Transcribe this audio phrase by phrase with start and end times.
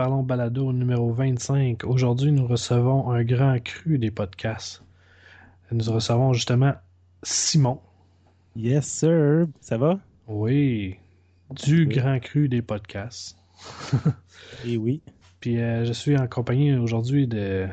[0.00, 1.84] Parlons Balado numéro 25.
[1.84, 4.82] Aujourd'hui, nous recevons un grand cru des podcasts.
[5.70, 6.72] Nous recevons justement
[7.22, 7.82] Simon.
[8.56, 9.46] Yes, sir.
[9.60, 9.98] Ça va?
[10.26, 10.96] Oui,
[11.50, 13.36] du grand cru des podcasts.
[14.64, 15.02] Et oui.
[15.38, 17.68] Puis euh, je suis en compagnie aujourd'hui de,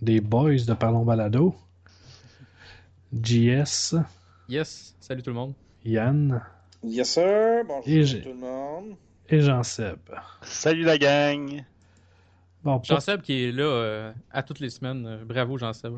[0.00, 1.52] des boys de Parlons Balado.
[3.12, 3.96] JS,
[4.48, 5.54] Yes, salut tout le monde.
[5.84, 6.42] Yann
[6.84, 7.64] Yes, sir.
[7.66, 8.94] Bonjour Et tout le monde.
[9.28, 9.98] et Jean-Seb.
[10.42, 11.64] Salut la gang!
[12.64, 15.06] Bon, pour- Jean-Seb qui est là euh, à toutes les semaines.
[15.06, 15.94] Euh, bravo Jean-Seb.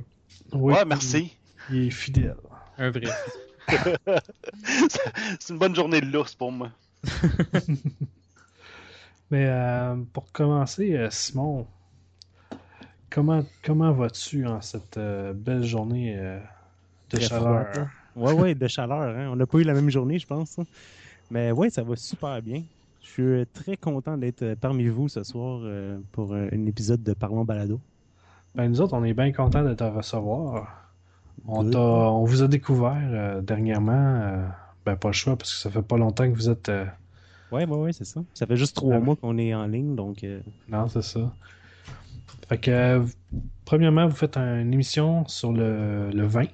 [0.53, 1.37] oui, ouais, merci.
[1.71, 2.37] Il est fidèle.
[2.79, 3.07] Un vrai.
[5.41, 6.71] C'est une bonne journée de l'ours pour moi.
[9.31, 11.67] Mais euh, pour commencer, Simon,
[13.11, 16.39] comment, comment vas-tu en cette euh, belle journée euh,
[17.11, 17.89] de Très chaleur?
[18.15, 19.17] Ouais, ouais, de chaleur.
[19.17, 19.29] Hein?
[19.33, 20.59] On n'a pas eu la même journée, je pense.
[20.59, 20.65] hein.
[21.31, 22.63] Mais ouais, ça va super bien.
[23.05, 27.03] Je suis euh, très content d'être euh, parmi vous ce soir euh, pour un épisode
[27.03, 27.79] de Parlons Balado.
[28.55, 30.91] Ben, nous autres, on est bien contents de te recevoir.
[31.47, 33.93] On, t'a- on vous a découvert euh, dernièrement.
[33.93, 34.47] euh,
[34.87, 36.69] ben, pas le choix, parce que ça fait pas longtemps que vous êtes.
[37.53, 38.23] Ouais, ouais, ouais, c'est ça.
[38.35, 39.01] Ça fait juste trois Ouais.
[39.01, 41.33] mois qu'on est en ligne, donc euh, Non, c'est ça.
[42.49, 43.05] Fait que,
[43.65, 46.45] premièrement, vous faites une émission sur le, le vin.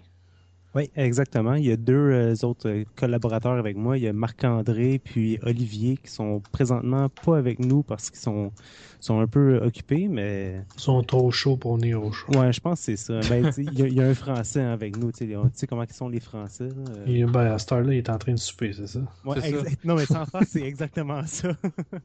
[0.72, 1.54] Oui, exactement.
[1.54, 3.98] Il y a deux euh, autres euh, collaborateurs avec moi.
[3.98, 8.52] Il y a Marc-André puis Olivier qui sont présentement pas avec nous parce qu'ils sont,
[9.00, 12.32] sont un peu occupés, mais Ils sont trop chauds pour venir au show.
[12.32, 13.20] ouais, je pense que c'est ça.
[13.28, 15.10] Ben, il y, a- il y a un Français hein, avec nous.
[15.10, 16.68] Tu sais, comment ils sont les Français.
[16.68, 17.04] là, euh.
[17.06, 19.00] Et ben, à cette heure-là, il est en train de souper, c'est ça?
[19.24, 19.36] Ouais,
[19.82, 21.50] Non, mais sans faire, c'est exactement ça.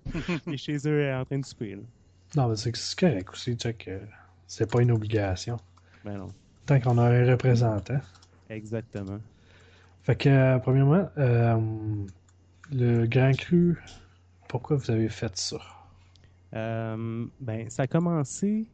[0.48, 1.76] Il est chez eux euh, en train de souper.
[1.76, 1.82] là.
[2.36, 3.86] Non, mais c'est que c'est correct aussi, check.
[3.88, 4.00] euh,
[4.48, 5.58] c'est pas une obligation.
[6.04, 6.28] Ben non,
[6.66, 8.00] Tant qu'on a un représentant.
[8.50, 9.20] Exactement.
[10.04, 11.58] Fait que, euh, premièrement, euh,
[12.72, 13.78] le Grand Cru,
[14.48, 15.58] pourquoi vous avez fait ça?
[16.54, 18.68] Euh, ben, ça a commencé,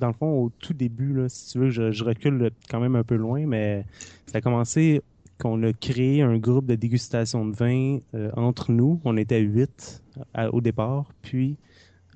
[0.00, 2.96] dans le fond, au tout début, là, si tu veux, je, je recule quand même
[2.96, 3.84] un peu loin, mais
[4.26, 5.00] ça a commencé
[5.40, 9.00] qu'on a créé un groupe de dégustation de vin euh, entre nous.
[9.04, 10.02] On était huit
[10.34, 11.56] à- au départ, puis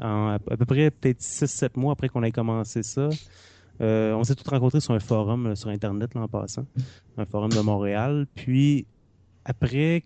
[0.01, 3.09] en- à, à peu près peut-être 6-7 mois après qu'on ait commencé ça,
[3.81, 6.67] euh, on s'est tous rencontrés sur un forum euh, sur Internet, là, en passant,
[7.17, 8.87] un forum de Montréal, puis
[9.45, 10.05] après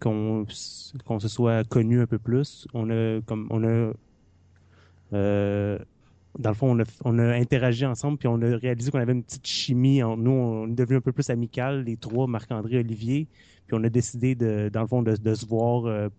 [0.00, 3.92] qu'on se soit connu un peu plus, on a comme on a
[5.12, 5.78] euh,
[6.38, 10.00] dans le fond on interagi ensemble puis on a réalisé qu'on avait une petite chimie
[10.00, 13.28] nous, on est devenu un peu plus amical les trois Marc-André Olivier,
[13.66, 16.10] puis on a décidé de dans le fond de, se voir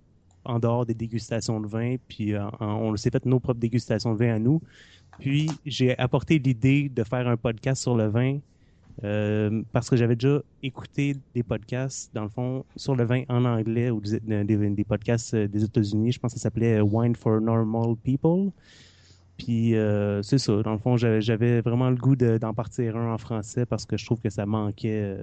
[0.45, 4.35] en dehors des dégustations de vin, puis on s'est fait nos propres dégustations de vin
[4.35, 4.61] à nous.
[5.19, 8.39] Puis j'ai apporté l'idée de faire un podcast sur le vin
[9.03, 13.43] euh, parce que j'avais déjà écouté des podcasts, dans le fond, sur le vin en
[13.45, 16.11] anglais ou des, des- des podcasts euh, des États-Unis.
[16.11, 18.51] Je pense que ça s'appelait euh, Wine for Normal People.
[19.37, 20.61] Puis euh, c'est ça.
[20.61, 23.97] Dans le fond, j'avais vraiment le goût de- d'en partir un en français parce que
[23.97, 25.21] je trouve que ça manquait euh,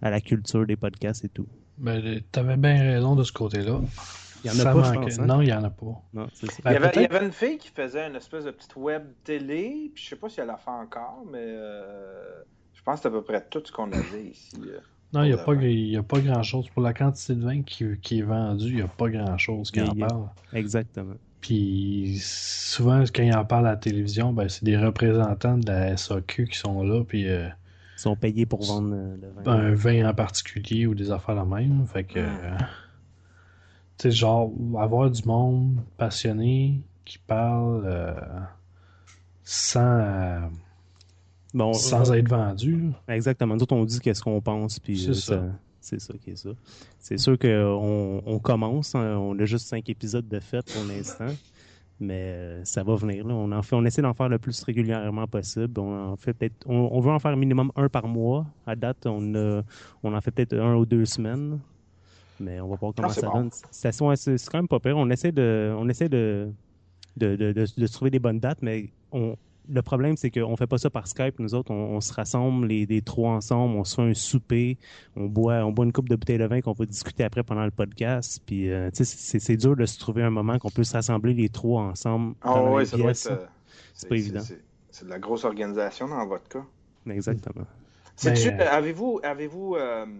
[0.00, 1.46] à la culture des podcasts et tout.
[1.78, 3.80] Ben, t'avais bien raison de ce côté-là.
[4.44, 5.00] Il y en a Ça pas, je manquait.
[5.10, 5.18] pense.
[5.20, 5.26] hein?
[5.26, 6.02] Non, il y en a pas.
[6.14, 6.62] Non, c'est ça.
[6.64, 8.50] Ben, il, y avait, il y peut-être- avait une fille qui faisait une espèce de
[8.50, 12.42] petite web télé, puis je sais pas si elle la fait encore, mais euh,
[12.74, 14.56] je pense que c'est à peu près tout ce qu'on avait ici.
[14.66, 14.78] euh.
[15.14, 16.68] Non, il n'y a, pas- y a pas grand-chose.
[16.70, 19.80] Pour la quantité de vin qui, qui est vendue, il n'y a pas grand-chose qui
[19.80, 20.28] a- en a- parle.
[20.54, 21.14] Exactement.
[21.42, 25.96] Puis souvent, quand ils en parlent à la télévision, ben, c'est des représentants de la
[25.96, 27.48] SAQ qui sont là, puis euh,
[27.96, 29.52] Ils sont payés pour vendre le vin.
[29.52, 31.84] un vin en particulier ou des affaires la même.
[31.86, 32.64] Fait que, euh, tu
[34.02, 38.14] sais, genre, avoir du monde passionné qui parle euh,
[39.44, 40.40] sans, euh,
[41.54, 42.92] Bon, sans être vendu.
[43.08, 43.54] Exactement.
[43.56, 45.20] Nous autres, on dit qu'est-ce qu'on pense, puis C'est euh, ça.
[45.36, 45.44] ça-
[45.84, 46.50] c'est ça qui est ça.
[47.00, 51.26] C'est sûr qu'on on commence, hein, on a juste cinq épisodes de fait pour l'instant,
[51.98, 53.26] mais ça va venir.
[53.26, 53.34] Là.
[53.34, 55.80] On en fait, on essaie d'en faire le plus régulièrement possible.
[55.80, 58.46] On en fait peut-être, on, on veut en faire minimum un par mois.
[58.64, 59.62] À date, on a,
[60.04, 61.58] on en fait peut-être un ou deux semaines,
[62.42, 63.32] mais on va voir comment ça bon.
[63.42, 63.50] donne.
[63.70, 63.90] C'est
[64.50, 64.96] quand même pas pire.
[64.98, 66.50] On essaie de, on essaie de,
[67.16, 69.36] de, de, de- trouver des bonnes dates, mais on,
[69.68, 71.38] le problème, c'est qu'on fait pas ça par Skype.
[71.38, 74.76] Nous autres, on, on se rassemble les, les trois ensemble, on se fait un souper,
[75.16, 77.64] on boit, on boit une coupe de bouteilles de vin qu'on va discuter après pendant
[77.64, 78.42] le podcast.
[78.44, 80.92] Puis, euh, tu sais, c'est c'est dur de se trouver un moment qu'on peut se
[80.94, 82.34] rassembler les trois ensemble.
[82.42, 83.28] Ah ouais, doit être.
[83.30, 83.46] euh,
[83.94, 84.40] C'est pas évident.
[84.90, 86.64] C'est de la grosse organisation dans votre cas.
[87.08, 87.64] Exactement.
[88.26, 90.12] Euh, Avez-vous, avez-vous, euh, tu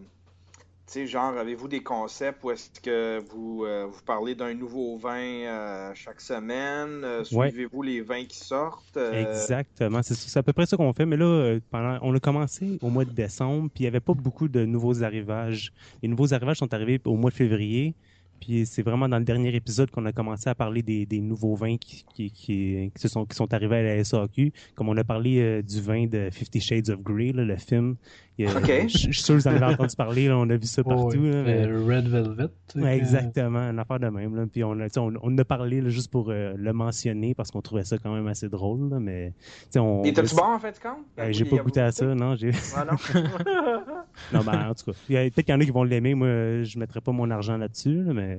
[0.92, 5.16] sais, genre, avez-vous des concepts où est-ce que vous, euh, vous parlez d'un nouveau vin
[5.18, 7.02] euh, chaque semaine?
[7.04, 7.50] Euh, Ouais.
[7.50, 8.96] Suivez-vous les vins qui sortent?
[9.12, 10.00] Exactement.
[10.02, 11.06] C'est à peu près ça qu'on fait.
[11.06, 14.14] Mais là, pendant, on a commencé au mois de décembre, puis il n'y avait pas
[14.14, 15.72] beaucoup de nouveaux arrivages.
[16.02, 17.94] Les nouveaux arrivages sont arrivés au mois de février.
[18.40, 21.54] puis c'est vraiment dans le dernier épisode qu'on a commencé à parler des, des nouveaux
[21.54, 24.52] vins qui, qui, qui, qui se sont, qui sont arrivés à la SAQ.
[24.74, 27.96] Comme on a parlé euh, du vin de Fifty Shades of Grey, là, le film.
[28.40, 28.66] A- Ok.
[28.66, 30.82] Je je suis sûr que vous en avez entendu parler, là, on a vu ça
[30.82, 31.22] partout.
[31.22, 32.48] Là, mais- euh, Red Velvet.
[32.74, 34.34] Ouais, euh, exactement, une affaire de même.
[34.34, 34.46] Là.
[34.50, 37.50] Puis on, a, tu sais, on, a parlé là, juste pour euh, le mentionner parce
[37.50, 38.88] qu'on trouvait ça quand même assez drôle.
[38.90, 41.80] Là, mais, tu sais, on, Et t'as-tu bon en fait, quand Euh, j'ai pas goûté
[41.80, 42.34] à ça, non.
[42.34, 42.50] J'ai...
[42.74, 42.96] Ah non?
[44.32, 45.84] non, ben, en tout cas, il y a- peut-être qu'il y en a qui vont
[45.84, 46.14] l'aimer.
[46.14, 48.38] Moi, euh, je mettrais pas mon argent là-dessus, là, mais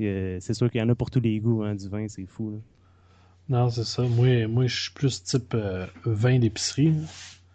[0.00, 1.62] euh, c'est sûr qu'il y en a pour tous les goûts.
[1.64, 2.50] Hein, du vin, c'est fou.
[2.52, 2.58] Là.
[3.48, 4.02] Non, c'est ça.
[4.04, 6.94] Moi, moi je suis plus type euh, vin d'épicerie.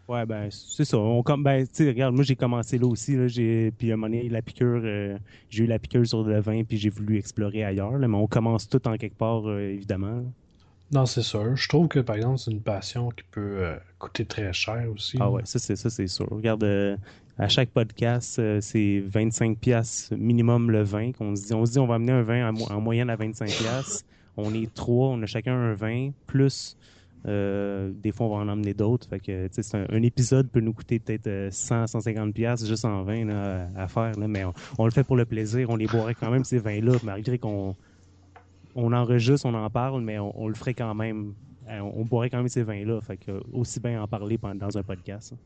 [0.08, 0.98] Ouais, ben, c'est ça.
[1.00, 3.16] On, com- ben, tu regarde, moi, j'ai commencé là aussi.
[3.16, 5.18] Là, j'ai, puis à un moment donné, la piqûre, euh,
[5.50, 7.98] j'ai eu la piqûre sur le vin, puis j'ai voulu explorer ailleurs.
[7.98, 10.24] Là, mais on commence tout en quelque part, euh, évidemment.
[10.92, 11.56] Non, c'est sûr.
[11.56, 15.18] Je trouve que, par exemple, c'est une passion qui peut euh, coûter très cher aussi.
[15.20, 16.28] Ah ouais, ça c'est ça c'est sûr.
[16.30, 16.64] Regarde,
[17.40, 21.12] à chaque podcast, c'est 25 pièces minimum le vin.
[21.14, 23.16] Qu'on se dit, on se dit on va amener un vin en, en moyenne à
[23.16, 24.06] 25 pièces.
[24.38, 26.78] On est trois, on a chacun un vin plus
[27.28, 29.08] euh, des fois on va en emmener d'autres.
[29.08, 32.86] Fait que c'est un, un épisode peut nous coûter peut-être euh, 100 150 pièces juste
[32.86, 35.76] en vin là, à, faire là, mais on, on le fait pour le plaisir, on
[35.76, 37.76] les boirait quand même ces vins là malgré qu'on
[38.76, 41.34] on enregistre, on en parle, mais on, on le ferait quand même.
[41.70, 43.00] Euh, On, on boirait quand même ces vins-là.
[43.02, 45.34] Fait que aussi bien en parler dans un podcast.
[45.34, 45.38] hein.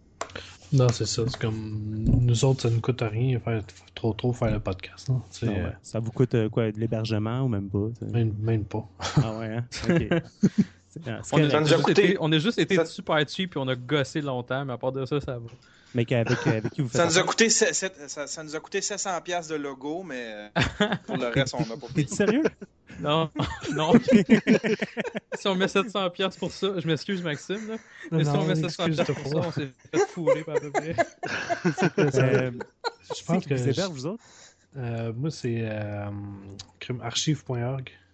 [0.74, 1.24] Non, c'est ça.
[1.28, 3.62] C'est comme nous autres, ça ne coûte rien faire
[3.96, 5.10] trop trop faire le podcast.
[5.12, 5.22] hein.
[5.30, 5.60] C'est, Non, ouais.
[5.66, 7.88] euh, Ça vous coûte euh, quoi, de l'hébergement ou même pas?
[8.12, 8.84] même, même pas.
[9.18, 9.66] Ah ouais, hein?
[9.90, 10.10] Ok.
[10.90, 13.56] C'est- ah, c'est On, a, juste coûté- été, on a juste été ça- super cheap
[13.56, 15.48] et on a gossé longtemps, mais à part de ça, ça va.
[15.96, 18.80] Mais qu'avec avec qui vous faites Ça nous a coûté, ça, ça nous a coûté
[18.82, 22.06] 700 pièces de logo, mais euh, pour le reste, on n'a pas payé.
[22.08, 22.44] T'es sérieux?
[23.00, 23.30] Non,
[23.74, 23.94] non.
[25.36, 27.76] si on met 700$ piastres pour ça, je m'excuse Maxime, là.
[28.12, 30.96] Mais si on met 700$ piastres pour ça, on s'est fait fourrer par peu près.
[31.98, 32.52] Euh,
[33.18, 33.54] Je pense que.
[33.54, 34.24] héberge, vous autres?
[34.78, 36.10] euh, moi, c'est euh.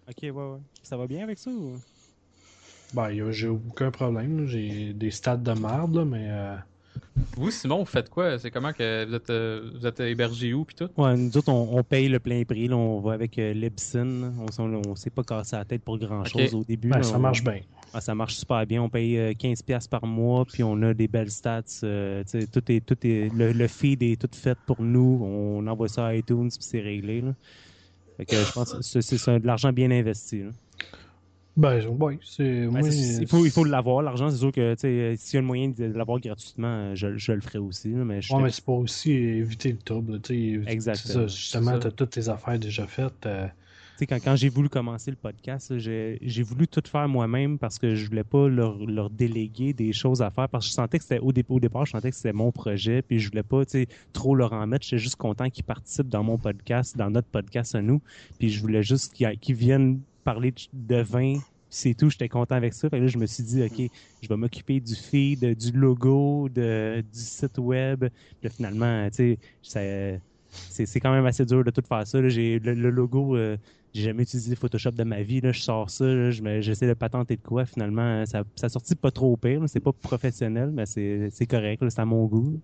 [0.07, 0.60] Ok, ouais, ouais.
[0.83, 1.77] Ça va bien avec ça ou?
[2.95, 4.45] Ben, j'ai aucun problème.
[4.47, 6.27] J'ai des stats de merde, là, mais.
[6.30, 6.56] euh,
[7.36, 8.39] Vous, Simon, vous faites quoi?
[8.39, 10.89] C'est comment que vous êtes, euh, vous êtes hébergé où pis tout?
[10.97, 12.68] Ouais, nous autres, on, on paye le plein prix.
[12.68, 14.31] Là, on va avec euh, Libsyn.
[14.57, 16.89] On, on s'est pas cassé la tête pour grand-chose au début.
[16.89, 17.03] ben, là.
[17.03, 17.59] ça On- marche bien.
[17.94, 18.81] Ah, ça marche super bien.
[18.81, 21.63] On paye euh, 15$ piastres par mois, puis on a des belles stats.
[21.83, 25.19] euh, tout est, tout est, le, le feed est tout fait pour nous.
[25.24, 27.21] On envoie ça à iTunes, puis c'est réglé.
[27.21, 27.33] Là.
[28.18, 30.44] Fait que je pense que c'est, de l'argent bien investi.
[30.44, 30.50] là.
[31.57, 32.68] Ben, oui, c'est.
[32.68, 34.30] Ben, il, faut, il faut l'avoir, l'argent.
[34.30, 37.16] C'est sûr que tu euh, s'il y a un moyen de l'avoir gratuitement, euh, je,
[37.18, 37.88] je le ferai aussi.
[37.90, 40.13] mais je Ouais, mais c'est pour aussi éviter le trouble.
[40.13, 40.72] là, tu sais.
[40.72, 40.96] Exact.
[40.98, 41.80] C'est ça, justement, ça.
[41.80, 43.25] t'as toutes tes affaires déjà faites.
[43.25, 43.48] euh,
[43.98, 47.96] Tu quand, quand j'ai voulu commencer le podcast, j'ai voulu tout faire moi-même parce que
[47.96, 51.04] je voulais pas leur, leur déléguer des choses à faire parce que je sentais que
[51.06, 53.63] c'était au, dé- au départ, je sentais que c'était mon projet puis je voulais pas
[53.66, 54.84] tu trop leur en mettre.
[54.86, 58.01] J'étais juste content qu'ils participent dans mon podcast, dans notre podcast à nous.
[58.39, 61.36] Puis je voulais juste qu'ils qu'ils viennent parler de vin.
[61.75, 62.89] C'est tout, j'étais content avec ça.
[62.89, 63.91] Fait là, je me suis dit, OK,
[64.22, 68.05] je vais m'occuper du feed, du logo, de, du site web.
[68.50, 72.25] Finalement, tu sais, c'est quand même assez dur de tout faire ça.
[72.29, 73.58] J'ai le, logo, euh,
[73.94, 75.41] j'ai jamais utilisé Photoshop de ma vie.
[75.41, 75.51] Là.
[75.51, 77.65] Je sors ça, j'essaie de patenter de quoi.
[77.65, 79.62] Finalement, euh, ça, ça sortit pas trop pire.
[79.67, 81.84] C'est pas professionnel, mais c'est correct.
[81.89, 82.62] C'est à mon goût.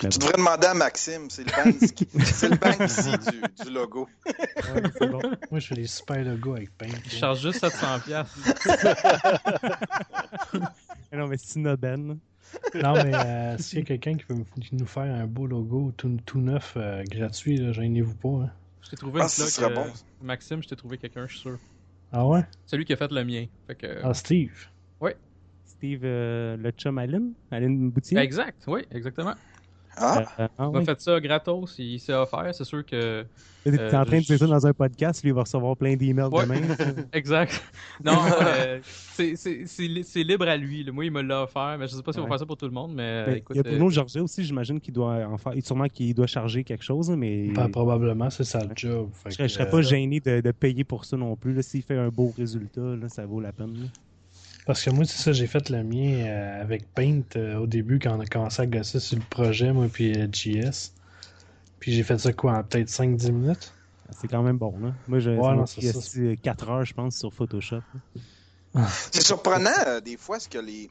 [0.00, 0.18] Tu bon.
[0.18, 4.08] devrais demander à Maxime, c'est le Banksy, c'est le Banksy du, du logo.
[4.26, 5.20] Ouais, c'est bon.
[5.50, 6.86] Moi, je fais des super logos avec Paint.
[7.04, 8.02] Je charge juste 700$.
[8.04, 8.38] piastres.
[11.12, 12.18] Eh non, mais c'est une aubaine.
[12.74, 14.34] Non, mais euh, s'il y a quelqu'un qui peut
[14.72, 18.44] nous faire un beau logo tout, tout neuf, euh, gratuit, là, gênez-vous pas.
[18.46, 18.50] hein.
[18.82, 19.86] Je t'ai trouvé Ah, une euh, bon.
[20.22, 21.58] Maxime, je t'ai trouvé quelqu'un, je suis sûr.
[22.10, 22.44] Ah ouais?
[22.64, 23.46] Celui qui a fait le mien.
[23.66, 24.00] Fait que...
[24.02, 24.68] Ah, Steve.
[25.64, 28.18] Steve, euh, le chum Aline, Aline Boutier?
[28.18, 29.34] Exact, oui, exactement.
[30.00, 30.84] Ah, Euh, ah, Il m'a oui.
[30.84, 33.24] fait ça gratos, il s'est offert, c'est sûr que...
[33.64, 35.76] T'es euh, en train de je- dire ça dans un podcast, lui il va recevoir
[35.76, 36.44] plein d'emails Ouais.
[36.44, 36.60] demain.
[37.12, 37.60] Exact.
[38.02, 38.12] Non,
[38.42, 40.88] euh, c'est- c'est c'est li- c'est libre à lui.
[40.90, 42.30] Moi, il me l'a offert, mais je sais pas s'il va Ouais.
[42.30, 43.56] faire ça pour tout le monde, mais Ben, écoute...
[43.56, 45.52] il y a euh, Bruno Georget aussi, j'imagine qu'il doit en faire.
[45.62, 47.48] Sûrement qu'il doit charger quelque chose, mais.
[47.48, 49.10] Ben, probablement, c'est ça le job.
[49.28, 51.60] Je que, serais pas euh, gêné de, de payer pour ça non plus.
[51.62, 53.74] S'il fait un beau résultat, là, ça vaut la peine.
[53.74, 53.86] là.
[54.68, 57.98] Parce que moi, c'est ça, j'ai fait le mien euh, avec Paint euh, au début
[57.98, 60.92] quand on a commencé à gosser sur le projet, moi, puis euh, JS.
[61.80, 63.72] Puis j'ai fait ça quoi, en peut-être 5-10 minutes?
[64.10, 64.78] C'est quand même bon.
[64.78, 64.92] Là.
[65.06, 65.98] Moi, je Ouais, ça m'a non, pris, c'est ça.
[66.00, 67.80] esti, 4 heures, je pense, sur Photoshop.
[69.10, 70.88] c'est surprenant euh, des fois ce que les.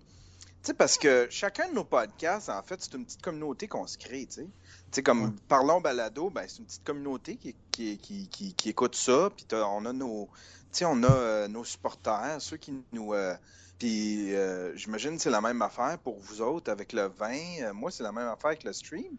[0.64, 3.88] Tu sais, parce que chacun de nos podcasts, en fait, c'est une petite communauté qu'on
[3.88, 4.44] se crée, tu sais.
[4.46, 4.52] Tu
[4.92, 5.32] sais, comme Ouais.
[5.48, 9.46] Parlons Balado, ben, c'est une petite communauté qui, qui, qui, qui, qui écoute ça, puis
[9.48, 10.30] t'as- on a nos.
[10.72, 13.14] Tu sais, on a euh, nos supporters, ceux qui nous.
[13.14, 13.36] euh,
[13.80, 17.40] puis euh, j'imagine que c'est la même affaire pour vous autres avec le vin.
[17.62, 19.18] Euh, moi, c'est la même affaire avec le stream.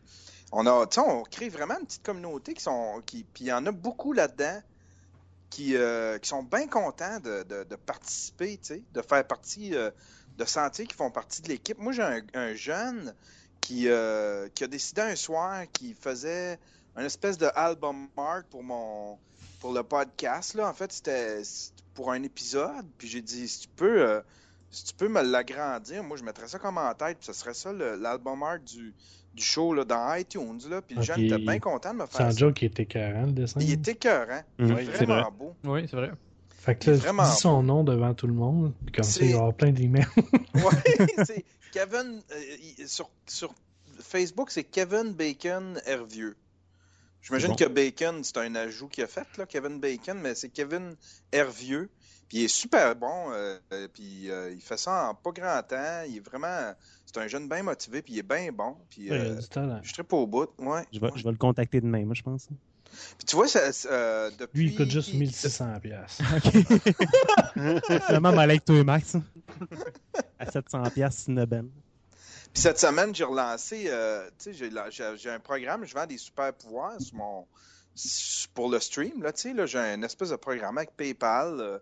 [0.51, 3.65] On a, on crée vraiment une petite communauté qui sont, qui, puis il y en
[3.67, 4.61] a beaucoup là-dedans
[5.51, 8.59] qui, euh, qui sont bien contents de, de, de participer,
[8.93, 11.79] de faire partie, de sentir qu'ils font partie de l'équipe.
[11.79, 13.15] Moi, j'ai un, un jeune
[13.61, 16.59] qui, qui a décidé un soir qu'il faisait
[16.97, 19.19] un espèce de album art pour mon,
[19.61, 20.55] pour le podcast.
[20.55, 20.69] Là.
[20.69, 21.43] En fait, c'était
[21.95, 22.87] pour un épisode.
[22.97, 24.23] Puis j'ai dit, si tu peux,
[24.71, 27.19] si tu peux me l'agrandir, moi, je mettrais ça comme en tête.
[27.19, 28.95] Puis ce serait ça l'album art du,
[29.35, 30.59] du show là, dans iTunes.
[30.69, 30.83] Là.
[30.83, 32.37] Puis le jeune était bien content de me C'est faire un ça.
[32.39, 33.61] joke qui était écœurant, le dessin.
[33.61, 34.43] Il était écœurant.
[34.59, 35.31] Il est Oui, c'est vraiment vrai.
[35.39, 35.55] beau.
[35.65, 36.11] Oui, c'est vrai.
[36.51, 39.27] Fait que là, vraiment dis son nom devant tout le monde, puis comme ça, C'est-
[39.27, 40.07] il va y avoir plein d'emails.
[40.55, 40.63] Ouais,
[41.25, 42.21] c'est Kevin.
[42.33, 43.55] euh, sur, sur
[44.01, 46.37] Facebook, c'est Kevin Bacon Hervieux.
[47.23, 47.57] J'imagine Bon.
[47.57, 50.95] que Bacon, c'est un ajout qu'il a fait, là, Kevin Bacon, mais c'est Kevin
[51.33, 51.89] Hervieux.
[52.29, 53.59] Puis il est super bon, euh,
[53.95, 56.03] puis euh, il fait ça en pas grand temps.
[56.07, 56.75] Il est vraiment.
[57.07, 58.77] C'est un jeune bien motivé, puis il est bien bon.
[58.91, 60.51] Puis Ouais, il a euh, je serais pas au bout.
[60.59, 60.83] Ouais.
[60.93, 61.13] Je vais, ouais.
[61.17, 62.47] je vais le contacter demain, moi, je pense.
[63.17, 64.61] Puis tu vois, ça, ça, euh, depuis.
[64.65, 66.19] Lui, il coûte juste qu'il- 1600 pièces.
[68.07, 69.17] Finalement, avec toi et Max.
[70.39, 71.71] À 700$ piastres, c'est une aubaine.
[72.53, 75.95] Puis cette semaine, j'ai relancé, euh, tu sais, j'ai la- j'ai j'ai un programme, je
[75.95, 77.47] vends des super pouvoirs sur mon,
[78.55, 81.79] pour le stream, là, tu sais, là, j'ai un espèce de programme avec PayPal, euh,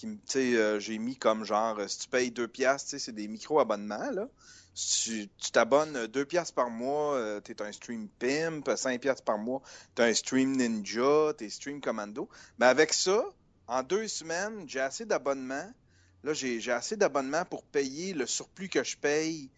[0.00, 3.12] qui, tu euh, j'ai mis comme genre, euh, si tu payes 2 piastres, tu c'est
[3.12, 4.28] des micro-abonnements, là.
[4.74, 9.24] Si tu tu t'abonnes 2 piastres par mois, euh, t'es un stream pimp, 5 piastres
[9.24, 9.62] par mois,
[9.94, 12.28] t'es un stream ninja, t'es stream commando.
[12.58, 13.24] Mais avec ça,
[13.66, 15.70] en deux semaines, j'ai assez d'abonnements.
[16.22, 19.50] Là, j'ai j'ai assez d'abonnements pour payer le surplus que je paye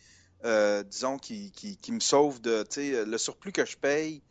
[0.45, 4.23] euh, disons, qui, qui, qui me sauve de, tu sais, le surplus que je paye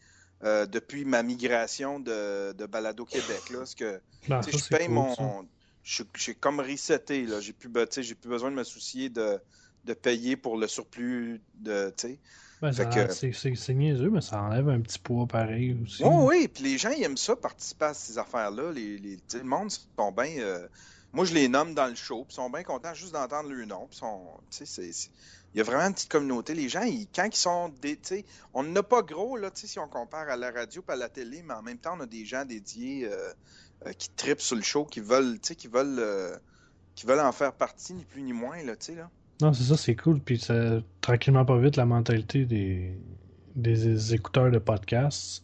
[0.43, 3.49] euh, depuis ma migration de, de Balado Québec.
[3.49, 5.47] Là, parce que, Ben, tu ça, je paye cool, mon...
[5.83, 7.39] J'ai comme reseté, là.
[7.39, 7.71] J'ai plus,
[8.01, 9.39] j'ai plus besoin de me soucier de,
[9.85, 11.93] de payer pour le surplus de.
[12.61, 12.71] Ben,
[13.09, 16.03] c'est- niaiseux, mais ça enlève un petit poids pareil aussi.
[16.03, 18.71] Oui, oui, puis les gens, ils aiment ça, participer à ces affaires-là.
[18.71, 20.37] Les, les, le monde sont bien...
[20.37, 20.67] euh,
[21.11, 23.65] Moi, je les nomme dans le show, puis ils sont bien contents juste d'entendre le
[23.65, 23.87] nom.
[23.89, 24.21] Sont...
[24.51, 25.09] c'est-
[25.53, 26.53] Il y a vraiment une petite communauté.
[26.53, 27.69] Les gens, ils- quand ils sont...
[27.81, 27.97] Des...
[28.53, 31.41] On n'a pas gros, là, si on compare à la radio et à la télé,
[31.41, 33.33] mais en même temps, on a des gens dédiés euh,
[33.85, 35.99] euh, qui tripent sur le show, qui veulent, qui veulent...
[35.99, 36.35] euh,
[36.93, 39.09] qui veulent en faire partie, ni plus ni moins, là, tu sais, là.
[39.41, 40.19] Non, c'est ça, c'est cool.
[40.19, 42.91] Puis ça, tranquillement pas vite, la mentalité des,
[43.55, 45.43] des écouteurs de podcasts,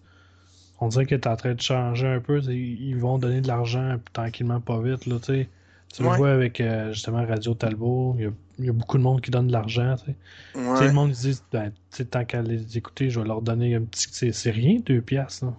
[0.79, 2.39] on dirait que t'es en train de changer un peu.
[2.43, 5.49] Ils vont donner de l'argent tranquillement pas vite, là, tu sais.
[5.93, 8.97] Tu le vois avec euh, justement Radio Talbot, il y a, il y a beaucoup
[8.97, 10.59] de monde qui donne de l'argent, tu sais.
[10.59, 10.85] Ouais.
[10.85, 11.71] le monde ils dit, ben,
[12.11, 14.07] tant qu'à les écouter, je vais leur donner un petit.
[14.11, 15.53] C'est c'est rien, deux piastres, là.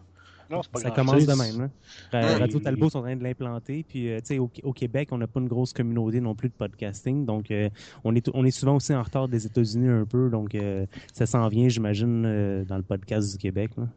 [0.50, 1.68] Non, c'est pas Ça commence de même.
[2.12, 2.34] Ouais.
[2.36, 3.84] Radio Talbot sont en train de l'implanter.
[3.86, 6.48] Puis, euh, tu sais, au, au Québec, on n'a pas une grosse communauté non plus
[6.48, 7.26] de podcasting.
[7.26, 7.68] Donc, euh,
[8.04, 10.30] on, est, on est souvent aussi en retard des États-Unis un peu.
[10.30, 13.72] Donc, euh, ça s'en vient, j'imagine, euh, dans le podcast du Québec.
[13.76, 13.88] Là.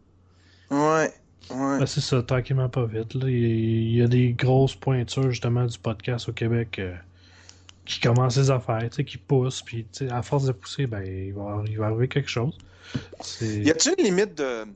[0.71, 1.11] Ouais.
[1.49, 1.79] Ouais.
[1.79, 3.13] Ben, c'est ça, tranquillement pas vite.
[3.15, 3.29] Là.
[3.29, 6.93] Il, y a, il y a des grosses pointures justement du podcast au Québec euh,
[7.85, 10.85] qui commencent les affaires, tu sais, qui poussent, puis tu sais, à force de pousser,
[10.85, 12.57] ben, il va, il va arriver quelque chose.
[13.41, 14.69] Y a-t-il une limite de, de-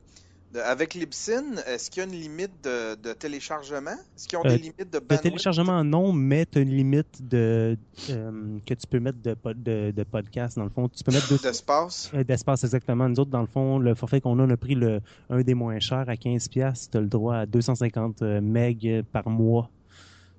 [0.64, 3.90] avec Libsyn, est-ce qu'il y a une limite de, de téléchargement?
[4.16, 5.22] Est-ce qu'ils ont Euh, des limites de bandwidth?
[5.22, 7.76] téléchargement, non, mais tu as une limite de,
[8.10, 10.56] euh, que tu peux mettre de, de, de podcast.
[10.56, 12.10] Dans le fond, tu peux mettre deux, d'espace?
[12.14, 13.08] Euh, D'espace, exactement.
[13.08, 15.54] Nous autres, dans le fond, le forfait qu'on a, on a pris le, un des
[15.54, 16.88] moins chers à 15$.
[16.90, 19.70] Tu as le droit à 250 euh, meg par mois.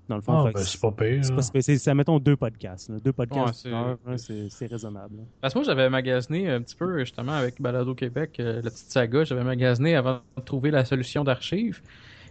[0.10, 1.20] Dans le fond, Ah, ben, c'est pas pire.
[1.24, 1.36] c'est là.
[1.36, 1.78] pas spécial.
[1.80, 2.90] C'est, mettons, deux podcasts.
[2.90, 2.96] là.
[3.04, 5.18] Deux podcasts, Ouais, c'est- d'une heure, là, c'est, c'est raisonnable.
[5.18, 5.24] là.
[5.42, 8.90] Parce que moi, j'avais magasiné un petit peu, justement, avec Balado Québec, euh, la petite
[8.92, 11.82] saga, j'avais magasiné avant de trouver la solution d'archive.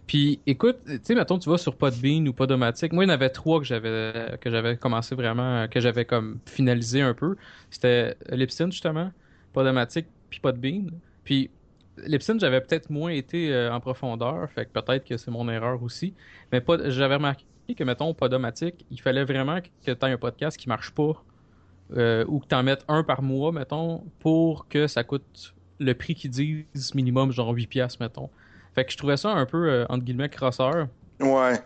[0.06, 2.92] Puis, écoute, tu sais, mettons, tu vas sur Podbean ou Podomatic.
[2.92, 6.38] Moi, il y en avait trois que j'avais, que j'avais commencé vraiment, que j'avais comme
[6.46, 7.36] finalisé un peu.
[7.70, 9.10] C'était Lipsin, justement,
[9.52, 10.90] Podomatic, puis Podbean.
[11.24, 11.50] Puis,
[12.06, 15.82] Lipsin, j'avais peut-être moins été euh, en profondeur, fait que peut-être que c'est mon erreur
[15.82, 16.14] aussi.
[16.52, 20.56] Mais pas, j'avais remarqué que, mettons, Podomatic, il fallait vraiment que tu aies un podcast
[20.56, 21.12] qui marche pas
[21.96, 25.94] euh, ou que tu en mettes un par mois, mettons, pour que ça coûte le
[25.94, 28.30] prix qu'ils disent minimum, genre 8 piastres, mettons.
[28.74, 30.88] Fait que je trouvais ça un peu, euh, entre guillemets, crosseur.
[31.20, 31.58] Ouais.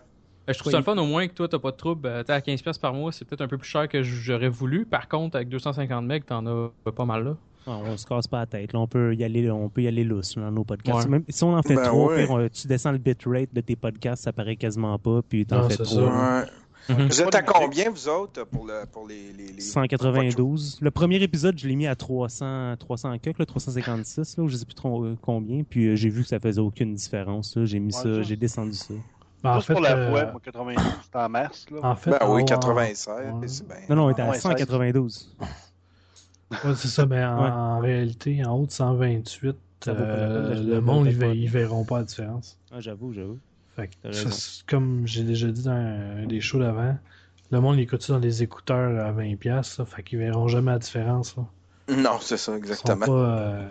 [0.47, 2.09] Que je trouve ça le fun au moins que toi, t'as pas de trouble.
[2.09, 4.49] Euh, t'es à 15 piastres par mois, c'est peut-être un peu plus cher que j'aurais
[4.49, 4.85] voulu.
[4.85, 7.37] Par contre, avec 250 megs, t'en as pas mal là.
[7.67, 8.73] On se casse pas la tête.
[8.73, 11.05] Là, on peut y aller, on peut y aller lousse là, dans nos podcasts.
[11.05, 11.11] Ouais.
[11.11, 12.25] Même si on en fait Ben ouais.
[12.25, 15.69] puis on- tu descends le bitrate de tes podcasts, ça paraît quasiment pas, puis t'en
[15.69, 15.81] fais.
[15.83, 16.43] Ouais.
[16.89, 17.07] Mhm.
[17.09, 20.79] Vous êtes à combien, vous autres, pour, le, pour les, les, les- 192.
[20.81, 24.57] Le premier épisode, je l'ai mis à 300, 300 quelques, là, 356, là, ou je
[24.57, 25.63] sais plus trop euh, combien.
[25.63, 27.55] Puis euh, j'ai vu que ça faisait aucune différence.
[27.57, 27.65] là.
[27.67, 28.95] J'ai mis Ouais, ça, j'ai descendu ça.
[29.43, 31.67] Ben, en Juste fait, pour la euh, voix, moi, 92, c'était en mars.
[31.71, 31.79] Là.
[31.83, 33.49] en fait, Ben oui, en- 96, ouais.
[33.49, 33.77] c'est bien.
[33.91, 35.37] Non, non, on était à Ouais, 192.
[36.51, 37.51] Ouais, c'est ça, mais en, Ouais.
[37.51, 41.17] en réalité, en haut de 128, Ça vaut pas la peine euh, le monde, ils,
[41.17, 42.59] ver- verront pas la différence.
[42.73, 43.39] Ah, j'avoue, j'avoue.
[44.67, 46.97] Comme j'ai déjà dit dans un des shows d'avant,
[47.51, 50.49] le monde il écoute ça dans des écouteurs à 20$, piastres, ça, fait qu'ils verront
[50.49, 51.37] jamais la différence.
[51.37, 51.47] là.
[51.97, 53.07] Non, c'est ça, sont exactement.
[53.07, 53.13] pas.
[53.13, 53.69] euh,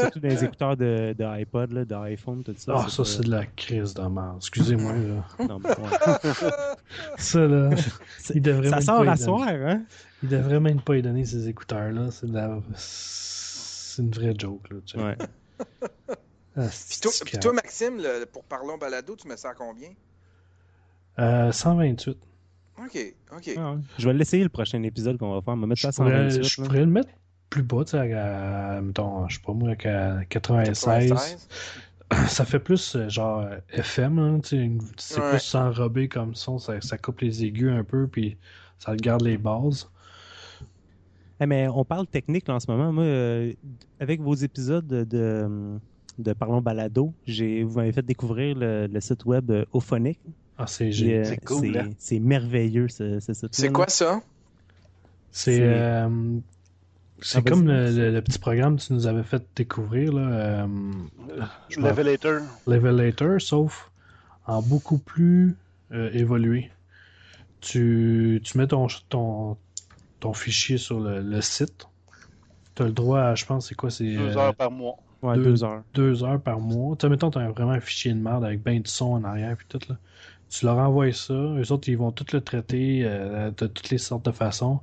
[0.00, 2.72] Surtout dans les écouteurs de, de iPod, là, d'iPhone, tout ça.
[2.76, 4.36] Ah, ça, c'est de la crise de merde.
[4.38, 5.46] Excusez-moi, là.
[5.48, 6.30] Non, mais ouais.
[7.18, 7.70] Ça, là.
[8.18, 9.24] C'est- Il devrait Ça même sort pas à donner.
[9.24, 9.82] soir, hein?
[10.22, 12.10] Il devrait même pas y donner ces écouteurs-là.
[12.10, 12.58] C'est de la.
[12.74, 14.76] C'est une vraie joke, là.
[14.86, 15.04] tu sais.
[15.04, 15.16] Ouais.
[16.56, 17.28] Ah, Puis c'est toi, scrap.
[17.28, 19.90] puis toi, Maxime, le- pour Parlons Balado, tu mets ça à combien?
[21.18, 22.16] Euh, 128.
[22.78, 23.50] OK, OK.
[23.58, 23.74] Ah.
[23.98, 25.54] Je vais l'essayer le prochain épisode qu'on va faire.
[25.54, 26.42] On va mettre ça à Je pourrais, 128.
[26.48, 26.66] je là.
[26.66, 27.10] pourrais le mettre
[27.50, 31.10] plus bas, tu sais, à, à, mettons, je sais pas moi, à 96.
[31.10, 31.48] 96.
[32.28, 35.30] Ça fait plus euh, genre euh, FM, hein, tu sais, une- c'est Ouais.
[35.30, 38.36] plus enrobé comme son, ça, ça coupe les aigus un peu, puis
[38.78, 39.88] ça garde les bases.
[41.40, 42.92] Eh, mais on parle technique là, en ce moment.
[42.92, 43.52] Moi, euh,
[43.98, 45.78] avec vos épisodes de, de,
[46.18, 50.18] de Parlons Balado, j'ai, vous m'avez fait découvrir le, le site web euh, Ophonic.
[50.58, 51.90] Ah, c'est euh, c'est cool, c'est- hein?
[51.98, 54.20] C'est merveilleux, ce, ce site C'est quoi ça?
[55.32, 55.62] C'est
[57.22, 57.94] c'est- Ah, comme le, vas-y.
[57.96, 60.22] le- le petit programme que tu nous avais fait découvrir, là,
[60.64, 60.66] euh,
[61.68, 62.40] je Levelator.
[62.66, 63.90] Levelator, sauf
[64.46, 65.56] en beaucoup plus
[65.92, 66.70] euh, évolué.
[67.60, 69.56] Tu, tu mets ton, ton,
[70.20, 71.86] ton fichier sur le, le site.
[72.74, 74.96] Tu as le droit à, je pense, c'est quoi, c'est Deux euh, heures par mois.
[75.22, 75.82] Ouais, deux- deux heures.
[75.92, 76.96] deux heures par mois.
[76.96, 79.56] Tu mettons, tu as vraiment un fichier de merde avec ben du son en arrière
[79.56, 79.96] puis tout là.
[80.48, 83.98] Tu leur envoies ça, eux autres ils vont tout le traiter euh, de toutes les
[83.98, 84.80] sortes de façons,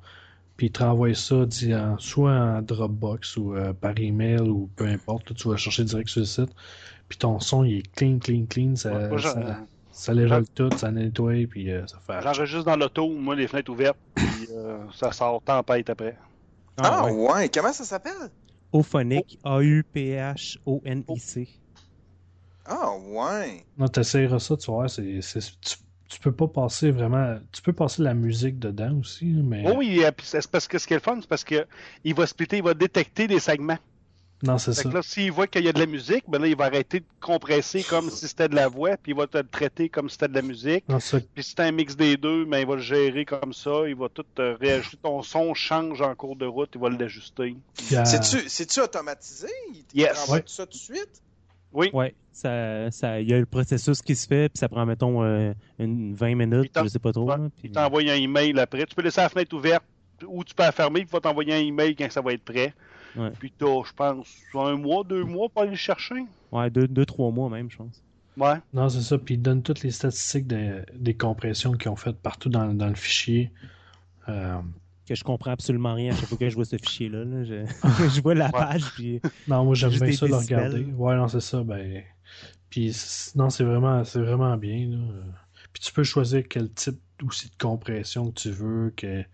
[0.58, 0.84] puis ils te
[1.16, 5.56] ça en- soit en Dropbox ou euh, par email ou peu importe, là, tu vas
[5.58, 6.50] chercher direct sur le site.
[7.08, 10.92] Puis ton son il est clean, clean, clean, ça, Ouais, ça, ça légale tout, ça
[10.92, 12.22] nettoie puis euh, ça fait.
[12.22, 16.18] J'enregistre dans l'auto, moi, les fenêtres ouvertes, puis euh, ça sort tempête après.
[16.78, 17.12] Ah, ouais.
[17.12, 17.50] ouais.
[17.50, 18.30] Comment ça s'appelle?
[18.74, 19.40] Ophonic,
[20.38, 21.48] A-U-P-H-O-N-I-C.
[22.66, 23.64] Ah, ouais.
[23.78, 25.76] Non, t'essayeras ça, tu c'est, c'est- tu,
[26.08, 27.38] tu peux pas passer vraiment.
[27.52, 29.64] Tu peux passer la musique dedans aussi, mais.
[29.68, 31.66] Oh oui, c'est parce que ce qui est le fun, c'est parce que
[32.04, 33.78] il va splitter, il va détecter des segments.
[34.44, 34.88] Non, c'est ça.
[34.90, 37.06] là, s'il voit qu'il y a de la musique, ben là, il va arrêter de
[37.20, 40.14] compresser comme si c'était de la voix, puis il va te le traiter comme si
[40.14, 40.88] c'était de la musique.
[40.88, 43.72] Non, Puis si c'est un mix des deux, ben il va le gérer comme ça,
[43.88, 44.98] il va tout euh, réajuster.
[45.02, 47.56] Ton son change en cours de route, il va l'ajuster.
[47.96, 49.48] à- C'est-tu automatisé?
[49.74, 50.26] Il Yes.
[50.28, 51.22] tout ça tout de suite?
[51.74, 51.90] Oui.
[51.94, 55.24] Ouais, ça, ça, il y a le processus qui se fait, puis ça prend, mettons,
[55.24, 57.28] euh, une 20 minutes, je sais pas trop.
[57.28, 58.86] puis- Il t'envoie un email après.
[58.86, 59.84] Tu peux laisser la fenêtre ouverte
[60.28, 62.44] ou tu peux la fermer, puis il va t'envoyer un email quand ça va être
[62.44, 62.74] prêt.
[63.16, 63.32] Ouais.
[63.40, 66.16] Puis t'as, je pense, un mois, deux mois pour aller le chercher.
[66.52, 68.02] Ouais, deux, deux, trois mois même, je pense.
[68.38, 68.56] Ouais.
[68.74, 69.18] Non, c'est ça.
[69.18, 72.88] Puis ils donnent toutes les statistiques de- des compressions qu'ils ont faites partout dans, dans
[72.88, 73.52] le fichier.
[74.30, 74.58] Euh,
[75.08, 77.24] Que je comprends absolument rien à chaque fois que je vois ce fichier-là.
[77.24, 77.44] là.
[77.44, 77.66] Je...
[78.16, 80.84] je vois la page, puis non, moi j'aime bien ça de le regarder.
[80.84, 81.64] Ouais, non, c'est ça.
[81.64, 82.04] Ben,
[82.70, 82.94] puis
[83.36, 84.88] non, c'est vraiment, c'est vraiment bien.
[84.90, 84.98] là.
[85.72, 89.28] Puis tu peux choisir quel type aussi de compression que tu veux, que tu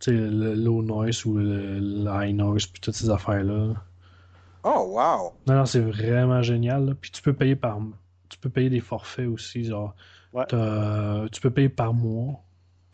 [0.00, 3.74] sais, le low noise ou le, le high noise, puis toutes ces affaires-là.
[4.64, 5.32] Oh, wow.
[5.46, 6.86] Non, non, c'est vraiment génial.
[6.86, 6.94] là.
[7.00, 7.78] Puis tu peux payer par,
[8.28, 9.94] tu peux payer des forfaits aussi, genre,
[10.32, 10.44] Ouais.
[11.32, 12.42] tu peux payer par mois.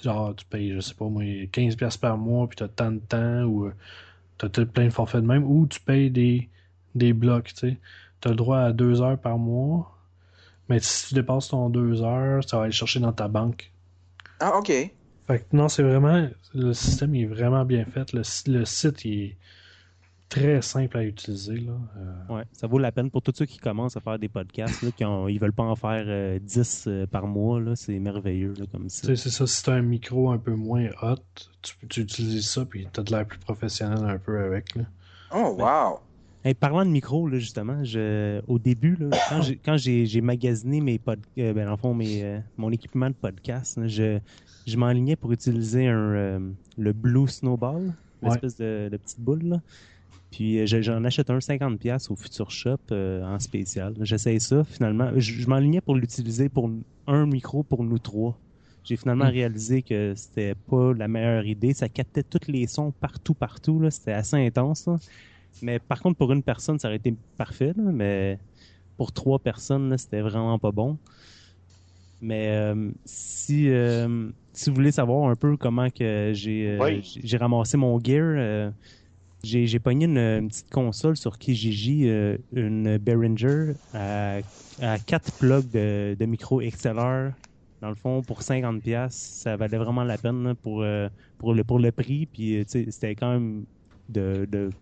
[0.04, 2.98] Genre, tu payes, je sais pas moi, 15$ piastres par mois, puis t'as tant de
[2.98, 3.72] temps, ou euh,
[4.36, 6.48] t'as plein de forfaits de même, ou tu payes des,
[6.94, 7.78] des blocs, tu sais.
[8.20, 9.98] T'as le droit à 2 heures par mois,
[10.68, 13.72] mais si tu dépasses ton 2 heures, ça va aller chercher dans ta banque.
[14.40, 14.68] Ah, OK.
[14.68, 18.12] Fait que non, c'est vraiment, le système il est vraiment bien fait.
[18.12, 19.36] Le, le site il est
[20.40, 21.72] très simple à utiliser, là.
[21.96, 24.82] Euh, ouais, ça vaut la peine pour tous ceux qui commencent à faire des podcasts,
[24.82, 27.60] là, qui ont, ils veulent pas en faire euh, 10 euh, par mois.
[27.60, 29.06] Là, c'est merveilleux là, comme Tu ça.
[29.08, 31.16] sais, c'est ça, si t'as un micro un peu moins hot,
[31.62, 34.84] tu, tu utilises ça, puis t'as de l'air plus professionnel un peu avec, là.
[35.34, 35.98] Oh, wow.
[36.44, 40.20] Hey, parlant de micro, là, justement, je, au début, là, quand j'ai- quand j'ai j'ai
[40.20, 44.18] magasiné mes pod, euh, ben, fond, mes, euh, mon équipement de podcast, là, je,
[44.66, 46.38] je m'enlignais pour utiliser un, euh,
[46.76, 48.30] le Blue Snowball, Ouais.
[48.30, 49.42] l'espèce de, de petite boule.
[49.44, 49.60] Là.
[50.34, 53.94] Puis euh, je- j'en achète un 50$ au Future Shop euh, en spécial.
[54.00, 55.10] J'essaye ça finalement.
[55.14, 56.68] Je, je m'enlignais pour l'utiliser pour
[57.06, 58.36] un micro pour nous trois.
[58.82, 59.38] J'ai finalement Mm.
[59.38, 61.72] réalisé que c'était pas la meilleure idée.
[61.72, 63.80] Ça captait tous les sons partout, partout.
[63.90, 64.86] C'était assez intense.
[64.86, 64.98] là.
[65.62, 67.72] Mais par contre, pour une personne, ça aurait été parfait.
[67.76, 67.92] là.
[67.92, 68.38] Mais
[68.96, 70.98] pour trois personnes, c'était vraiment pas bon.
[72.20, 77.36] Mais euh, si, euh, si vous voulez savoir un peu comment que j'ai Oui.
[77.36, 78.72] ramassé mon gear,
[79.44, 84.40] j'ai pogné une, une petite console sur Kijiji, euh, une Behringer à,
[84.78, 87.34] à 4 plugs de, de micro XLR.
[87.80, 91.54] Dans le fond, pour 50$, pièces, ça valait vraiment la peine là, pour, euh, pour,
[91.54, 92.26] le, pour le prix.
[92.26, 93.66] Puis, euh, tu sais, c'était quand même
[94.08, 94.72] de, de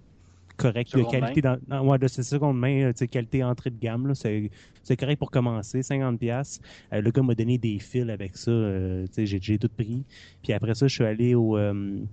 [0.56, 0.90] correct.
[0.90, 4.06] Seconde qualité dans, dans- ouais, de seconde main, euh, tu sais, qualité entrée de gamme,
[4.08, 4.50] là, c'est
[4.82, 6.18] c'est correct pour commencer, 50$.
[6.18, 6.60] pièces.
[6.90, 10.06] le gars m'a donné des fils avec ça, euh, tu sais, j'ai j'ai tout pris.
[10.42, 12.04] Puis après ça, je suis allé au euh,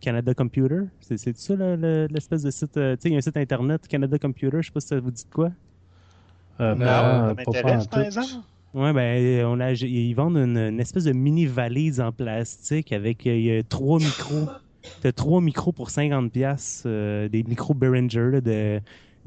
[0.00, 0.80] Canada Computer.
[1.00, 3.86] C'est ça le- l'espèce de site, euh, tu sais, il y a un site internet,
[3.88, 5.50] Canada Computer, je sais pas si ça vous dit de quoi.
[6.60, 8.34] Euh, Non, pas- ça pas m'intéresse, par exemple?
[8.72, 13.26] Ouais, ben, on a, ils vendent une, une espèce de mini valise en plastique avec
[13.26, 14.48] euh, y a trois micros.
[15.00, 18.80] T'as trois micros pour 50 pièces, des micros Behringer là, de,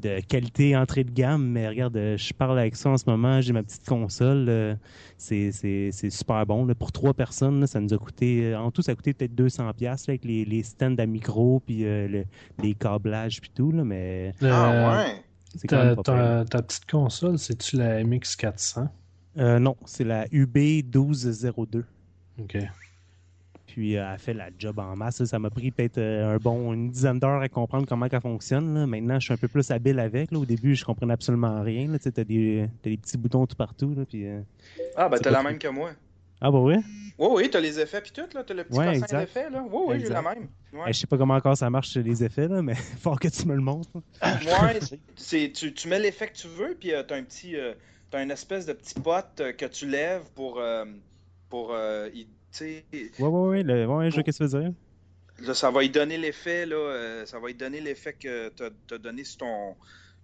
[0.04, 1.46] de qualité entrée de gamme.
[1.48, 3.40] Mais regarde, euh, je parle avec ça en ce moment.
[3.40, 4.46] J'ai ma petite console.
[4.48, 4.74] euh,
[5.18, 6.64] c'est c'est c'est super bon.
[6.66, 6.74] Là.
[6.74, 9.72] Pour trois personnes, là, ça nous a coûté en tout, ça a coûté peut-être 200
[9.74, 12.24] pièces avec les, les stands à micro puis euh, le-
[12.62, 13.72] les câblages puis tout.
[13.72, 15.66] Là, mais Euh, Ah ouais.
[15.68, 16.14] ta, même pas pire.
[16.14, 18.88] ta- ta petite console, c'est-tu la MX400?
[19.38, 21.84] Euh, non, c'est la UB 1202.
[22.40, 22.56] Ok.
[23.74, 25.24] Puis euh, elle fait la job en masse.
[25.24, 28.72] Ça m'a pris peut-être euh, un bon une dizaine d'heures à comprendre comment elle fonctionne.
[28.72, 28.86] là.
[28.86, 30.30] Maintenant, je suis un peu plus habile avec.
[30.30, 30.38] là.
[30.38, 31.88] Au début, je comprenais absolument rien.
[32.00, 33.92] Tu as des, t'as des petits boutons tout partout.
[33.96, 34.42] Là, puis, euh,
[34.94, 35.90] Ah, ben t'as la même que moi.
[36.40, 36.78] Ah bah ouais?
[37.18, 38.44] Oui, oui, t'as les effets puis tout, là.
[38.44, 39.64] T'as le petit Ouais, bassin d'effets, là.
[39.68, 40.46] Oui, oui, j'ai la même.
[40.72, 40.82] Ouais.
[40.86, 43.44] Eh, je sais pas comment encore ça marche les effets, là, mais faut que tu
[43.48, 43.90] me le montres.
[44.22, 44.78] Ouais,
[45.16, 47.72] c'est, tu, tu mets l'effet que tu veux, puis euh, t'as un petit, euh,
[48.10, 50.60] t'as une espèce de petit pot euh, que tu lèves pour,
[51.50, 51.74] pour,
[52.58, 53.62] sais, Ouais, ouais, ouais.
[53.62, 54.72] Le, ouais, je vois ce que tu veux dire.
[55.40, 58.70] là, ça va y donner l'effet, là, euh, ça va y donner l'effet que t'as,
[58.86, 59.74] t'as donné sur ton,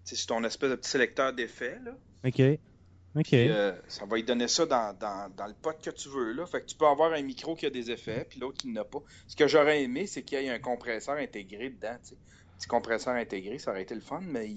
[0.05, 1.93] sais, sur ton espèce de petit sélecteur d'effets, là.
[2.25, 2.41] OK.
[3.17, 3.25] OK.
[3.25, 6.33] Puis, euh, ça va y donner ça dans, dans, dans le pot que tu veux,
[6.33, 6.47] là.
[6.47, 8.85] Fait que tu peux avoir un micro qui a des effets, puis l'autre qui n'a
[8.85, 9.01] pas.
[9.27, 12.17] Ce que j'aurais aimé, c'est qu'il y ait un compresseur intégré dedans, tu sais.
[12.59, 14.49] Petit compresseur intégré, ça aurait été le fun, mais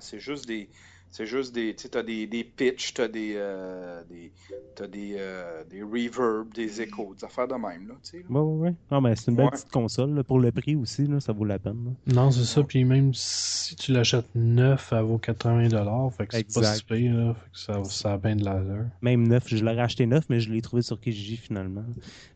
[0.00, 0.68] c'est juste des.
[1.10, 1.74] C'est juste des.
[1.74, 3.32] Tu sais, t'as des, des pitchs, t'as des.
[3.36, 4.30] euh, des
[4.74, 8.16] t'as des, euh, des reverbs, des échos, des affaires de même, là, tu sais.
[8.18, 8.24] là.
[8.28, 8.74] Ouais, ouais, ouais.
[8.90, 9.50] Non, mais c'est une belle Ouais.
[9.52, 10.14] petite console.
[10.14, 10.22] là.
[10.24, 11.96] Pour le prix aussi, là, ça vaut la peine.
[12.06, 12.14] là.
[12.14, 12.62] Non, c'est ça.
[12.62, 16.10] Puis même si tu l'achètes neuf, elle vaut 80$.
[16.10, 17.14] Fait que c'est pas si pire.
[17.14, 17.34] Là.
[17.34, 18.84] Fait que ça, ça a bien de l'allure.
[19.00, 21.84] Même neuf, je l'aurais acheté neuf, mais je l'ai trouvé sur Kijiji finalement.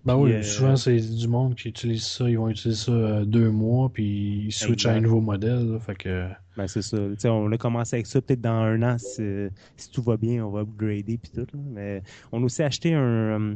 [0.07, 2.31] Ben Puis, oui, euh, souvent c'est du monde qui utilise ça.
[2.31, 5.71] Ils vont utiliser ça euh, deux mois, puis ils switchent à un nouveau modèle.
[5.73, 5.79] là.
[5.81, 6.29] Fait que.
[6.57, 6.97] Ben, c'est ça.
[6.99, 8.21] Tu sais, on a commencé avec ça.
[8.21, 11.47] Peut-être dans un an, si, si tout va bien, on va upgrader puis tout.
[11.53, 11.61] là.
[11.71, 13.55] Mais on a aussi acheté un,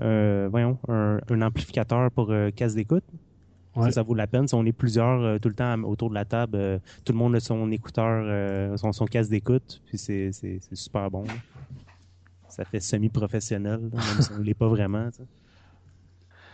[0.00, 3.04] euh, voyons, un, un amplificateur pour euh, casse d'écoute.
[3.76, 3.86] Ouais.
[3.86, 4.48] Ça, ça vaut la peine.
[4.48, 7.18] Si on est plusieurs euh, tout le temps autour de la table, euh, tout le
[7.18, 9.82] monde a son écouteur, euh, son, son casque d'écoute.
[9.86, 11.24] Puis c'est, c'est, c'est super bon.
[11.24, 11.32] là.
[12.48, 15.10] Ça fait semi-professionnel, là, même si on l'est pas vraiment.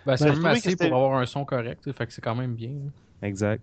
[0.07, 2.55] Ben, c'est Ben, même assez pour avoir un son correct, fait que c'est quand même
[2.55, 2.71] bien.
[2.71, 3.29] là.
[3.29, 3.63] Exact.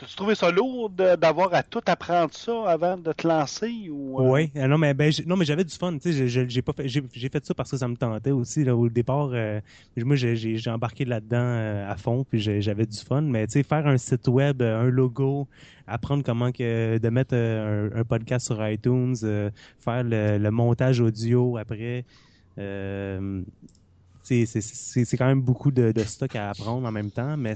[0.00, 4.30] T'as-tu trouvé ça lourd d'avoir à tout apprendre ça avant de te lancer ou euh,
[4.30, 7.76] Ouais, euh, non mais ben mais j'avais du fun, tu j'ai- fait ça parce que
[7.76, 9.60] ça me tentait aussi là au départ euh,
[9.98, 13.20] moi j'ai embarqué là-dedans à fond puis j'avais du fun.
[13.20, 15.46] Mais tu sais faire un site web, un logo,
[15.86, 22.06] apprendre comment que de mettre un, podcast sur iTunes, faire le, montage audio après
[24.24, 27.54] c'est quand même beaucoup de, de stock à apprendre en même temps mais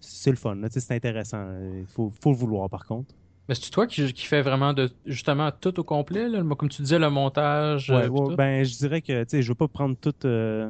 [0.00, 1.44] c'est- le fun, c'est intéressant.
[1.80, 3.14] Il faut, faut le vouloir par contre.
[3.48, 6.82] Mais c'est toi qui, qui fais vraiment de justement tout au complet, là, comme tu
[6.82, 7.88] disais, le montage.
[7.88, 10.68] Ouais, euh, ouais, ben je dirais que je veux pas prendre tout euh,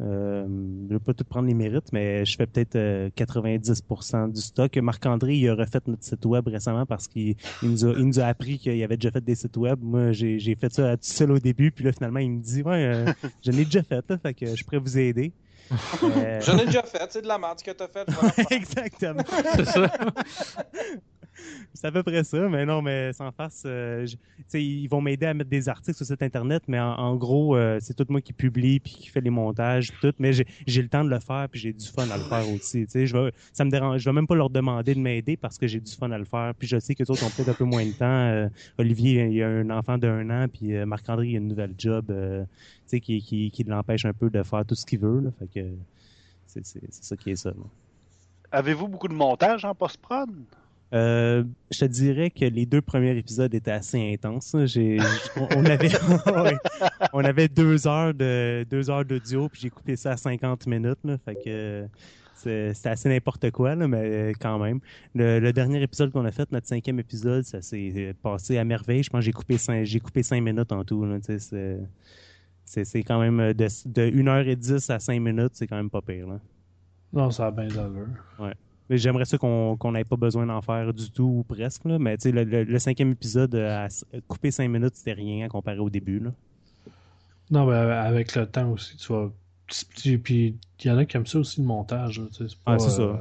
[0.00, 0.46] euh,
[0.88, 4.76] je veux pas tout prendre les mérites, mais je fais peut-être euh, 90% du stock.
[4.78, 8.18] Marc-André, il a refait notre site web récemment parce qu'il il nous, a, il nous
[8.20, 9.78] a appris qu'il avait déjà fait des sites web.
[9.82, 12.62] Moi, j'ai j'ai fait ça tout seul au début, puis là, finalement, il me dit
[12.62, 13.12] Ouais, euh,
[13.44, 15.32] je l'ai déjà fait, là, fait que je pourrais vous aider.
[16.02, 18.06] Euh, J'en ai déjà fait, c'est de la merde ce que t'as fait.
[18.50, 19.22] Exactement.
[19.56, 19.92] C'est ça.
[21.74, 25.26] C'est à peu près ça, mais non, mais sans face, euh, je- ils vont m'aider
[25.26, 28.32] à mettre des articles sur site internet, mais en, gros, euh, c'est tout moi qui
[28.32, 31.60] publie puis qui fait les montages tout, mais j'ai le temps de le faire puis
[31.60, 32.86] j'ai du fun à le faire aussi.
[32.92, 35.66] Je vais, ça me dérange, je vais même pas leur demander de m'aider parce que
[35.66, 36.52] j'ai du fun à le faire.
[36.58, 38.04] Puis je sais que autres ont peut-être un peu moins de temps.
[38.06, 41.74] Euh, Olivier, il a un enfant d'un an, puis euh, Marc-André, il a une nouvelle
[41.78, 42.12] job,
[42.90, 45.32] qui, qui, qui l'empêche un peu de faire tout ce qu'il veut.
[46.46, 47.52] C'est ça qui est ça.
[48.50, 50.28] Avez-vous beaucoup de montage en post-prod?
[50.92, 54.54] Euh, je te dirais que les deux premiers épisodes étaient assez intenses.
[54.66, 54.98] J'ai,
[55.56, 56.56] on, avait, ouais,
[57.14, 60.98] on avait deux heures de deux heures d'audio, puis j'ai coupé ça à 50 minutes.
[61.04, 61.86] Là, fait que
[62.34, 64.80] c'est- c'était assez n'importe quoi, là, mais quand même.
[65.14, 69.02] Le, le dernier épisode qu'on a fait, notre cinquième épisode, ça s'est passé à merveille.
[69.02, 71.04] Je pense que j'ai coupé cinq, j'ai coupé cinq minutes en tout.
[71.06, 71.38] Là, c'est,
[72.64, 76.26] c'est, c'est quand même de, de 1h10 à 5 minutes, c'est quand même pas pire.
[76.26, 76.38] Là.
[77.12, 78.08] Non, ça a bien d'allure.
[78.40, 78.52] Mais
[78.98, 81.84] j'aimerais ça qu'on n'ait pas besoin d'en faire du tout ou presque.
[81.84, 81.98] Là.
[81.98, 83.88] Mais le, le- le cinquième épisode, euh, à
[84.28, 86.18] couper cinq minutes, c'était rien à comparer au début.
[86.20, 86.30] Là.
[87.50, 89.30] Non, mais avec le temps aussi, tu vas.
[90.22, 92.20] Puis il y en a qui aiment ça aussi le montage.
[92.20, 92.26] là,
[92.66, 93.02] Ah, pas, c'est ça.
[93.02, 93.16] euh,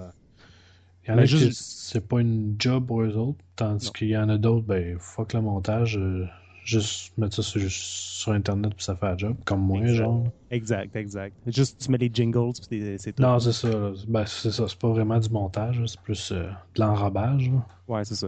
[1.07, 4.17] Il y en a juste- c'est pas une job pour eux autres, tandis qu'il y
[4.17, 6.25] en a d'autres, ben, fuck le montage, euh,
[6.63, 9.95] juste mettre ça sur, sur Internet puis ça fait la job, comme moi, Exact.
[9.95, 10.23] genre.
[10.51, 11.35] Exact, exact.
[11.47, 13.21] Juste, tu mets les jingles, puis c'est- tout.
[13.21, 13.69] Non, c'est ça.
[14.07, 14.67] Ben, c'est ça.
[14.67, 17.51] C'est pas vraiment du montage, c'est plus euh, de l'enrobage.
[17.87, 18.27] Ouais, c'est ça.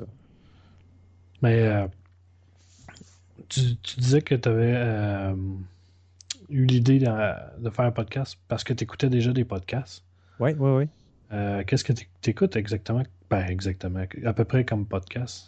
[1.42, 1.88] Mais euh,
[3.50, 5.34] tu, tu disais que tu avais
[6.50, 10.04] eu l'idée de, de faire un podcast parce que tu écoutais déjà des podcasts.
[10.40, 10.88] Ouais, ouais, ouais.
[11.32, 13.04] Euh, Qu'est-ce que tu écoutes exactement?
[13.30, 14.04] Ben, exactement.
[14.26, 15.48] À peu près comme podcast.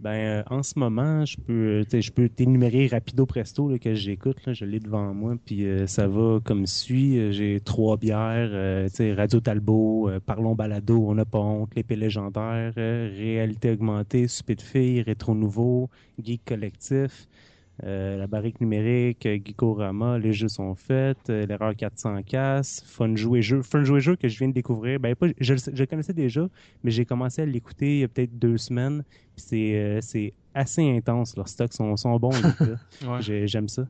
[0.00, 3.94] Ben, euh, en ce moment, je peux, sais, je peux t'énumérer rapido presto là, que
[3.94, 4.38] j'écoute.
[4.46, 7.18] Je l'ai devant moi, puis euh, ça va comme suit.
[7.18, 11.96] Euh, J'ai trois bières, euh, Radio Talbot, euh, Parlons Balado, On n'a pas honte, L'épée
[11.96, 14.26] légendaire, euh, Réalité augmentée,
[14.62, 15.90] filles, Rétro Nouveau,
[16.22, 17.28] Geek Collectif,
[17.84, 23.14] euh, La barrique numérique, euh, Geekorama, Les jeux sont faits, euh, L'erreur 400 casse, Fun
[23.16, 23.62] jouer jeu.
[23.62, 25.00] Fun jouer jeu que je viens de découvrir.
[25.00, 26.46] Ben, pas, je, le sais- je le connaissais déjà,
[26.82, 29.04] mais j'ai commencé à l'écouter il y a peut-être deux semaines.
[29.36, 30.00] C'est euh,
[30.54, 31.36] assez intense.
[31.36, 32.30] Leurs stocks sont, sont bons.
[33.06, 33.46] Ouais.
[33.46, 33.84] J'aime ça.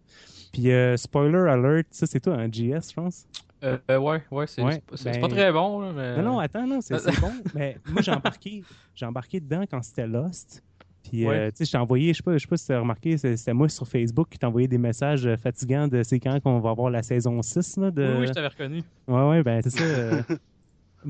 [0.52, 3.26] Puis euh, spoiler alert, ça c'est toi, un GS, je pense?
[3.62, 6.16] Euh, ouais, ouais, c'est Ouais, pas- ben- pas très bon, là, mais...
[6.16, 7.32] Non, non, attends, non, c'est bon.
[7.54, 8.62] Mais moi, j'ai embarqué,
[8.94, 10.62] j'ai embarqué dedans quand c'était Lost.
[11.02, 12.72] Puis, euh, tu sais, je t'ai envoyé, je sais pas, je sais pas si tu
[12.72, 16.02] as remarqué, c'est- c'était moi sur Facebook qui t'ai envoyé des messages euh, fatigants de
[16.02, 17.76] c'est quand qu'on va avoir la saison 6.
[17.78, 18.02] Là, de...
[18.02, 18.82] Oui, oui, je t'avais reconnu.
[19.08, 19.82] Ouais, ouais, ben c'est ça.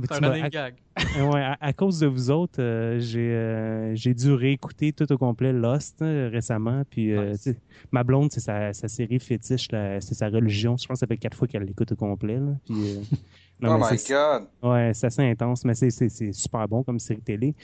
[0.04, 0.74] C'est un m'as- running à- gag.
[1.32, 5.18] ouais, à, à cause de vous autres, euh, j'ai euh, j'ai dû réécouter tout au
[5.18, 6.82] complet Lost euh, récemment.
[6.90, 7.54] Puis, euh, Nice.
[7.90, 10.76] ma blonde, c'est sa, sa série fétiche, c'est sa religion.
[10.76, 12.36] Je pense que ça fait quatre fois qu'elle l'écoute au complet.
[12.38, 12.52] Là.
[12.66, 13.00] Puis, euh,
[13.60, 14.44] non, oh my c'est- god.
[14.62, 17.54] Ouais, c'est assez intense, mais c'est- super bon comme série télé.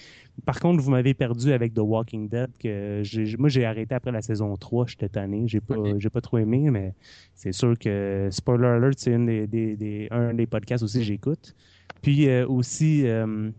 [0.45, 3.03] Par contre, vous m'avez perdu avec The Walking Dead, que
[3.39, 5.97] moi j'ai arrêté après la saison 3, j'étais tanné, j'ai pas, Ok.
[5.99, 6.95] j'ai pas trop aimé, mais
[7.35, 11.05] c'est sûr que Spoiler Alert, c'est une des, des, des- un des podcasts aussi que
[11.05, 11.55] j'écoute.
[12.03, 13.51] Puis euh, aussi euh,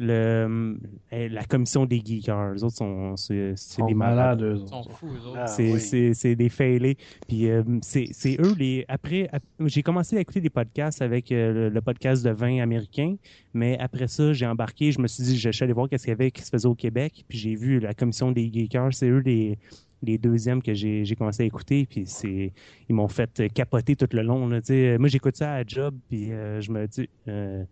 [0.00, 0.78] le,
[1.12, 3.54] euh, la commission des geekers, les autres sont c'est
[3.86, 4.40] des malades.
[4.40, 4.96] malades, eux Ils sont autres.
[4.96, 5.38] fous, eux autres.
[5.40, 5.80] Ah, C'est oui.
[5.80, 6.96] c'est- c'est des failés.
[7.26, 8.84] Puis euh, c'est c'est eux les.
[8.86, 12.60] Après, ap- j'ai commencé à écouter des podcasts avec euh, le, le podcast de vin
[12.62, 13.16] américain,
[13.54, 14.92] mais après ça, j'ai embarqué.
[14.92, 16.68] Je me suis dit, je suis allé voir qu'est-ce qu'il y avait qui se faisait
[16.68, 17.24] au Québec.
[17.28, 18.94] Puis j'ai vu la commission des geekers.
[18.94, 19.58] C'est eux les
[20.02, 22.52] les deuxièmes que j'ai j'ai commencé à écouter puis c'est
[22.88, 24.60] ils m'ont fait capoter tout le long là,
[24.98, 27.64] moi j'écoute ça à la job puis euh, je me dis euh,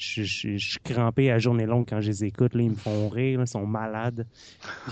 [0.00, 2.54] je, je, je suis crampé à journée longue quand je les écoute.
[2.54, 4.26] Là, ils me font rire, là, ils sont malades.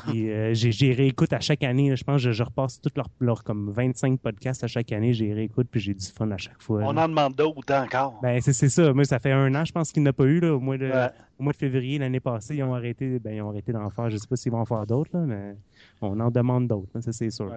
[0.06, 1.88] Puis, euh, j'ai, j'ai réécoute à chaque année.
[1.88, 1.94] là.
[1.96, 5.14] je pense que je, je repasse tous leurs leurs comme 25 podcasts à chaque année.
[5.14, 6.82] J'ai réécoute puis j'ai du fun à chaque fois.
[6.84, 8.20] On en demande d'autres encore.
[8.22, 8.92] Ben, c'est, c'est ça.
[8.92, 10.40] Moi, ça fait un an, je pense qu'il n'y en a pas eu.
[10.40, 11.08] Là, au, mois de, Ouais.
[11.38, 14.10] au mois de février l'année passée, ils ont arrêté, ben, ils ont arrêté d'en faire.
[14.10, 15.56] Je sais pas s'ils vont en faire d'autres, là, mais
[16.00, 16.88] on en demande d'autres.
[16.94, 17.52] là, ça, c'est sûr.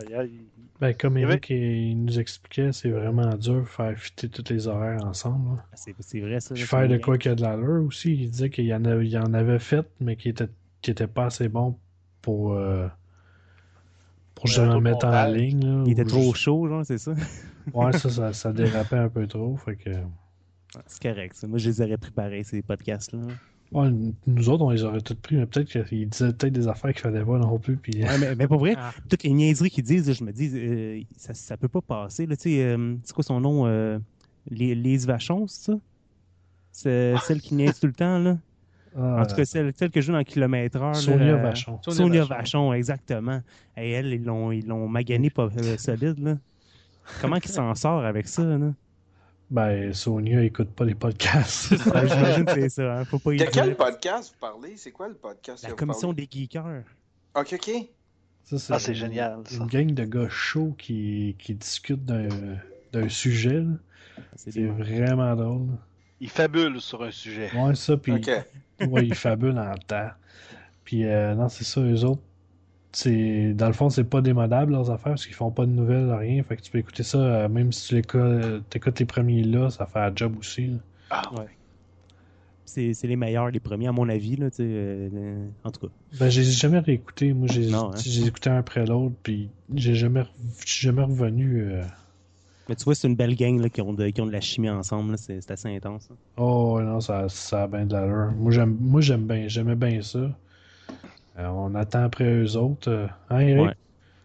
[0.80, 4.30] Ben, comme Il y avait- Eric il nous expliquait, c'est vraiment dur de faire fitter
[4.30, 5.58] tous les horaires ensemble.
[5.58, 5.66] là.
[5.76, 6.56] C'est, c'est vrai, ça.
[6.56, 8.14] Puis faire de quoi qu'il y a de l'allure aussi.
[8.16, 10.50] Il disait qu'il y en, avait, il en avait fait, mais qui était,
[10.82, 11.78] qui était pas assez bon
[12.24, 12.88] pour, euh,
[14.34, 15.64] pour Ouais, justement tout le le mettre en ligne.
[15.66, 17.14] là, Il était trop juste- chaud, genre, c'est ça?
[17.76, 19.56] Ouais, ça, ça, ça dérapait un peu trop.
[19.58, 19.92] Fait que...
[20.88, 21.46] C'est correct, ça.
[21.48, 23.20] Moi, je les aurais préparés, ces podcasts-là.
[23.72, 23.90] Ouais,
[24.28, 27.02] nous autres, on les aurait tous pris, mais peut-être qu'il disait peut-être des affaires qu'il
[27.02, 27.78] fallait pas non plus.
[27.78, 28.04] Puis...
[28.04, 28.92] Ouais, mais, mais pour vrai, Ah.
[29.10, 32.26] toutes les niaiseries qu'ils disent, je me dis, euh, ça, ça peut pas passer.
[32.26, 33.66] Là, tu sais, euh, c'est quoi son nom?
[33.68, 33.98] Euh,
[34.50, 35.80] Les- Lise Vachon, c'est ça?
[36.74, 38.38] C'est celle qui niaise tout le temps, là.
[38.98, 40.96] Ah, En tout cas, celle, celle que joue dans Kilomètre Heure.
[40.96, 41.80] Sonia Vachon.
[41.82, 42.36] Sonia Sonia Vachon.
[42.36, 43.42] Vachon, exactement.
[43.78, 46.38] Et elle, ils l'ont, ils l'ont magané pas euh, solide, là.
[47.22, 48.74] Comment qu'il s'en sort avec ça, là?
[49.52, 51.76] Ben, Sonia écoute pas les podcasts.
[51.84, 53.06] J'imagine que c'est ça, hein.
[53.06, 53.78] Faut pas y De quel dire.
[53.78, 54.78] podcast vous parlez?
[54.78, 55.64] C'est quoi le podcast?
[55.68, 56.84] La commission des geekers.
[57.36, 57.72] Ok, ok.
[58.46, 59.58] Ça, Ah, c'est génial, ça.
[59.58, 62.30] Une gang de gars chauds qui, qui discutent d'un,
[62.94, 63.64] d'un sujet.
[64.36, 65.68] C'est C'est vraiment drôle.
[66.22, 67.50] Il fabule sur un sujet.
[67.54, 68.14] Ouais, ça, puis
[68.88, 70.12] ouais, ils fabulent en temps.
[70.86, 72.22] Puis euh, non, c'est ça, eux autres.
[72.94, 76.12] C'est, dans le fond, c'est pas démodable leurs affaires parce qu'ils font pas de nouvelles,
[76.12, 76.44] rien.
[76.44, 78.02] Fait que tu peux écouter ça, euh, même si tu
[78.70, 80.68] t'écoutes les premiers là, ça fait un job aussi.
[80.68, 80.78] là.
[81.10, 81.48] Ah, Ouais.
[82.66, 84.64] C'est c'est les meilleurs, les premiers, à mon avis, là, tu sais.
[84.66, 85.94] euh, en tout cas.
[86.20, 87.34] Ben, j'ai jamais réécouté.
[87.34, 87.98] Moi, j'ai, Non, hein.
[88.02, 90.24] j'ai écouté un après l'autre, puis j'ai jamais,
[90.66, 91.64] jamais revenu.
[91.64, 91.84] euh,
[92.70, 94.40] Mais tu vois, c'est une belle gang là, qui, ont de, qui ont de la
[94.40, 95.12] chimie ensemble.
[95.12, 95.18] là.
[95.18, 96.08] C'est c'est assez intense.
[96.12, 96.16] hein.
[96.38, 98.32] Oh ouais, non, ça, ça a bien de l'allure.
[98.38, 100.30] Moi j'aime moi j'aime bien j'aimais bien ça.
[101.38, 102.90] Euh, on attend après eux autres.
[102.92, 103.08] euh.
[103.30, 103.66] Hein, Eric?
[103.68, 103.76] Ouais.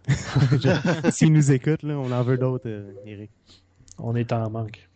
[1.10, 3.30] S'ils nous écoutent, là, on en veut d'autres, euh, Eric.
[3.98, 4.88] On est en manque.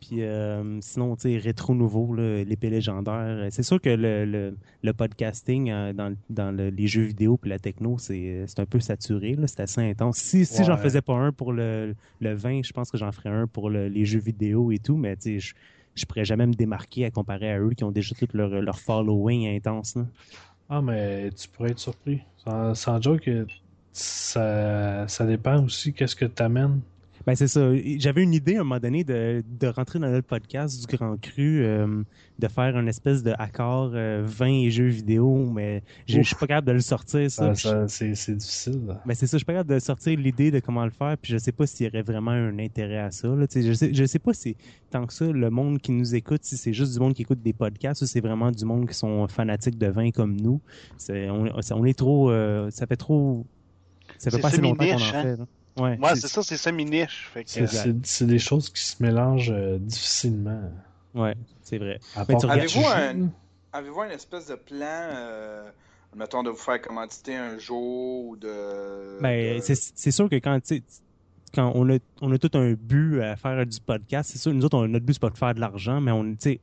[0.00, 3.46] Puis euh, sinon, tu sais, rétro nouveau, l'épée légendaire.
[3.50, 7.48] C'est sûr que le, le, le podcasting euh, dans, dans le- les jeux vidéo puis
[7.50, 9.36] la techno, c'est un peu saturé.
[9.46, 10.16] C'est assez intense.
[10.16, 10.64] Si, si Ouais.
[10.66, 13.70] j'en faisais pas un pour le, le vin, je pense que j'en ferais un pour
[13.70, 14.96] le- les jeux vidéo et tout.
[14.96, 15.54] Mais tu sais, je-
[15.94, 18.78] je pourrais jamais me démarquer à comparer à eux qui ont déjà tout leur, leur
[18.80, 19.94] following intense.
[19.94, 20.04] là.
[20.74, 22.22] Ah, mais tu pourrais être surpris.
[22.38, 23.28] Sans, sans joke,
[23.92, 26.80] ça, ça dépend aussi qu'est-ce que tu amènes.
[27.26, 27.70] Ben c'est ça.
[27.98, 31.16] J'avais une idée à un moment donné de, de rentrer dans le podcast du Grand
[31.20, 32.02] Cru, euh,
[32.38, 36.36] de faire une espèce de accord euh, vin et jeux vidéo, mais je je suis
[36.36, 37.54] pas capable de le sortir ça.
[37.86, 38.86] C'est c'est difficile.
[38.86, 39.00] là.
[39.06, 41.32] Ben c'est ça, je suis pas capable de sortir l'idée de comment le faire, puis
[41.32, 43.28] je sais pas s'il y aurait vraiment un intérêt à ça.
[43.28, 43.46] Là.
[43.54, 44.56] Je sais, je sais pas si
[44.90, 47.42] tant que ça, le monde qui nous écoute, si c'est juste du monde qui écoute
[47.42, 50.60] des podcasts ou c'est vraiment du monde qui sont fanatiques de vin comme nous.
[50.96, 53.46] C'est, on, on est trop, euh, ça fait trop,
[54.18, 55.46] ça fait pas assez longtemps qu'on en semi-niche, hein?
[55.78, 57.28] Ouais, Ouais, c'est ça, c'est semi-niche.
[57.32, 57.88] Fait que, C'est-
[58.22, 60.70] euh, des choses qui se mélangent euh, difficilement.
[61.14, 61.98] ouais, c'est vrai.
[62.14, 63.30] Avez-vous un-.
[63.74, 65.70] Avez-vous une espèce de plan, euh,
[66.14, 69.18] mettons, de vous faire commanditer un jour ou de.
[69.22, 70.58] Ben, de- c'est c'est sûr que quand,
[71.54, 74.64] quand on a, on a tout un but à faire du podcast, c'est sûr, nous
[74.66, 76.60] autres, on- notre but, c'est pas de faire de l'argent, mais on, tu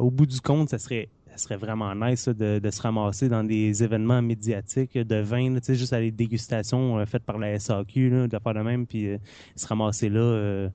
[0.00, 3.28] au bout du compte, ça serait, ça serait vraiment nice ça, de, de se ramasser
[3.28, 7.24] dans des événements médiatiques de vin, là, tu sais, juste à des dégustations euh, faites
[7.24, 9.18] par la SAQ, là, de faire de même, puis euh,
[9.56, 10.68] se ramasser là, euh,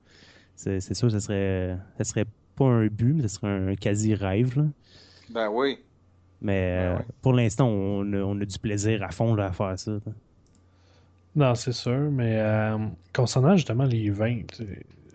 [0.56, 4.68] c'est sûr, ça serait, ça serait pas un but, mais ça serait un quasi-rêve.
[5.28, 5.78] Ben oui.
[6.40, 9.52] Mais Ben euh, pour l'instant, on, a- on a du plaisir à fond là, à
[9.52, 9.92] faire ça.
[9.92, 10.12] là.
[11.36, 12.78] Non, c'est sûr, mais euh,
[13.12, 14.64] concernant justement les vins, tu,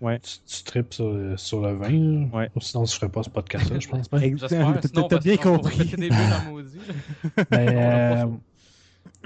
[0.01, 0.19] Ouais.
[0.19, 2.29] tu, tu tripes sur, sur le vin.
[2.31, 2.49] Ouais.
[2.55, 4.09] Ou sinon tu ferais pas ce podcast-là, je pense.
[5.09, 5.85] T'as bien compris.
[5.85, 6.13] des bulles
[6.47, 6.77] en maudit.
[6.77, 7.43] là.
[7.51, 8.27] Mais, On l'a pas euh,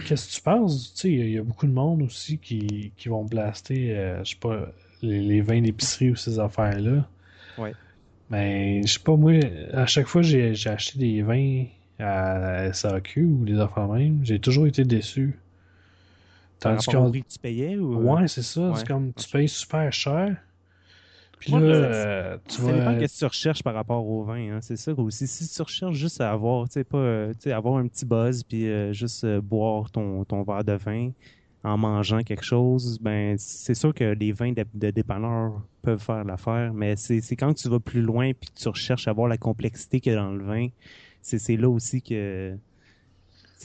[0.06, 1.02] qu'est-ce que tu penses?
[1.04, 4.24] Il y a- il y, a beaucoup de monde aussi qui, qui vont blaster, euh,
[4.24, 4.68] je sais pas,
[5.02, 7.06] les, les vins d'épicerie ou ces affaires-là.
[7.58, 7.74] Ouais.
[8.30, 9.34] Mais je sais pas, moi,
[9.74, 11.66] à chaque fois que j'ai j'ai acheté des vins
[12.00, 15.38] à SAQ ou des affaires même, j'ai toujours été déçu.
[16.60, 17.96] Tandis que tu payais ou...
[18.10, 18.62] Ouais, c'est ça.
[18.70, 18.72] Ouais.
[18.78, 20.38] C'est comme tu payes super cher.
[21.44, 22.72] Puis Moi, là, le- euh, tu Ça vas.
[22.80, 24.60] dépend qu'est-ce que tu recherches par rapport au vin, hein.
[24.62, 25.28] c'est ça aussi.
[25.28, 28.06] Si tu recherches juste à avoir, tu sais, pas, euh, tu sais, avoir un petit
[28.06, 31.10] buzz puis euh, juste euh, boire ton, ton verre de vin
[31.66, 36.24] en mangeant quelque chose, ben c'est sûr que les vins de, de dépanneur peuvent faire
[36.26, 39.28] l'affaire, mais c'est c'est quand tu vas plus loin puis que tu recherches à voir
[39.30, 40.68] la complexité qu'il y a dans le vin,
[41.22, 42.58] c'est c'est là aussi que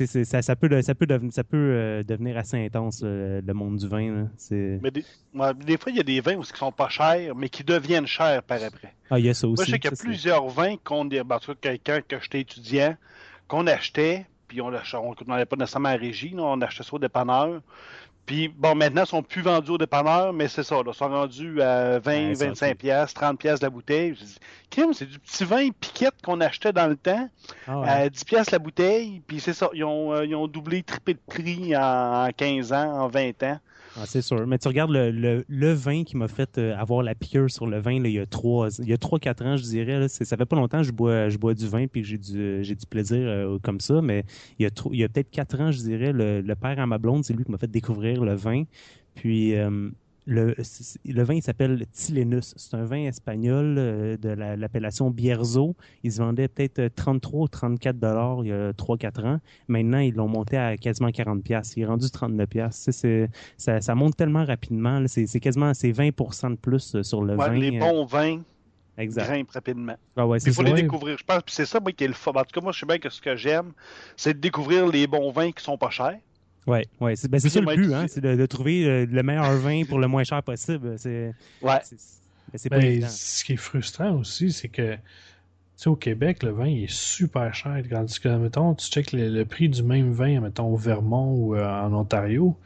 [0.07, 3.55] c'est- ça, ça peut, ça peut, deven- ça peut euh, devenir assez intense, le, le
[3.55, 4.11] monde du vin.
[4.15, 4.23] là.
[4.37, 6.89] C'est- Mais des, ouais, des fois, il y a des vins où ils sont pas
[6.89, 8.95] chers, mais qui deviennent chers par après.
[9.11, 9.57] Ah, il y a ça aussi.
[9.57, 12.41] Moi, je sais qu'il y a ça, c'est- plusieurs vins qu'on, ben, quelqu'un que j'étais
[12.41, 12.97] étudiant,
[13.47, 16.95] qu'on achetait, puis on l'ach- on n'allait pas nécessairement à la régie, on achetait ça
[16.95, 17.61] au dépanneur.
[18.29, 21.09] Puis, bon, maintenant, ils sont plus vendus au dépanneur, mais c'est ça, là, ils sont
[21.09, 22.77] rendus à 20, Ouais, ça, 25 ok.
[22.77, 24.15] piastres, 30 piastres la bouteille.
[24.21, 24.37] Je dis,
[24.69, 27.27] Kim, c'est du petit vin piquette qu'on achetait dans le temps,
[27.67, 27.89] Ah ouais.
[27.89, 31.15] à 10 piastres la bouteille, puis c'est ça, ils ont, euh, ils ont doublé, triplé
[31.15, 33.59] de prix en, en 15 ans, en 20 ans.
[34.01, 34.47] Ah, c'est sûr.
[34.47, 37.81] Mais tu regardes le, le, vin qui m'a fait euh, avoir la piqûre sur le
[37.81, 40.09] vin il y a trois, il y a trois, quatre ans, je dirais.
[40.09, 42.63] Ça fait pas longtemps que je bois, je bois du vin puis que j'ai du,
[42.63, 44.01] j'ai du plaisir euh, comme ça.
[44.01, 44.25] Mais
[44.59, 47.35] il y a, a peut-être quatre ans, je dirais, le, père à ma blonde, c'est
[47.35, 48.65] lui qui m'a fait découvrir le vin.
[49.17, 49.91] Puis euh,
[50.31, 52.53] le, vin, il s'appelle Tilenus.
[52.57, 55.75] C'est un vin espagnol euh, de la- l'appellation Bierzo.
[56.05, 59.41] Il se vendait peut-être euh, 33 ou 34 dollars il y a 3-4 ans.
[59.69, 61.73] Maintenant, ils l'ont monté à quasiment 40 pièces.
[61.77, 62.89] Il est rendu 39 pièces.
[62.93, 65.03] C'est ça, ça monte tellement rapidement.
[65.07, 67.55] C'est c'est quasiment c'est 20% de plus euh, sur le Ouais, vin.
[67.55, 68.41] les euh, bons vins
[68.99, 69.27] exact.
[69.29, 69.97] grimpent rapidement.
[70.17, 70.63] Ah ouais, Il faut ça.
[70.65, 70.83] les Ouais.
[70.83, 71.17] découvrir.
[71.19, 72.33] Je pense que c'est ça moi, qui est le fun.
[72.33, 73.73] En tout cas, moi, je sais bien que ce que j'aime,
[74.17, 76.19] c'est de découvrir les bons vins qui sont pas chers.
[76.67, 77.17] Ouais, ouais.
[77.17, 80.07] C'est ben, ça le but, hein, c'est de, de trouver le meilleur vin pour le
[80.07, 80.99] moins cher possible.
[80.99, 81.79] C'est Ouais.
[81.83, 81.97] c'est-
[82.53, 83.09] mais c'est pas Ben, évident.
[83.09, 85.01] ce qui est frustrant aussi, c'est que tu
[85.85, 87.83] sais, au Québec, le vin il est super cher.
[87.89, 91.55] Tandis que, mettons, tu checkes le, le prix du même vin, mettons, au Vermont ou
[91.57, 92.57] euh, en Ontario,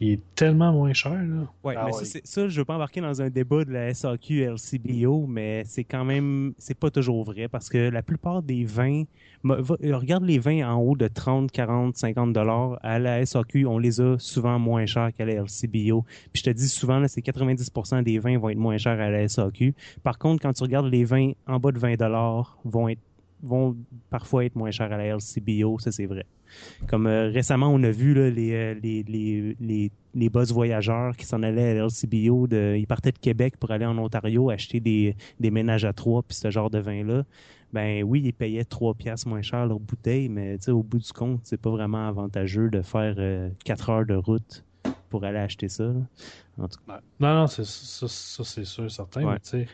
[0.00, 1.12] il est tellement moins cher.
[1.12, 1.48] Là.
[1.64, 2.04] Ouais, Ah mais ouais.
[2.04, 5.84] ça, ça, je veux pas embarquer dans un débat de la SAQ LCBO, mais c'est
[5.84, 9.02] quand même, c'est pas toujours vrai parce que la plupart des vins,
[9.46, 13.78] euh, regarde les vins en haut de 30, 40, 50 dollars à la SAQ, on
[13.78, 16.04] les a souvent moins chers qu'à la LCBO.
[16.32, 19.10] Puis je te dis souvent, là, c'est 90% des vins vont être moins chers à
[19.10, 19.74] la SAQ.
[20.02, 23.00] Par contre, quand tu regardes les vins en bas de 20 dollars, vont être
[23.42, 23.76] vont
[24.10, 26.26] parfois être moins chers à la LCBO, ça c'est vrai.
[26.88, 31.14] Comme euh, récemment, on a vu là, les, euh, les, les, les, les boss voyageurs
[31.16, 32.46] qui s'en allaient à la LCBO.
[32.46, 36.22] De, ils partaient de Québec pour aller en Ontario acheter des, des ménages à trois
[36.22, 37.24] puis ce genre de vin-là.
[37.74, 41.40] Ben oui, ils payaient trois piastres moins cher leur bouteille, mais au bout du compte,
[41.44, 44.64] c'est pas vraiment avantageux de faire euh, quatre heures de route
[45.10, 45.84] pour aller acheter ça.
[45.84, 46.00] là.
[46.56, 49.22] En tout cas, Non, non, c'est, ça, c'est sûr, certain.
[49.24, 49.36] Ouais.
[49.52, 49.66] Mais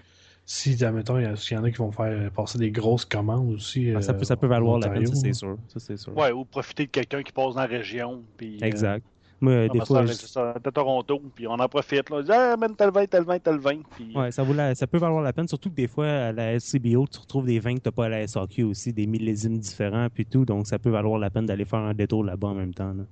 [0.47, 3.93] si, admettons, il y, y en a qui vont faire passer des grosses commandes aussi.
[3.97, 5.57] ah, ça, euh, peut, ça peut valoir la peine, ça c'est sûr.
[5.69, 6.17] Ça, c'est sûr.
[6.17, 8.23] Ouais, ou profiter de quelqu'un qui passe dans la région.
[8.37, 9.05] Puis, euh, Exact.
[9.41, 12.09] Moi, des Ah, fois, ça, on est à Toronto, puis on en profite.
[12.09, 12.17] Là.
[12.19, 13.81] On dit, ah, man, tel vin, tel vin, tel vin.
[13.97, 16.33] Puis, Ouais, ça, vaut la- ça peut valoir la peine, surtout que des fois, à
[16.33, 19.07] la SCBO, tu retrouves des vins que tu n'as pas à la SAQ aussi, des
[19.07, 22.49] millésimes différents, puis tout, donc ça peut valoir la peine d'aller faire un détour là-bas
[22.49, 22.93] en même temps.
[22.95, 23.05] là.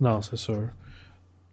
[0.00, 0.68] Non, c'est sûr.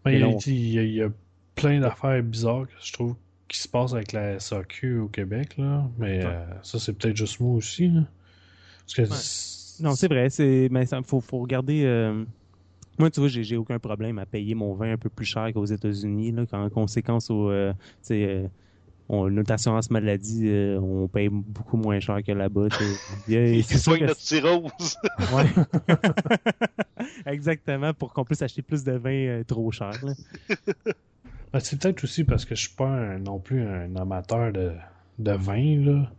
[0.05, 0.37] Mais il y, a, non.
[0.45, 1.09] il y a- il y a
[1.53, 3.15] plein d'affaires bizarres que je trouve
[3.47, 5.89] qui se passent avec la SAQ au Québec, là.
[5.97, 8.01] Mais euh, ça, c'est peut-être juste moi aussi, là.
[8.81, 11.83] Parce que Non, c'est vrai, c'est mais il faut, faut regarder.
[11.85, 12.25] euh,
[12.99, 15.51] Moi, tu vois, j'ai j'ai aucun problème à payer mon vin un peu plus cher
[15.53, 17.49] qu'aux États-Unis, là, qu'en conséquence au.
[17.51, 17.73] euh,
[19.09, 22.67] on- notre assurance maladie, euh, on paye beaucoup moins cher que là-bas.
[23.27, 24.97] C'est soigne que notre cirrhose.
[25.33, 25.45] Ouais.
[27.25, 29.91] Exactement, pour qu'on puisse acheter plus de vin euh, trop cher.
[31.53, 34.73] Ben, c'est peut-être aussi parce que je suis pas un- non plus un amateur de,
[35.19, 36.11] de vin, là.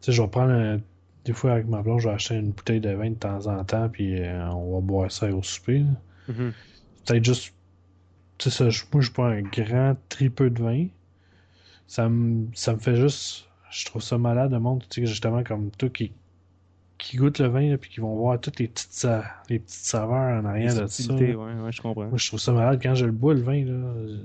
[0.00, 0.80] Tu sais, je vais prendre un-
[1.24, 3.62] Des fois, avec ma blonde, je vais acheter une bouteille de vin de temps en
[3.64, 5.84] temps, puis euh, on va boire ça au souper.
[6.28, 6.52] Mhm.
[7.06, 7.54] peut-être juste.
[8.38, 10.86] Tu sais, ça, je- moi, je suis pas un grand tripeux de vin.
[11.86, 13.48] Ça me, ça me fait juste.
[13.70, 16.12] Je trouve ça malade de monde, tu sais, justement, comme toi qui,
[16.98, 19.06] qui goûte le vin, là, puis qui vont voir toutes les petites,
[19.48, 21.14] les petites saveurs en arrière de ça.
[21.14, 22.06] ouais, ouais, je comprends.
[22.06, 22.78] Moi, je trouve ça malade.
[22.82, 23.64] Quand je le bois, le vin,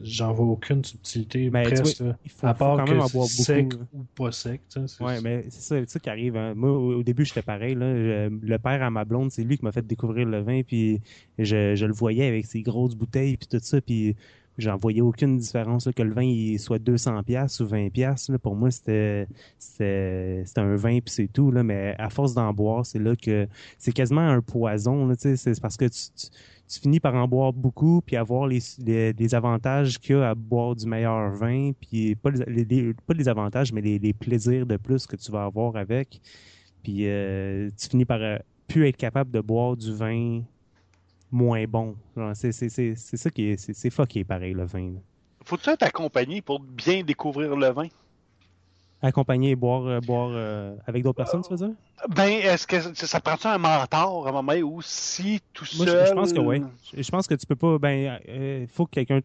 [0.03, 2.01] j'en vois aucune subtilité, Ben, tu presque.
[2.01, 2.15] vois.
[2.25, 3.43] Il faut, à faut part quand que même en boire beaucoup.
[3.43, 4.61] sec ou pas sec.
[4.69, 6.35] tu sais, c'est- Ouais, mais c'est ça, ça qui arrive.
[6.35, 6.53] hein.
[6.53, 7.73] Moi, au, au début, j'étais pareil.
[7.73, 7.95] Là.
[7.95, 10.61] Je- le père à ma blonde, c'est lui qui m'a fait découvrir le vin.
[10.61, 11.01] Puis
[11.39, 13.79] je, je le voyais avec ses grosses bouteilles puis tout ça.
[13.81, 14.15] Puis
[14.57, 18.31] j'en voyais aucune différence là, que le vin il soit 200 pièces ou 20 pièces.
[18.41, 19.27] Pour moi, c'était
[19.59, 21.51] c'était un vin puis c'est tout.
[21.51, 21.63] Là.
[21.63, 23.47] Mais à force d'en boire, c'est là que
[23.77, 25.11] c'est quasiment un poison.
[25.17, 30.17] C'est parce que tu, finis par en boire beaucoup puis avoir les, les, avantages qu'il
[30.17, 33.99] y a à boire du meilleur vin puis pas les, pas les avantages mais les,
[33.99, 36.19] les plaisirs de plus que tu vas avoir avec
[36.83, 38.37] puis euh, tu finis par euh,
[38.67, 40.41] plus être capable de boire du vin
[41.31, 41.95] moins bon
[42.33, 44.99] c'est ça qui est c'est fucké pareil le vin là.
[45.45, 47.87] Faut-tu être accompagné pour bien découvrir le vin?
[49.01, 51.75] accompagner et boire euh, boire euh, avec d'autres personnes tu veux dire?
[52.09, 55.91] Ben, est-ce que ça, prend-tu un mentor à un moment ou si tout Moi, je-
[55.91, 56.05] seul?
[56.07, 56.61] je pense que oui.
[56.93, 57.77] Je, je pense que tu peux pas.
[57.79, 59.19] Ben, euh, faut que quelqu'un.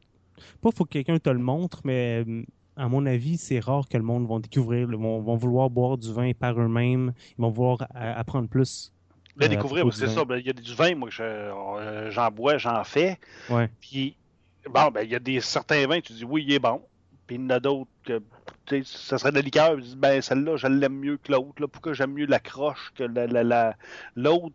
[0.61, 2.42] Pas faut que quelqu'un te le montre, mais euh,
[2.76, 6.12] à mon avis, c'est rare que le monde vont découvrir, vont, vont vouloir boire du
[6.12, 7.12] vin par eux-mêmes.
[7.38, 8.91] Ils vont vouloir apprendre plus.
[9.40, 10.24] Euh, découvrir, c'est ça.
[10.24, 13.18] ben, Il y a du vin, moi, je- euh, j'en bois, j'en fais.
[13.48, 13.68] Ouais.
[13.80, 14.14] Puis,
[14.68, 16.82] bon, ben, il y a des certains vins, tu dis oui, il est bon.
[17.26, 18.20] Puis il y en a d'autres que,
[18.84, 19.76] ça serait de la liqueur.
[19.76, 21.66] Tu dis, ben, celle-là, je l'aime mieux que l'autre.
[21.66, 23.76] Pourquoi j'aime mieux la croche que la, la, la-
[24.16, 24.54] l'autre,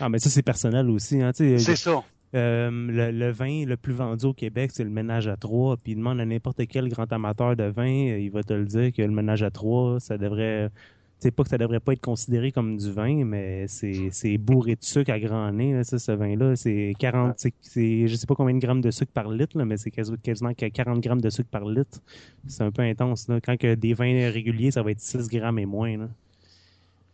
[0.00, 1.22] Ah, mais ça, c'est personnel aussi.
[1.22, 2.02] Hein, tu sais, c'est ça.
[2.34, 5.76] Euh, le, le vin le plus vendu au Québec, c'est le ménage à trois.
[5.76, 9.00] Puis demande à n'importe quel grand amateur de vin, il va te le dire que
[9.00, 10.70] le ménage à trois, ça devrait.
[11.18, 14.76] C'est pas que ça devrait pas être considéré comme du vin, mais c'est c'est bourré
[14.76, 16.56] de sucre à grand nez, là, ça, ce vin-là.
[16.56, 19.64] C'est 40, c'est- c'est, je sais pas combien de grammes de sucre par litre, là,
[19.64, 22.00] mais c'est quasi- quasiment que 40 grammes de sucre par litre.
[22.46, 23.28] C'est un peu intense.
[23.28, 23.40] Là.
[23.40, 25.96] Quand que des vins réguliers, ça va être 6 grammes et moins.
[25.96, 26.08] Là.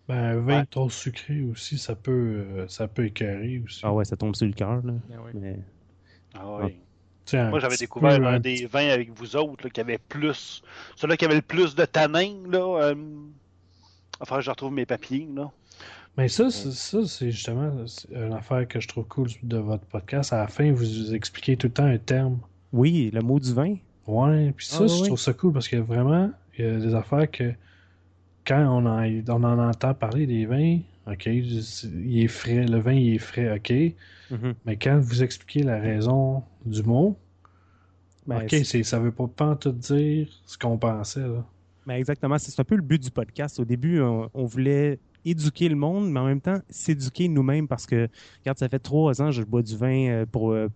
[0.08, 0.66] Ben, un vin Ouais.
[0.66, 3.80] trop sucré aussi, ça peut, euh, ça peut écœurer aussi.
[3.84, 4.84] Ah ouais, ça tombe sur le cœur.
[4.84, 4.94] Là.
[5.08, 5.30] Ben oui.
[5.40, 5.58] Mais...
[6.34, 6.76] Ah ouais.
[7.34, 9.98] Un Moi, j'avais découvert peu, un un des vins avec vous autres là, qui avait
[9.98, 10.60] plus.
[10.96, 12.82] Celui-là qui avait le plus de tanin, là.
[12.82, 12.94] Euh...
[14.22, 15.50] Enfin, je retrouve mes papiers, là.
[16.16, 17.70] Mais ça, c'est- ça, c'est justement
[18.14, 20.32] une affaire que je trouve cool de votre podcast.
[20.32, 22.38] À la fin, vous expliquez tout le temps un terme.
[22.72, 23.76] Oui, le mot du vin.
[24.06, 26.76] Ouais, puis ça, Ah, ouais, je trouve ça cool parce que vraiment, il y a
[26.78, 27.52] des affaires que
[28.46, 30.78] quand on en, on en entend parler des vins,
[31.10, 33.72] ok, il est frais, le vin il est frais, ok,
[34.30, 34.54] Mhm.
[34.66, 37.16] mais quand vous expliquez la raison du mot,
[38.26, 38.54] Ben, ok,
[38.84, 41.20] ça veut pas, pas tout dire ce qu'on pensait.
[41.26, 41.44] Là.
[41.86, 43.58] Ben exactement, c'est un peu le but du podcast.
[43.58, 48.08] Au début, on, voulait éduquer le monde, mais en même temps s'éduquer nous-mêmes parce que,
[48.40, 50.68] regarde, ça fait trois ans que je bois du vin euh, pour, euh,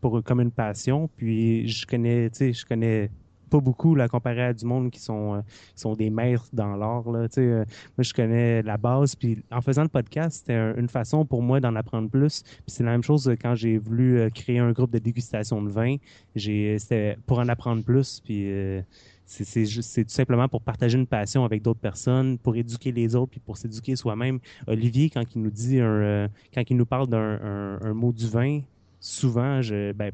[0.00, 3.10] pour comme une passion, puis je connais, tu sais, je connais
[3.50, 5.40] pas beaucoup là comparé à du monde qui sont euh,
[5.74, 7.64] qui sont des maîtres dans l'art là euh,
[7.96, 9.14] moi je connais la base.
[9.14, 12.42] Puis en faisant le podcast c'était un- une façon pour moi d'en apprendre plus.
[12.42, 15.62] Puis c'est la même chose euh, quand j'ai voulu euh, créer un groupe de dégustation
[15.62, 15.96] de vin
[16.34, 18.20] j'ai c'était pour en apprendre plus.
[18.24, 18.82] Puis euh,
[19.26, 23.40] c'est tout simplement pour partager une passion avec d'autres personnes, pour éduquer les autres, puis
[23.40, 24.38] pour s'éduquer soi-même.
[24.66, 28.12] Olivier, quand il nous dit un, euh, quand il nous parle d'un un, un mot
[28.12, 28.60] du vin,
[29.00, 30.12] souvent, je, ben,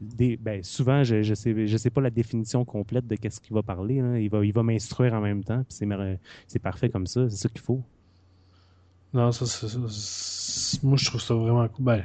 [0.00, 3.54] des, ben, souvent, je, je sais, je sais pas la définition complète de qu'est-ce qu'il
[3.54, 3.96] va parler.
[4.20, 7.28] Il va, il va m'instruire en même temps, c'est, parfait comme ça.
[7.28, 7.82] C'est ça qu'il faut.
[9.12, 9.66] Non, ça,
[10.82, 11.84] moi je trouve ça vraiment cool.
[11.84, 12.04] Ben,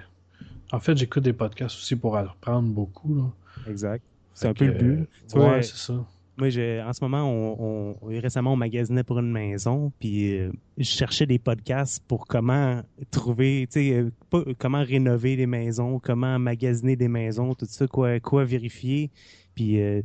[0.72, 3.16] en fait, j'écoute des podcasts aussi pour apprendre beaucoup.
[3.16, 3.32] Là.
[3.70, 4.04] Exact.
[4.34, 5.10] C'est un peu le but.
[5.30, 6.06] Tu ouais, c'est ça.
[6.38, 10.52] Moi, je, en ce moment, on, on, récemment, on magasinait pour une maison, puis euh,
[10.78, 13.94] je cherchais des podcasts pour comment trouver, tu sais,
[14.34, 19.12] euh, comment rénover les maisons, comment magasiner des maisons, tout ça, quoi, quoi vérifier.
[19.56, 20.02] Puis euh,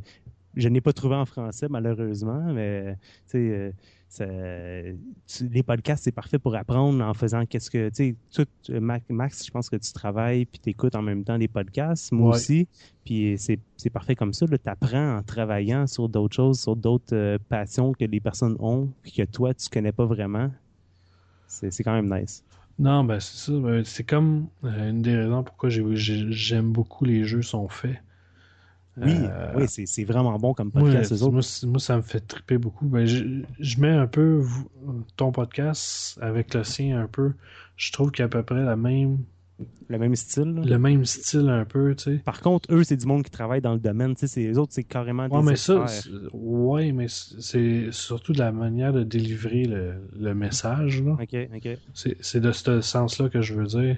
[0.55, 2.95] je n'ai pas trouvé en français, malheureusement, mais
[3.29, 3.73] tu sais
[4.19, 9.69] les podcasts, c'est parfait pour apprendre en faisant qu'est-ce que, tu sais, Max, je pense
[9.69, 12.67] que tu travailles puis t'écoutes en même temps des podcasts, moi aussi,
[13.05, 17.37] puis c'est parfait comme ça, tu apprends en travaillant sur d'autres choses, sur d'autres euh,
[17.49, 20.51] passions que les personnes ont puis que toi, tu connais pas vraiment.
[21.47, 22.43] C'est quand même nice.
[22.79, 23.59] Non, ben c'est ça.
[23.59, 28.01] Ben, c'est comme euh, une des raisons pourquoi j'aime beaucoup les jeux sont faits.
[29.01, 31.11] Oui, euh, oui c'est vraiment bon comme podcast.
[31.21, 32.85] Moi, moi, ça me fait triper beaucoup.
[32.85, 33.23] Ben, je,
[33.59, 34.43] je, mets un peu
[35.15, 37.33] ton podcast avec le sien un peu.
[37.75, 39.19] Je trouve qu'il y a à peu près la même.
[39.89, 40.61] Le même style.
[40.65, 42.17] Le même style un peu, tu sais.
[42.19, 44.15] Par contre, eux, c'est du monde qui travaille dans le domaine.
[44.15, 45.85] Tu sais, les autres, c'est carrément des ouais, mais ça,
[46.33, 51.03] ouais, mais c'est surtout de la manière de délivrer le, le message.
[51.03, 51.11] Là.
[51.11, 51.77] OK, OK.
[51.93, 53.97] C'est de ce sens-là que je veux dire.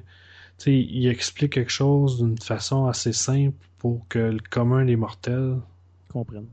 [0.57, 4.95] Tu sais, il explique quelque chose d'une façon assez simple pour que le commun des
[4.95, 5.57] mortels
[6.07, 6.47] comprenne.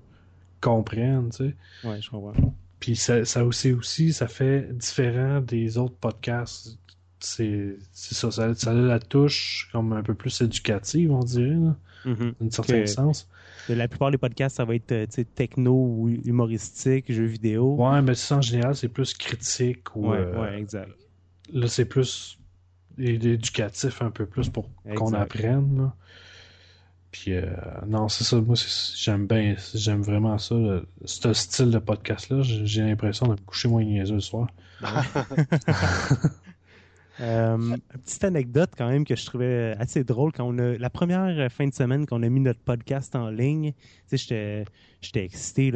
[0.61, 1.55] Comprenne, tu sais.
[1.85, 2.55] Ouais, je comprends.
[2.81, 6.77] Puis ça, ça aussi, aussi, ça fait différent des autres podcasts.
[7.21, 11.77] C'est ça, ça, ça, a la touche comme un peu plus éducative, on dirait, là,
[12.05, 13.29] mm d'un certain sens.
[13.69, 15.07] La plupart des podcasts, ça va être euh,
[15.37, 17.77] techno ou humoristique, jeux vidéo.
[17.77, 19.95] Ouais, mais ça, en général, c'est plus critique.
[19.95, 20.91] Ou, ouais, euh, ouais, exact.
[21.53, 22.41] Là, c'est plus
[22.99, 25.79] éducatif un peu plus pour qu'on apprenne.
[25.79, 25.95] Là.
[27.11, 27.47] Puis euh,
[27.87, 28.41] non, c'est ça.
[28.41, 28.57] Moi,
[28.97, 30.55] j'aime bien, j'aime vraiment ça.
[31.05, 34.49] ce style de podcast-là, j'ai l'impression de me coucher moins niaiseux le soir.
[37.21, 41.51] euh, petite anecdote quand même que je trouvais assez drôle quand on a la première
[41.51, 43.73] fin de semaine qu'on a mis notre podcast en ligne.
[44.09, 44.65] Tu sais,
[45.01, 45.73] j'étais excité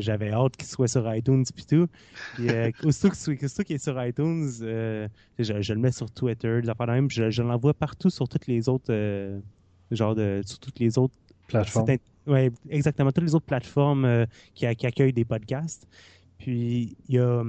[0.00, 1.86] j'avais hâte qu'il soit sur iTunes puis tout.
[2.34, 5.08] Puis euh, aussitôt qu'il est sur iTunes, euh,
[5.38, 8.90] je, le mets sur Twitter, affaires même, je, je l'envoie partout sur toutes les autres
[8.90, 9.38] euh,
[9.94, 11.14] genre de, sur toutes les autres
[11.46, 11.96] plateformes.
[12.26, 15.88] Oui, exactement, toutes les autres plateformes euh, qui, accueillent des podcasts.
[16.38, 17.42] Puis il y a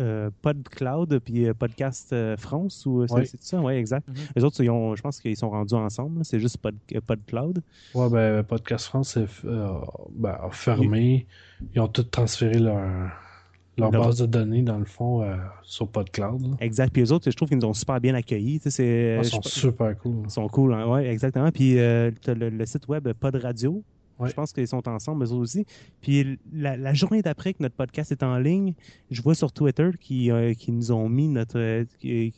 [0.00, 3.60] euh, PodCloud puis euh, Podcast France ou c'est ça?
[3.60, 4.08] Ouais exact.
[4.08, 4.30] Mm-hmm.
[4.36, 6.74] les autres ils je pense qu'ils sont rendus ensemble c'est juste Pod,
[7.06, 7.62] PodCloud.
[7.94, 11.26] Ouais ben Podcast France est ben, fermé.
[11.74, 13.12] Ils ont tout transféré leur
[13.78, 16.56] leur base de données, dans le fond, euh, sur PodCloud.
[16.60, 16.92] Exact.
[16.92, 18.60] Puis eux autres, je trouve qu'ils nous ont super bien accueillis.
[18.64, 20.16] ils sont super cool.
[20.24, 20.84] Ils sont cool, hein?
[20.88, 21.50] oui, exactement.
[21.50, 23.82] Puis euh, le, site web Pod Radio.
[24.24, 25.66] Je pense qu'ils sont ensemble, eux aussi.
[26.00, 28.74] Puis la, journée d'après que notre podcast est en ligne,
[29.10, 31.84] je vois sur Twitter qu'ils euh, nous ont mis notre,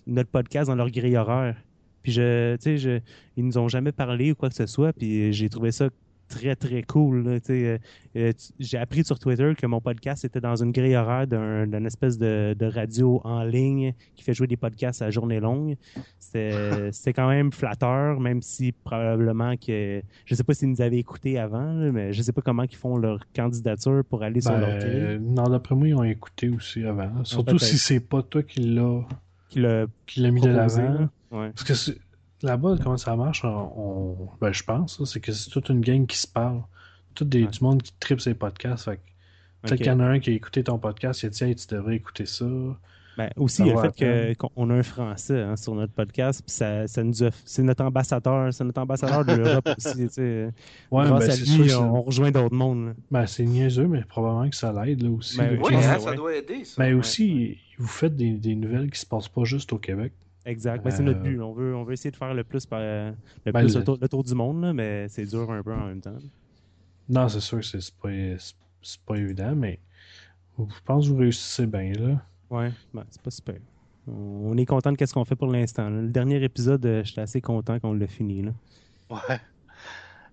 [0.06, 1.56] notre podcast dans leur grille horaire.
[2.02, 3.02] Puis je, tu sais,
[3.36, 4.94] ils nous ont jamais parlé ou quoi que ce soit.
[4.94, 5.90] Puis j'ai trouvé ça
[6.28, 7.40] très, très cool.
[7.48, 7.78] Euh,
[8.16, 12.18] euh, j'ai appris sur Twitter que mon podcast était dans une grille horaire d'une espèce
[12.18, 15.76] de, radio en ligne qui fait jouer des podcasts à journée longue.
[16.18, 20.02] C'était quand même flatteur, même si probablement que...
[20.24, 22.96] Je sais pas s'ils nous avaient écouté avant, mais je sais pas comment ils font
[22.96, 25.00] leur candidature pour aller sur leur grille.
[25.00, 27.10] Ben, non, d'après moi, ils ont écouté aussi avant.
[27.18, 29.06] Ah, Surtout si c'est pas toi qui l'as
[29.48, 29.60] qui
[30.20, 31.08] l'a mis de l'avant.
[31.30, 31.92] Parce que
[32.44, 36.18] là-bas, comment ça marche, on, ben, je pense, c'est que c'est toute une gang qui
[36.18, 36.62] se parle.
[37.14, 38.90] Tout des, du monde qui tripe ses podcasts.
[39.62, 41.54] peut-être qu'il y en a un qui a écouté ton podcast, il a dit hey,
[41.54, 42.46] tu devrais écouter ça.
[43.16, 46.42] Ben, aussi, il y a le fait qu'on a un Français hein, sur notre podcast,
[46.44, 47.14] puis ça, ça nous
[47.44, 50.02] c'est notre ambassadeur, c'est notre ambassadeur de l'Europe aussi.
[50.06, 50.50] Ouais,
[50.90, 52.94] Grâce ben, à lui, on, rejoint d'autres mondes.
[53.12, 55.38] Ben, c'est niaiseux, mais probablement que ça l'aide là aussi.
[55.38, 56.64] Ben, oui, ça doit aider.
[56.64, 56.82] Ça.
[56.82, 60.12] Mais aussi, vous faites des, des nouvelles qui se passent pas juste au Québec.
[60.46, 60.84] Exact.
[60.84, 61.40] Ben, c'est notre euh, but.
[61.40, 63.14] On veut, on veut essayer de faire le plus, par, le,
[63.46, 64.08] ben, plus le...
[64.08, 66.16] tour, du monde, mais c'est dur un peu en même temps.
[67.08, 68.08] Non, c'est sûr, c'est pas,
[69.06, 69.78] pas évident, mais
[70.58, 71.92] je pense que vous réussissez bien.
[71.92, 72.22] là.
[72.50, 73.56] Ouais, ben, c'est pas super.
[74.06, 75.88] On est content de ce qu'on fait pour l'instant.
[75.88, 78.42] Le dernier épisode, euh, j'étais assez content qu'on l'a fini.
[78.42, 78.52] Là.
[79.10, 79.40] Ouais.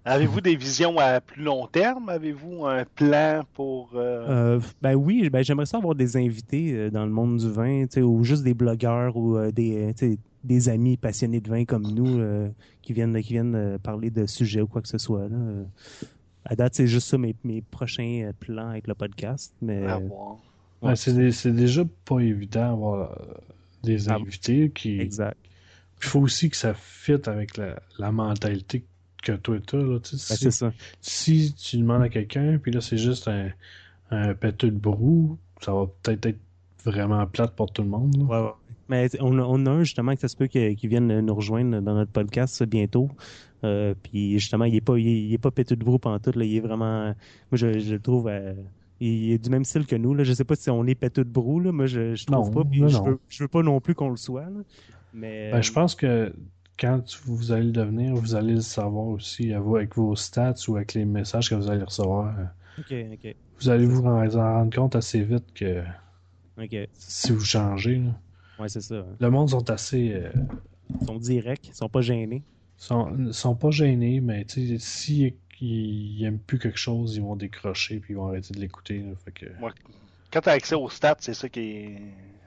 [0.04, 2.10] Avez-vous des visions à plus long terme?
[2.10, 3.92] Avez-vous un plan pour...
[3.94, 4.58] Euh...
[4.58, 7.86] euh ben oui, ben j'aimerais ça avoir des invités euh, dans le monde du vin,
[7.98, 9.94] ou juste des blogueurs ou euh, des,
[10.44, 12.20] des amis passionnés de vin comme nous
[12.82, 15.28] qui viennent, qui viennent parler de sujets ou quoi que ce soit.
[15.30, 15.38] Là.
[16.46, 19.54] À date, c'est juste ça mes, mes, prochains plans avec le podcast.
[19.62, 19.84] Mais...
[20.82, 23.22] Ah, c'est déjà pas évident d'avoir
[23.84, 25.00] des ah invités qui...
[25.00, 25.38] Exact.
[26.00, 28.84] Il faut aussi que ça fitte avec la, la mentalité
[29.22, 30.74] que toi tu Là, ben, si, ça.
[31.02, 33.50] si tu demandes à quelqu'un, puis là, c'est juste un,
[34.12, 36.40] un péteux de brou, ça va peut-être être
[36.84, 38.16] vraiment plate pour tout le monde.
[38.18, 38.52] Ouais, ouais.
[38.90, 41.80] Mais on a, on a un justement que ça se peut qu'il vienne nous rejoindre
[41.82, 43.10] dans notre podcast bientôt.
[43.64, 46.32] Euh, puis justement, il est pas, il est, il est pas de brou tout.
[46.38, 47.14] Là, il est vraiment, moi
[47.54, 48.54] je, je le trouve, euh,
[49.00, 50.14] il est du même style que nous.
[50.14, 50.24] Là.
[50.24, 51.72] Je sais pas si on est pété de brou, là.
[51.72, 52.64] Moi je, je trouve Non, pas.
[52.70, 54.42] Puis je veux, je veux pas non plus qu'on le soit.
[54.46, 54.62] là.
[55.14, 56.34] Mais Ben, je pense que
[56.82, 60.96] quand vous allez le devenir, vous allez le savoir aussi avec vos stats ou avec
[60.96, 62.34] les messages que vous allez recevoir.
[62.80, 65.84] ok, ok, Vous allez vous en en rendre compte assez vite que
[66.94, 68.12] si vous changez, là,
[68.60, 69.06] Ouais, c'est ça.
[69.20, 70.12] le monde sont assez.
[70.14, 70.30] euh,
[71.00, 72.44] Ils sont directs, ils sont pas gênés.
[72.78, 78.14] sont, sont pas gênés, mais s'ils ils aiment plus quelque chose, ils vont décrocher puis
[78.14, 79.00] ils vont arrêter de l'écouter.
[79.00, 79.14] là.
[79.24, 79.46] Fait que...
[79.64, 79.72] Ouais.
[80.32, 82.02] Quand tu as accès aux stats, c'est ça qui est.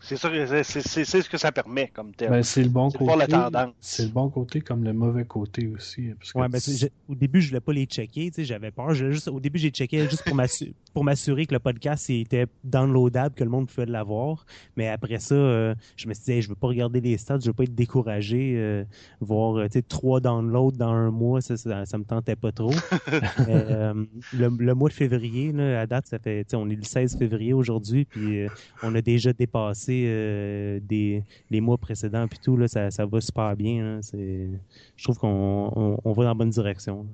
[0.07, 2.28] C'est ça, c'est- c'est c'est- c'est ce que ça permet comme tel.
[2.30, 3.16] Ben, c'est le bon côté.
[3.16, 3.72] la tendance.
[3.80, 6.11] C'est le bon côté comme le mauvais côté aussi.
[6.18, 6.61] Parce que Ouais, ben,
[7.09, 8.92] au début, je voulais pas les checker, tu sais, j'avais peur.
[8.94, 12.46] Je, juste, au début, j'ai checké juste pour m'assu- pour m'assurer que le podcast était
[12.62, 14.44] downloadable, que le monde pouvait l'avoir.
[14.76, 17.38] Mais après ça, euh, je me suis dit, Hey, je veux pas regarder les stats,
[17.40, 18.84] je veux pas être découragé, euh,
[19.20, 22.52] voir, euh, tu sais, trois downloads dans un mois, ça, ça, ça me tentait pas
[22.52, 22.70] trop.
[23.48, 23.94] Mais, euh,
[24.32, 26.82] le, le mois de février, là, à date, ça fait, tu sais, on est le
[26.82, 28.48] 16 février aujourd'hui, puis euh,
[28.82, 33.20] on a déjà dépassé euh, des les mois précédents, puis tout là, ça, ça va
[33.20, 34.01] super bien.
[34.12, 37.07] je trouve qu'on on, on va dans la bonne direction.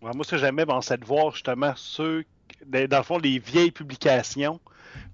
[0.00, 2.24] Ouais, moi, ce que j'aimais, ben, c'est de voir justement ceux,
[2.66, 4.60] dans dans le fond, les vieilles publications,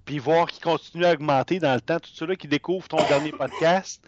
[0.05, 1.99] puis voir qu'ils continuent à augmenter dans le temps.
[1.99, 4.01] Tous ceux-là qui découvrent ton dernier podcast,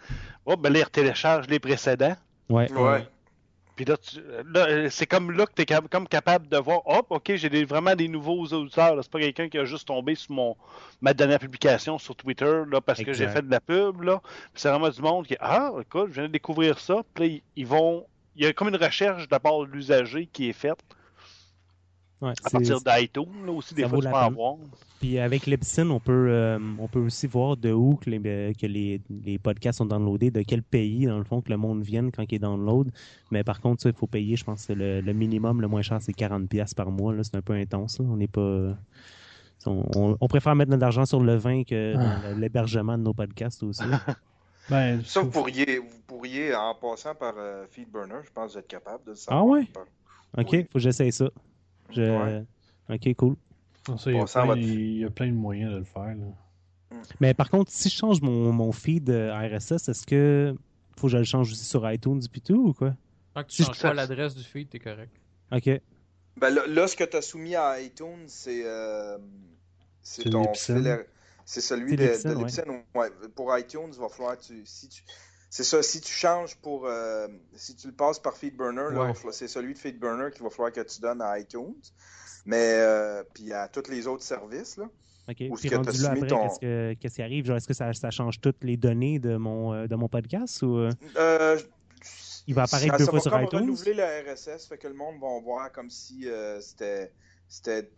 [0.46, 2.16] oh, ben, là, ils téléchargent les précédents.
[2.48, 2.70] Ouais.
[2.72, 3.06] Ouais.
[3.78, 3.94] Puis là,
[4.52, 7.48] là, euh, c'est comme là que tu es comme capable de voir, hop, ok, j'ai
[7.48, 8.98] des- vraiment des nouveaux auditeurs.
[9.00, 10.56] C'est pas quelqu'un qui a juste tombé sur mon
[11.00, 14.02] ma dernière publication sur Twitter là, parce que j'ai fait de la pub.
[14.02, 14.20] là.
[14.54, 17.02] C'est vraiment du monde qui Ah, écoute, je viens de découvrir ça.
[17.14, 18.04] Puis là, ils- vont.
[18.34, 20.80] Il y a comme une recherche part de l'usager qui est faite
[22.20, 23.46] Ouais, à partir d'iTunes.
[23.46, 24.34] Là aussi, des ça fois, tu peux en peine.
[24.34, 24.56] voir.
[24.98, 28.52] Puis avec Libsyn, on peut euh, on peut aussi voir de où que les, euh,
[28.60, 31.82] que les, les podcasts sont downloadés, de quel pays, dans le fond, que le monde
[31.82, 32.90] vienne quand il est download.
[33.30, 35.82] Mais par contre, ça, il faut payer, je pense que le, le minimum, le moins
[35.82, 37.14] cher, c'est 40$ piastres par mois.
[37.14, 37.22] là.
[37.22, 38.00] C'est un peu intense.
[38.00, 38.06] là.
[38.10, 38.76] On n'est pas.
[39.66, 42.30] On, on- on préfère mettre notre argent sur le vin que Ah.
[42.32, 43.82] dans l'hébergement de nos podcasts aussi.
[44.70, 48.58] Ben, Ça, vous pourriez, vous pourriez, en passant par euh, Feedburner, je pense que vous
[48.58, 49.46] êtes capable de le Ah savoir.
[49.46, 49.64] ouais?
[49.72, 49.84] Par-
[50.36, 50.62] OK, Oui.
[50.64, 51.30] faut que j'essaye ça.
[51.90, 52.02] Je...
[52.02, 52.44] Ouais.
[52.90, 53.36] OK, cool.
[53.98, 56.14] ça, il, y a plein, votre- il y a plein de moyens de le faire.
[56.14, 56.26] là.
[57.20, 60.54] Mais par contre, si je change mon, mon feed euh, RSS, est-ce que
[60.96, 62.94] faut que je le change aussi sur iTunes puis tout ou quoi?
[63.34, 65.12] Tant que tu Si changes je- pas l'adresse du feed, t'es correct.
[65.52, 65.70] OK.
[66.38, 69.18] Ben là, là, ce que tu as soumis à iTunes, c'est euh,
[70.30, 71.04] ton fil-
[71.44, 72.34] C'est celui de, de
[72.94, 73.10] ouais.
[73.34, 74.62] Pour iTunes, il va falloir que tu.
[74.66, 75.02] Si tu
[75.50, 76.86] c'est ça, si tu changes pour.
[76.86, 79.12] euh, si tu le passes par Feedburner, Ouais.
[79.32, 81.74] c'est celui de Feedburner qu'il va falloir que tu donnes à iTunes.
[82.46, 82.74] Mais.
[82.76, 84.84] euh, puis à tous les autres services, là.
[85.30, 85.36] OK.
[85.50, 87.50] Ou ce que après, ton- qu'est-ce, que, qu'est-ce qui arrive?
[87.50, 90.78] Est-ce que ça, ça change toutes les données de mon, euh, de mon podcast ou
[90.78, 91.58] euh,
[92.46, 93.58] il va apparaître ça- deux ça fois va sur comme iTunes?
[93.60, 96.26] renouveler le RSS, fait que le monde va voir comme si
[96.60, 97.12] c'était,
[97.46, 97.90] c'était,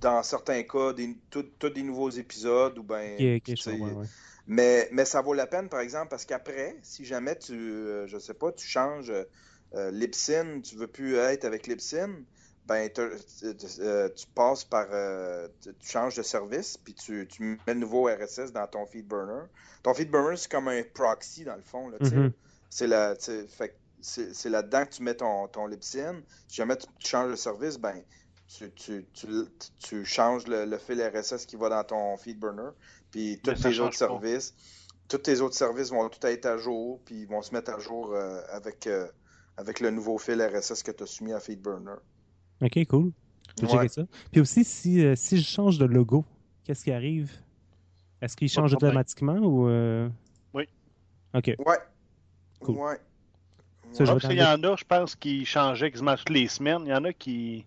[0.00, 3.14] dans certains cas, des, tout des nouveaux épisodes ou ben.
[3.14, 3.56] OK, OK,
[4.46, 8.18] mais, mais ça vaut la peine, par exemple, parce qu'après, si jamais tu, euh, je
[8.18, 9.12] sais pas, tu changes
[9.74, 12.10] euh, Libsyn, tu veux plus être avec Libsyn,
[12.66, 13.08] ben t'as-
[13.80, 18.04] euh, tu passes par, euh, tu changes de service, puis tu, tu mets le nouveau
[18.06, 19.44] RSS dans ton FeedBurner.
[19.82, 21.98] Ton FeedBurner, c'est comme un proxy dans le fond, là.
[22.00, 22.32] Mhm.
[22.70, 23.46] C'est la, c'est
[24.00, 26.22] c'est là-dedans que tu mets ton, ton Libsyn.
[26.48, 28.02] Si jamais tu, tu changes de service, ben
[28.46, 29.26] tu, tu, tu,
[29.78, 32.70] tu changes le, le fil RSS qui va dans ton FeedBurner.
[33.14, 33.96] Puis tous tes autres pas.
[33.96, 34.54] services,
[35.08, 37.78] tous tes autres services vont tout être à jour, puis ils vont se mettre à
[37.78, 39.06] jour euh, avec, euh,
[39.56, 41.94] avec le nouveau fil RSS que tu as soumis à FeedBurner.
[42.60, 43.12] OK, cool.
[43.56, 43.78] Je vais Ouais.
[43.82, 44.02] checker ça.
[44.32, 46.24] Puis aussi, si, euh, si je change de logo,
[46.64, 47.30] qu'est-ce qui arrive?
[48.20, 49.68] Est-ce qu'il change automatiquement ou...
[49.68, 50.08] euh,
[50.52, 50.68] Oui.
[51.34, 51.52] OK.
[51.64, 51.78] Ouais.
[52.58, 52.76] Cool.
[52.78, 52.96] Ouais.
[53.92, 56.48] Ça, je Ah, parce qu'il y en a, je pense, qui changeaient quasiment toutes les
[56.48, 56.82] semaines.
[56.84, 57.64] Il y en a qui.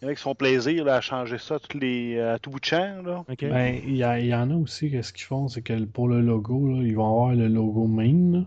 [0.00, 2.38] Il y en a qui se font plaisir là, à changer ça toutes les, à
[2.38, 3.02] tout bout de champ.
[3.04, 3.24] Là.
[3.42, 6.82] Ben, il y, en a aussi, qu'est-ce qu'ils font, c'est que pour le logo, là,
[6.82, 8.44] ils vont avoir le logo main, là,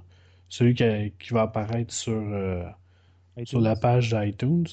[0.49, 0.83] celui qui,
[1.19, 2.63] qui va apparaître sur, euh,
[3.45, 4.65] sur la page d'iTunes.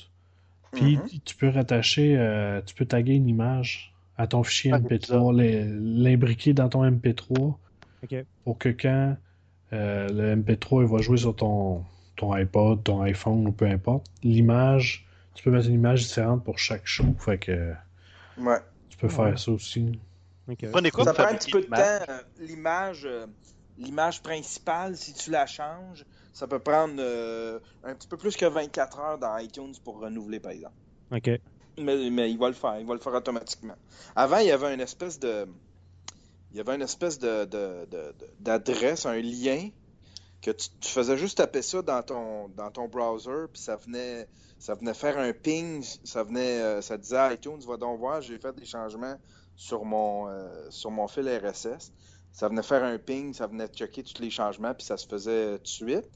[0.72, 1.20] Puis Mhm.
[1.24, 5.64] tu peux rattacher, euh, tu peux taguer une image à ton fichier Ah, MP3, les-
[5.64, 7.59] l'imbriquer dans ton MP3
[8.05, 8.24] OK.
[8.45, 9.16] pour que quand
[9.72, 11.85] euh, le MP3 il va jouer sur ton,
[12.16, 16.59] ton iPod, ton iPhone ou peu importe, l'image, tu peux mettre une image différente pour
[16.59, 17.05] chaque show.
[17.18, 17.72] Fait que
[18.39, 18.59] Ouais.
[18.89, 19.12] tu peux Ouais.
[19.14, 19.99] faire ça aussi.
[20.49, 21.76] Ça prend un petit peu de temps.
[21.76, 23.26] euh, L'image, euh,
[23.78, 28.47] l'image principale, si tu la changes, ça peut prendre euh, un petit peu plus que
[28.47, 30.74] 24 heures dans iTunes pour renouveler, par exemple.
[31.12, 31.31] OK.
[31.78, 33.76] Mais, mais il va le faire, il va le faire automatiquement.
[34.16, 35.47] Avant, il y avait une espèce de.
[36.51, 39.68] Il y avait une espèce de, de- de- de- d'adresse, un lien
[40.43, 44.28] que tu, tu faisais juste taper ça dans ton, dans ton browser, puis ça venait,
[44.59, 48.38] ça venait faire un ping, ça venait, euh, ça disait iTunes, va donc voir, j'ai
[48.38, 49.16] fait des changements
[49.55, 51.93] sur mon, euh, sur mon fil RSS.
[52.32, 55.59] Ça venait faire un ping, ça venait checker tous les changements, puis ça se faisait
[55.59, 56.09] tout de suite.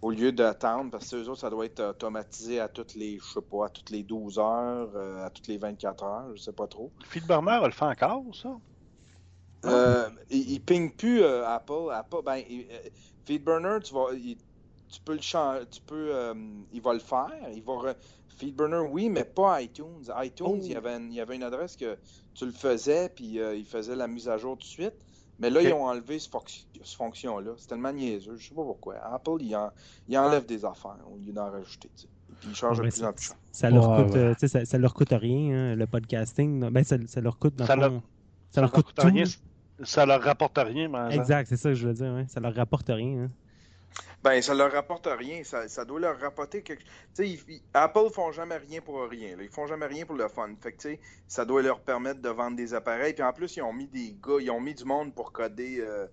[0.00, 3.24] Au lieu d'attendre, parce que eux autres, ça doit être automatisé à toutes les, je
[3.34, 6.52] sais pas, à toutes les 12 heures, euh, à toutes les 24 heures, je sais
[6.54, 6.90] pas trop.
[7.04, 8.56] Feedburner, elle le fait encore, ça?
[9.66, 11.90] Euh, il, il ping plus euh, Apple.
[11.92, 12.66] Apple, ben, il-
[13.24, 14.36] Feedburner, tu vas, il-
[14.88, 16.34] tu peux le changer, tu peux, euh,
[16.72, 17.30] il va le faire.
[17.54, 17.94] Il va re-
[18.36, 20.02] Feedburner, oui, mais pas iTunes.
[20.22, 20.58] iTunes, Oh.
[20.62, 21.96] il, y avait une, il y avait une adresse que
[22.34, 24.94] tu le faisais, puis euh, il faisait la mise à jour tout de suite.
[25.38, 26.28] Mais là, ils ont enlevé ce
[26.96, 27.52] fonction-là.
[27.56, 28.36] C'est tellement niaiseux.
[28.36, 28.96] Je sais pas pourquoi.
[28.98, 29.70] Apple, il, en-
[30.08, 31.88] il enlève des affaires au lieu d'en rajouter.
[31.96, 32.08] tu sais.
[32.40, 33.26] Puis il change de plus en plus.
[33.26, 34.18] ça, ça leur coûte, ouais.
[34.18, 36.68] euh, ça, ça leur coûte rien, hein, le podcasting.
[36.70, 38.02] Ben, ça, ça leur coûte dans Ça le leur- fond,
[38.50, 39.06] ça leur coûte tout.
[39.06, 39.24] rien.
[39.84, 42.12] Ça leur rapporte rien, mais Exact, c'est ça que je veux dire.
[42.12, 42.26] Ouais.
[42.28, 43.24] Ça leur rapporte rien.
[43.24, 43.30] hein.
[44.22, 45.42] Ben, ça leur rapporte rien.
[45.44, 46.82] Ça, ça doit leur rapporter quelque
[47.16, 47.26] chose.
[47.74, 49.36] Apple font jamais rien pour rien.
[49.36, 49.42] là.
[49.42, 50.48] Ils font jamais rien pour le fun.
[50.60, 53.14] Fait que, tu sais, ça doit leur permettre de vendre des appareils.
[53.14, 55.78] Puis en plus, ils ont mis des gars, ils ont mis du monde pour coder.
[55.80, 56.06] euh,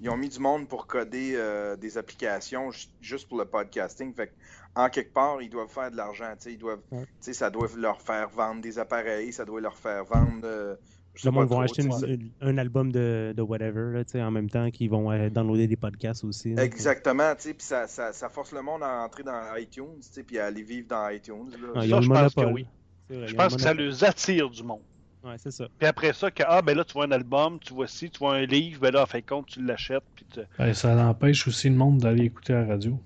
[0.00, 4.14] ils ont mis du monde pour coder euh, des applications ju- juste pour le podcasting.
[4.14, 4.32] Fait que,
[4.74, 6.34] en quelque part, ils doivent faire de l'argent.
[6.44, 7.06] Ils doivent, Ouais.
[7.32, 9.32] ça doit leur faire vendre des appareils.
[9.32, 10.44] Ça doit leur faire vendre.
[10.44, 10.76] euh,
[11.24, 14.50] Le monde va acheter une- un album de, de whatever, là, tu sais, en même
[14.50, 16.54] temps qu'ils vont euh, downloader des podcasts aussi.
[16.54, 16.64] là.
[16.64, 20.08] Exactement, tu sais, puis ça, ça, ça force le monde à entrer dans iTunes, tu
[20.10, 21.50] sais, puis à aller vivre dans iTunes.
[21.52, 21.68] là.
[21.76, 22.66] Ah, Ça, je pense que oui.
[23.08, 24.80] Vrai, Je pense que ça les attire du monde.
[25.24, 25.66] Ouais, c'est ça.
[25.78, 28.18] Puis après ça, que, ah, ben là, tu vois un album, tu vois ci, tu
[28.18, 30.04] vois un livre, ben là, en fin de compte, tu l'achètes.
[30.14, 32.98] Puis tu- Ben, ça empêche aussi le monde d'aller écouter la radio.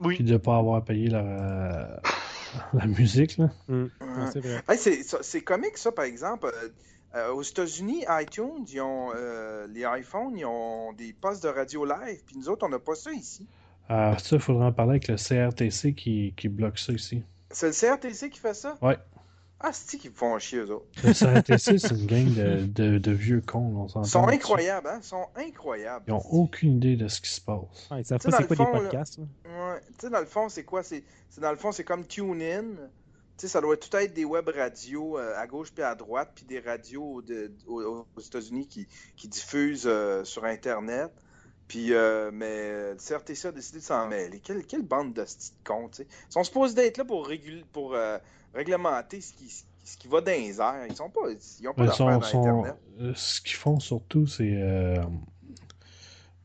[0.00, 0.14] Oui.
[0.16, 2.00] Puis de pas avoir payé la,
[2.72, 3.38] la musique.
[3.38, 3.50] Là.
[3.68, 3.76] Ouais.
[3.76, 3.90] ouais,
[4.32, 4.62] c'est vrai.
[4.68, 6.52] Hey, c'est, c'est comique, ça, par exemple.
[7.14, 11.86] Euh, aux États-Unis, iTunes, ils ont, euh, les iPhones, ils ont des postes de radio
[11.86, 13.46] live, puis nous autres, on n'a pas ça ici.
[13.88, 17.22] Ah, ça, il faudra en parler avec le CRTC qui, qui bloque ça ici.
[17.50, 18.76] C'est le CRTC qui fait ça?
[18.82, 18.98] Ouais.
[19.60, 20.86] Ah, c'est qui me font chier, eux autres?
[21.02, 24.04] Le CRTC, c'est une gang de, de, de vieux cons, on s'entend.
[24.06, 24.98] Ils sont incroyables, hein?
[25.02, 26.04] Ils sont incroyables.
[26.06, 27.88] Ils ont aucune idée de ce qui se passe.
[27.90, 29.18] Ouais, ils savent Tu sais, pas c'est dans quoi le des podcasts.
[29.18, 29.24] là.
[29.74, 29.80] Ouais.
[29.80, 30.84] Tu sais, dans le fond, c'est quoi?
[30.84, 32.62] C'est, c'est dans le fond, c'est comme TuneIn.
[33.36, 36.30] Tu sais, ça doit tout être des web radios euh, à gauche puis à droite,
[36.36, 38.86] puis des radios de- aux, aux États-Unis qui,
[39.16, 41.10] qui diffusent euh, sur Internet.
[41.66, 44.40] Puis, euh, mais le CRTC a décidé de s'en mêler.
[44.40, 46.06] Quelle, quelle bande de petits cons, tu sais.
[46.30, 48.16] Ils sont supposés d'être là pour, régul- pour euh,
[48.58, 49.48] réglementer ce qui,
[49.84, 50.86] ce qui va dans les airs.
[50.88, 51.20] Ils sont pas,
[51.60, 54.96] ils ont pas d'affaires sont, dans sont- euh, ce qu'ils font surtout, c'est euh,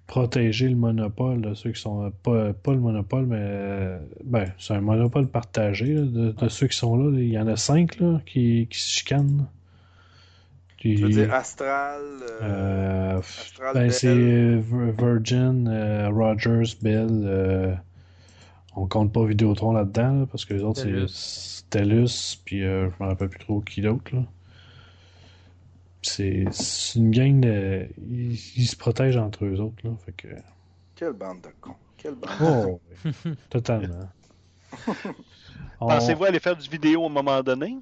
[0.08, 1.42] protéger le monopole.
[1.42, 5.94] là, ceux qui sont pas, pas le monopole, mais euh, ben, c'est un monopole partagé
[5.96, 7.18] là, de, de ceux qui sont là.
[7.18, 9.48] Il y en a cinq là, qui, qui se chicanent.
[10.78, 12.02] Puis, Je veux dire, Astral.
[12.02, 17.80] euh, euh, Astral ben, c'est euh, Vir- Virgin, euh, Rogers, Bell.
[18.76, 22.38] On compte pas Vidéotron là-dedans, là, parce que les autres, c'est TELUS.
[22.46, 24.16] puis euh, je me rappelle plus trop qui d'autre.
[24.16, 24.24] là.
[26.02, 26.44] C'est
[26.96, 27.88] une gang de.
[28.10, 29.92] Ils, ils se protègent entre eux autres, là.
[30.06, 30.28] Fait que.
[30.96, 31.76] Quelle bande de cons.
[31.98, 32.32] Quelle bande.
[32.42, 33.12] Oh, ouais.
[33.50, 34.10] totalement.
[35.80, 37.78] On- Pensez-vous aller faire du vidéo à un moment donné?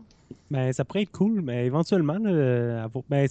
[0.50, 3.28] Ben, ça pourrait être cool, mais éventuellement, là, ben,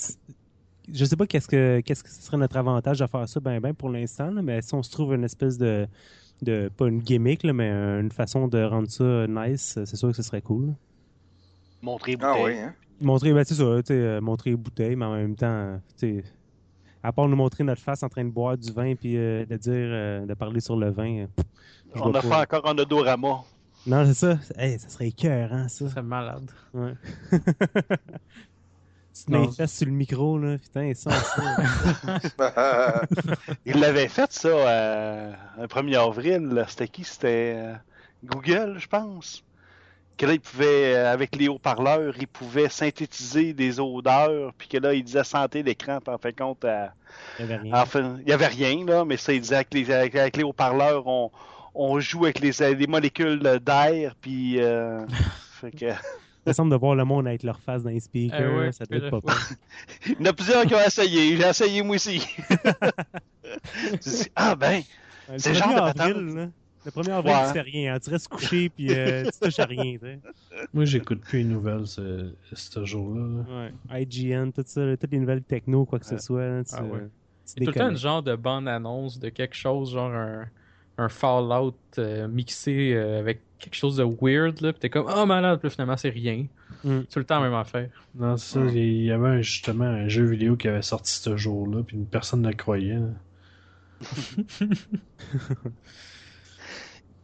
[0.92, 3.60] je sais pas qu'est-ce que qu'est-ce que ce serait notre avantage à faire ça ben
[3.60, 5.86] ben pour l'instant, mais si on se trouve une espèce de
[6.42, 10.16] de pas une gimmick là, mais une façon de rendre ça nice, c'est sûr que
[10.16, 10.74] ce serait cool.
[11.82, 12.44] Montrer Ah bouteille.
[12.44, 12.74] oui, hein?
[13.00, 15.80] Montrer, ben c'est ça, tu sais, euh, montrer les bouteilles, mais en même temps,
[17.02, 19.56] à part nous montrer notre face en train de boire du vin puis euh, de
[19.56, 21.20] dire, euh, de parler sur le vin.
[21.20, 21.26] euh,
[21.94, 22.44] On a pas.
[22.44, 23.40] fait encore un odorama.
[23.86, 24.38] Non, c'est ça.
[24.58, 25.88] Hey, ça serait écœurant, ça.
[25.88, 26.50] C'est malade.
[26.74, 26.92] Ouais.
[29.66, 30.58] sur le micro, là.
[30.58, 33.02] Putain, ça, ça.
[33.66, 36.40] Il l'avait fait, ça, euh, un 1er avril.
[36.48, 36.66] là.
[36.68, 37.04] C'était qui?
[37.04, 37.74] C'était euh,
[38.24, 39.44] Google, je pense.
[40.16, 44.76] Que là, il pouvait, euh, avec les haut-parleurs, il pouvait synthétiser des odeurs, puis que
[44.76, 46.86] là, il disait santé l'écran, puis en fin de compte, euh,
[47.38, 47.74] Il y avait rien.
[47.74, 50.42] enfin, il n'y avait rien, là, mais ça, il disait avec les, avec, avec les
[50.42, 51.30] haut-parleurs, on,
[51.74, 54.60] on joue avec les, les molécules d'air, puis...
[54.60, 55.06] euh,
[55.60, 55.86] fait que...
[56.50, 58.40] Ça semble de voir le monde avec leur face dans les speakers.
[58.40, 59.34] Eh ouais, ça doit être pas.
[60.06, 61.36] Il y en a plusieurs qui ont essayé.
[61.36, 62.26] J'ai essayé moi aussi.
[64.02, 64.82] Tu dis, ah ben,
[65.36, 66.50] C'est 1er le genre de avril.
[66.86, 67.46] Le 1er avril, Ouais.
[67.48, 67.94] tu fais rien.
[67.94, 67.98] hein.
[68.02, 69.96] Tu restes couché, puis euh, tu touches à rien.
[70.72, 73.26] Moi, j'écoute plus les nouvelles ce, ce jour-là.
[73.44, 73.70] là.
[73.92, 74.02] Ouais.
[74.02, 76.46] IGN, tout ça, toutes les nouvelles techno, quoi que ce soit.
[76.46, 77.00] là, tu, Ah ouais.
[77.00, 77.08] euh,
[77.58, 80.46] tout le temps une genre de bande-annonce de quelque chose, genre un,
[81.00, 85.26] un Fallout euh, mixé euh, avec quelque chose de weird, là, pis t'es comme, oh
[85.26, 86.46] malade, puis finalement c'est rien.
[86.84, 87.00] Mm.
[87.10, 87.90] Tout le temps, même affaire.
[88.14, 88.60] Non, c'est ça.
[88.60, 88.68] Hmm.
[88.70, 92.06] Il y avait un- justement un jeu vidéo qui avait sorti ce jour-là, puis une
[92.06, 92.98] personne le croyait.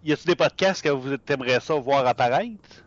[0.05, 2.85] y a-t-il des podcasts que vous aimeriez ça voir apparaître?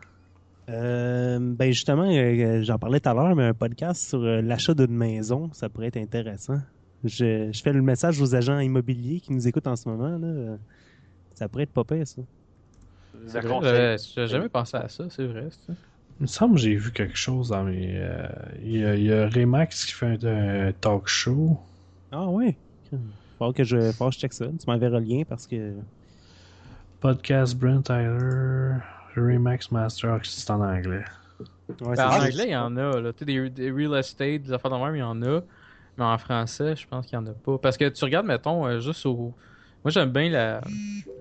[0.68, 4.74] Euh, ben justement, euh, j'en parlais tout à l'heure, mais un podcast sur euh, l'achat
[4.74, 6.60] d'une maison, ça pourrait être intéressant.
[7.02, 10.18] Je, je, fais le message aux agents immobiliers qui nous écoutent en ce moment.
[10.18, 10.58] Là.
[11.40, 12.20] Ça pourrait être pas pire, ça.
[13.34, 15.48] Euh, J'ai jamais pensé à ça, c'est vrai.
[15.50, 15.72] Ça.
[16.18, 17.96] Il me semble que j'ai vu quelque chose dans mes.
[17.96, 18.28] Euh,
[18.62, 21.58] il, y a, il y a Remax qui fait un, un talk show.
[22.12, 22.56] Ah oui.
[23.38, 24.48] Faut que je, faut que je check ça.
[24.48, 25.72] Tu m'enverras le lien parce que.
[27.00, 28.74] Podcast Brent Tyler.
[29.16, 31.04] Remax Master c'est en anglais.
[31.80, 33.00] Ouais, ben, en anglais, il y en a.
[33.00, 33.12] Là.
[33.18, 35.40] Des, des real estate, des affaires de même, il y en a.
[35.96, 37.56] Mais en français, je pense qu'il n'y en a pas.
[37.56, 39.34] Parce que tu regardes, mettons, euh, juste au.
[39.84, 40.60] Moi, j'aime bien la,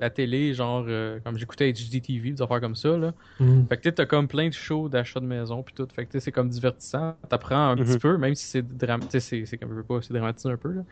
[0.01, 3.13] la télé, genre, euh, comme j'écoutais HGTV, des affaires comme ça, là.
[3.39, 3.67] Mm.
[3.69, 5.87] Fait que tu as comme plein de shows d'achat de maison, puis tout.
[5.93, 7.15] Fait que c'est comme divertissant.
[7.29, 7.85] T'apprends un mm -hmm.
[7.85, 10.71] petit peu, même si c'est dramatique, c'est comme je veux pas, c'est dramatisé un peu,
[10.73, 10.83] là.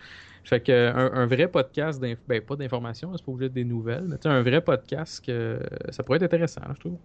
[0.43, 4.17] Fait que un, un vrai podcast, ben pas d'information, c'est pas obligé des nouvelles, mais
[4.25, 5.59] un vrai podcast, que
[5.89, 6.97] ça pourrait être intéressant, je trouve.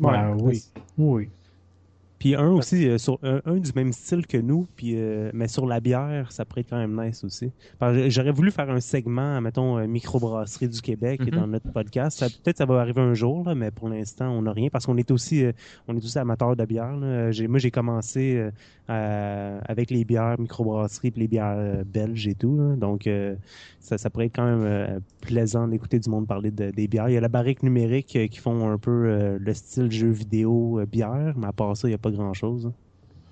[0.00, 0.62] Ouais, ben, oui.
[0.98, 1.28] Oui.
[2.22, 5.48] Puis un aussi, euh, sur, un, un, du même style que nous, puis, euh, mais
[5.48, 7.50] sur la bière, ça pourrait être quand même nice aussi.
[8.06, 11.34] J'aurais voulu faire un segment, mettons, euh, microbrasserie du Québec mm -hmm.
[11.34, 12.20] dans notre podcast.
[12.44, 14.98] Peut-être ça va arriver un jour, là, mais pour l'instant, on n'a rien parce qu'on
[14.98, 15.50] est aussi euh,
[15.88, 16.96] on est aussi amateurs de bière.
[16.96, 17.32] Là.
[17.48, 18.22] Moi, j'ai commencé
[18.88, 22.56] euh, avec les bières microbrasserie puis les bières belges et tout.
[22.56, 22.76] Là.
[22.76, 23.08] Donc,
[23.80, 27.08] ça, ça pourrait être quand même plaisant d'écouter du monde parler de, des bières.
[27.08, 28.96] Il y a la barrique numérique qui font un peu
[29.48, 32.70] le style jeu vidéo bière, mais à part ça, il n'y a pas grand-chose.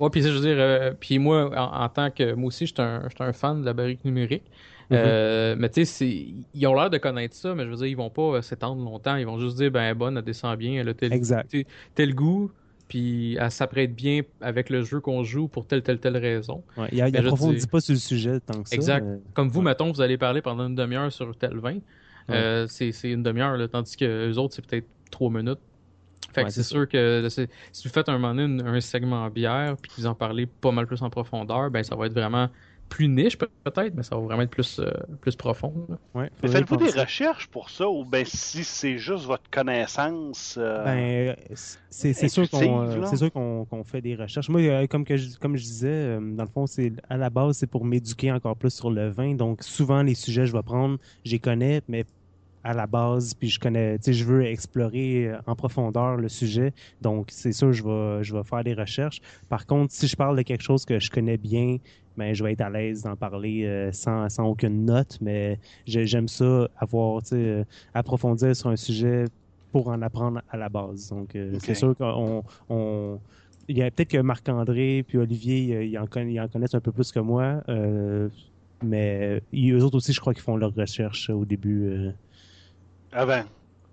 [0.00, 2.32] Ouais, puis je veux dire, euh, puis moi, en, en, tant que.
[2.32, 4.44] Moi aussi, je suis un, un, fan de la barrique numérique.
[4.90, 4.98] Mm -hmm.
[4.98, 7.96] euh, mais tu sais, ils ont l'air de connaître ça, mais je veux dire, ils
[7.96, 9.16] vont pas euh, s'étendre longtemps.
[9.16, 11.12] Ils vont juste dire, ben, bonne, elle descend bien, elle a tel,
[11.94, 12.50] tel goût,
[12.88, 16.64] puis elle s'apprête bien avec le jeu qu'on joue pour telle, telle, telle raison.
[16.76, 17.68] Ouais, il approfondit dire...
[17.68, 18.74] pas sur le sujet tant que ça.
[18.74, 19.06] Exact.
[19.34, 19.66] Comme vous, ouais.
[19.66, 21.78] mettons, vous allez parler pendant une demi-heure sur tel vin.
[22.30, 25.60] Euh, c'est une demi-heure, tandis que les autres, c'est peut-être trois minutes.
[26.32, 29.76] Fait que ouais, c'est sûr que si vous faites un moment donné un segment bière
[29.80, 32.48] puis que vous en parlez pas mal plus en profondeur, ben ça va être vraiment
[32.90, 35.86] plus niche peut-être, mais ça va vraiment être plus, euh, plus profond.
[36.12, 41.36] Ouais, Faites-vous des recherches pour ça ou ben si c'est juste votre connaissance euh, ben,
[41.88, 44.48] c'est sûr qu'on euh, c'est sûr qu'on qu fait des recherches.
[44.48, 47.68] Moi, comme que je, comme je disais, dans le fond, c'est à la base c'est
[47.68, 49.34] pour m'éduquer encore plus sur le vin.
[49.34, 52.04] Donc souvent les sujets je vais prendre, j'y connais, mais
[52.62, 56.72] à la base, puis je connais, tu sais, je veux explorer en profondeur le sujet,
[57.00, 59.20] donc c'est sûr, je vais, je vais faire des recherches.
[59.48, 61.78] Par contre, si je parle de quelque chose que je connais bien,
[62.16, 66.28] ben, je vais être à l'aise d'en parler euh, sans, sans aucune note, mais j'aime
[66.28, 69.24] ça, avoir, tu sais, euh, approfondir sur un sujet
[69.72, 71.08] pour en apprendre à la base.
[71.08, 71.60] Donc, euh, okay.
[71.60, 73.18] c'est sûr qu'on, on,
[73.68, 76.92] il y a peut-être que Marc-André puis Olivier, ils en, ils en, connaissent un peu
[76.92, 77.62] plus que moi,
[78.82, 82.10] mais eux autres aussi, je crois qu'ils font leurs recherches au début.
[83.12, 83.42] Avant.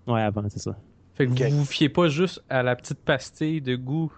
[0.06, 0.76] Ouais, avant, c'est ça.
[1.14, 1.48] Fait que okay.
[1.48, 4.12] vous vous fiez pas juste à la petite pastille de goût.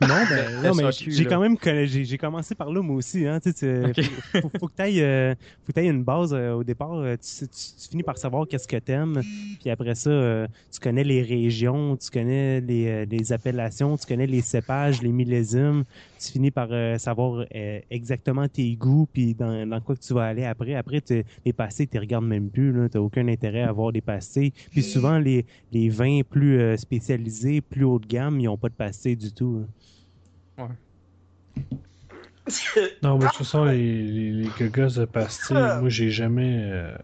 [0.00, 3.26] Non, ben, non mais j'ai quand même j'ai commencé par là moi aussi.
[3.26, 4.02] Hein, tu sais, okay.
[4.02, 5.34] faut, faut, que tu ailles, euh,
[5.76, 6.94] une base euh, au départ.
[6.94, 9.22] Euh, tu, tu, tu, finis par savoir qu'est-ce que t'aimes,
[9.60, 14.26] puis après ça, euh, tu connais les régions, tu connais les, les, appellations, tu connais
[14.26, 15.84] les cépages, les millésimes.
[16.18, 16.68] Tu finis par
[16.98, 17.46] savoir
[17.90, 20.74] exactement tes goûts, puis dans, dans, quoi que tu vas aller après.
[20.74, 21.02] Après,
[21.46, 22.72] les pastilles, tu regardes même plus.
[22.90, 24.52] Tu n'as aucun intérêt à avoir des pastilles.
[24.70, 28.74] Puis souvent, les, les vins plus spécialisés, plus haut de gamme, ils n'ont pas de
[28.74, 29.64] pastilles du tout.
[30.60, 30.68] Ouais.
[33.02, 36.60] non, mais de toute façon, les, les, de pastilles, moi, j'ai jamais.
[36.62, 36.96] Euh,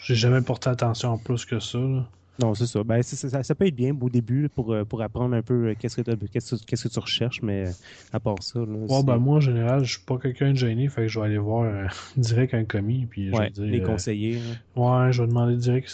[0.00, 1.78] j'ai jamais porté attention plus que ça.
[1.78, 2.08] Là.
[2.38, 2.84] Non, c'est ça.
[2.84, 6.14] Ben, ça, ça, peut être bien au début pour, pour apprendre un peu qu'est-ce que,
[6.26, 7.64] qu'est-ce, qu'est-ce que tu recherches, mais
[8.12, 8.58] à part ça.
[8.58, 11.18] Là, ouais, ben, moi, en général, je suis pas quelqu'un de gêné, fait que je
[11.18, 13.06] vais aller voir euh, direct un commis.
[13.06, 14.40] Puis ouais, je vais dire, les conseillers.
[14.76, 15.88] Euh, ouais, je vais demander direct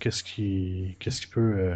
[0.00, 1.74] qu'est-ce qui, qu'est-ce qui peut.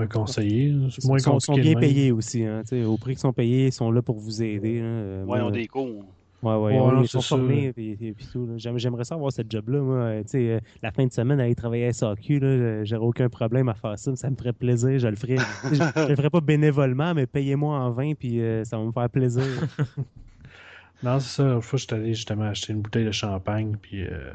[0.00, 0.74] Euh, conseiller.
[0.90, 2.44] C'est moins sont, sont bien payés aussi.
[2.44, 4.80] Hein, au prix qu'ils sont payés, ils sont là pour vous aider.
[4.80, 5.24] Hein.
[5.26, 6.04] Ouais, on des cours.
[6.40, 8.48] Ouais, ouais, ouais ils sont formés et, et, puis tout.
[8.56, 10.22] J'aimerais ça avoir cette job-là, moi.
[10.22, 13.74] Tu sais, la fin de semaine, aller travailler à SAQ, là, j'aurais aucun problème à
[13.74, 14.14] faire ça.
[14.14, 15.36] Ça me ferait plaisir, je le ferais.
[15.64, 18.92] je, je le ferais pas bénévolement, mais payez-moi en vin, puis euh, ça va me
[18.92, 19.42] faire plaisir.
[21.02, 21.54] non, c'est ça.
[21.54, 24.04] Une fois, je suis allé justement acheter une bouteille de champagne, puis...
[24.04, 24.32] Euh...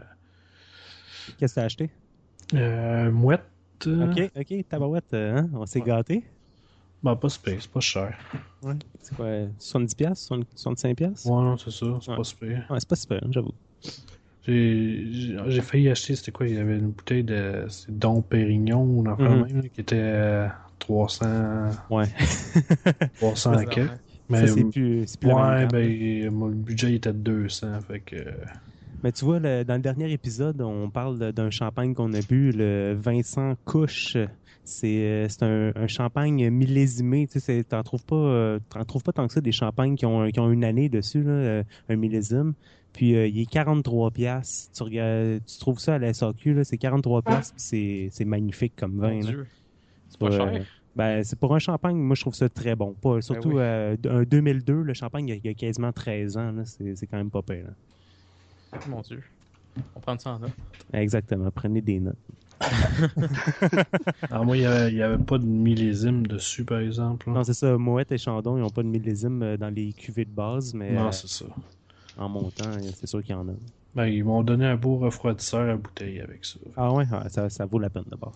[1.37, 1.89] Qu'est-ce que t'as acheté?
[2.53, 3.43] Euh, mouette.
[3.87, 5.49] Ok, ok, tabarouette, hein?
[5.53, 5.87] on s'est ouais.
[5.87, 6.23] gâté.
[7.03, 8.17] Bah, pas space, pas cher.
[8.63, 8.75] Ouais.
[9.01, 9.27] C'est quoi,
[9.59, 11.27] 70$, 65$?
[11.27, 12.17] Ouais, non, c'est ça, c'est ouais.
[12.17, 12.65] pas super.
[12.69, 13.53] Ouais, c'est pas super, j'avoue.
[14.47, 16.47] J'ai failli acheter, c'était quoi?
[16.47, 19.53] Il y avait une bouteille de Dom Pérignon ou mm -hmm.
[19.53, 20.47] même, qui était euh,
[20.79, 21.71] 300.
[21.89, 22.07] Ouais.
[23.19, 23.65] 300 à
[24.29, 28.15] Mais, ça, c'est plus, plus Ouais, ben, mon budget était de 200, fait que.
[29.03, 32.51] Mais tu vois, le- dans le dernier épisode, on parle d'un champagne qu'on a bu,
[32.51, 34.17] le Vincent Couche.
[34.65, 37.27] C'est euh, c'est un, un champagne millésimé.
[37.27, 40.05] Tu sais, t'en trouves pas, euh, t'en trouves pas tant que ça des champagnes qui
[40.05, 42.53] ont, qui ont une année dessus, là, euh, un millésime.
[42.93, 44.69] Puis euh, il est 43 pièces.
[44.73, 47.51] Tu regardes, tu trouves ça à la SAQ, c'est 43 pièces.
[47.51, 49.19] puis c'est c'est magnifique comme vin.
[50.07, 50.47] C'est pas cher.
[50.47, 50.59] euh,
[50.95, 52.93] ben, c'est pour un champagne, moi je trouve ça très bon.
[52.93, 53.55] Pas, surtout oui.
[53.57, 56.53] euh, un 2002, le champagne il y a, quasiment 13 ans.
[56.63, 57.65] C'est c'est quand même pas pire.
[57.65, 57.73] là.
[58.87, 59.23] Mon Dieu.
[59.95, 60.51] On prend ça en note.
[60.93, 62.17] Exactement, prenez des notes.
[64.29, 67.27] Alors, moi, il n'y avait, il y avait pas de millésime dessus, par exemple.
[67.27, 67.33] là.
[67.35, 70.25] Non, c'est ça, Moët et Chandon, ils n'ont pas de millésime euh, dans les cuvées
[70.25, 71.45] de base, mais Non, euh, c'est ça.
[72.17, 72.63] en montant,
[72.93, 73.53] c'est sûr qu'il y en a.
[73.95, 76.59] Ben, ils m'ont donné un beau refroidisseur à bouteille avec ça.
[76.77, 78.33] Ah ouais, ah, ça, ça vaut la peine d'abord.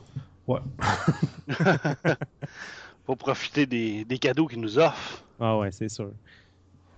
[0.48, 0.60] Ouais.
[3.06, 5.24] Faut profiter des, des cadeaux qu'ils nous offrent.
[5.40, 6.12] Ah ouais, c'est sûr.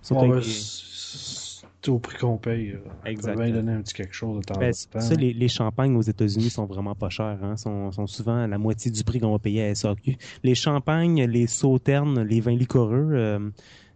[0.02, 2.72] Surtout ben, les- c'est au prix qu'on paye.
[2.72, 2.78] là.
[2.84, 3.36] On peut Exact.
[3.38, 5.00] bien donner un petit quelque chose de temps Ben, en temps.
[5.00, 7.38] ça, les, les champagnes aux États-Unis sont vraiment pas chers.
[7.42, 7.56] Hein?
[7.56, 10.16] sont, sont souvent à la moitié du prix qu'on va payer à SAQ.
[10.42, 13.50] Les champagnes, les sauternes, les vins liquoreux, euh,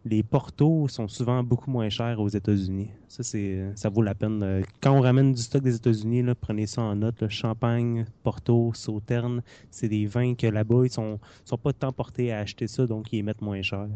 [0.06, 2.88] les portos sont souvent beaucoup moins chers aux États-Unis.
[3.08, 4.42] Ça, c'est, ça vaut la peine.
[4.42, 7.20] Euh, Quand on ramène du stock des États-Unis, là, prenez ça en note.
[7.22, 7.28] là.
[7.30, 12.40] Champagne, porto, sauterne, c'est des vins que là-bas, ils sont, sont pas tant portés à
[12.40, 13.86] acheter ça, donc ils les mettent moins cher.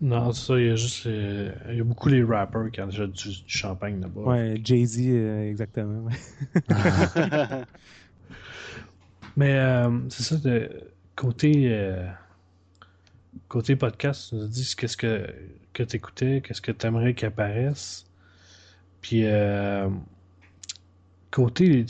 [0.00, 1.06] Non, c'est ça, il y a juste.
[1.06, 4.20] il y a beaucoup les rappers qui achètent du, du champagne là-bas.
[4.20, 6.08] Ouais, Jay-Z, euh, exactement.
[9.36, 10.70] Mais euh, c'est ça, de,
[11.18, 12.06] côté, euh,
[13.48, 15.26] côté podcast, tu nous as dit qu'est-ce que,
[15.72, 18.06] que tu écoutais, qu'est-ce que tu aimerais qu'il apparaisse.
[19.00, 19.88] Puis, euh,
[21.30, 21.84] côté,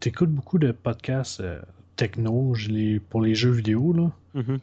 [0.00, 1.60] t'écoutes beaucoup de podcasts euh,
[1.96, 2.54] techno
[3.08, 3.92] pour les jeux vidéo.
[3.92, 4.10] Là.
[4.34, 4.58] Mhm.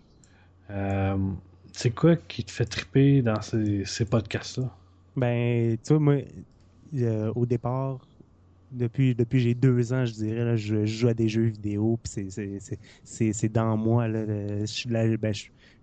[0.70, 1.18] Euh,
[1.74, 4.78] c'est quoi qui te fait triper dans ces, ces podcasts-là?
[5.16, 6.16] Ben, tu vois, moi,
[6.96, 8.08] euh, au départ,
[8.72, 13.50] depuis, depuis j'ai deux ans, je dirais, je, joue à des jeux vidéo, puis c'est-
[13.50, 14.08] dans moi.
[14.10, 15.34] Ben,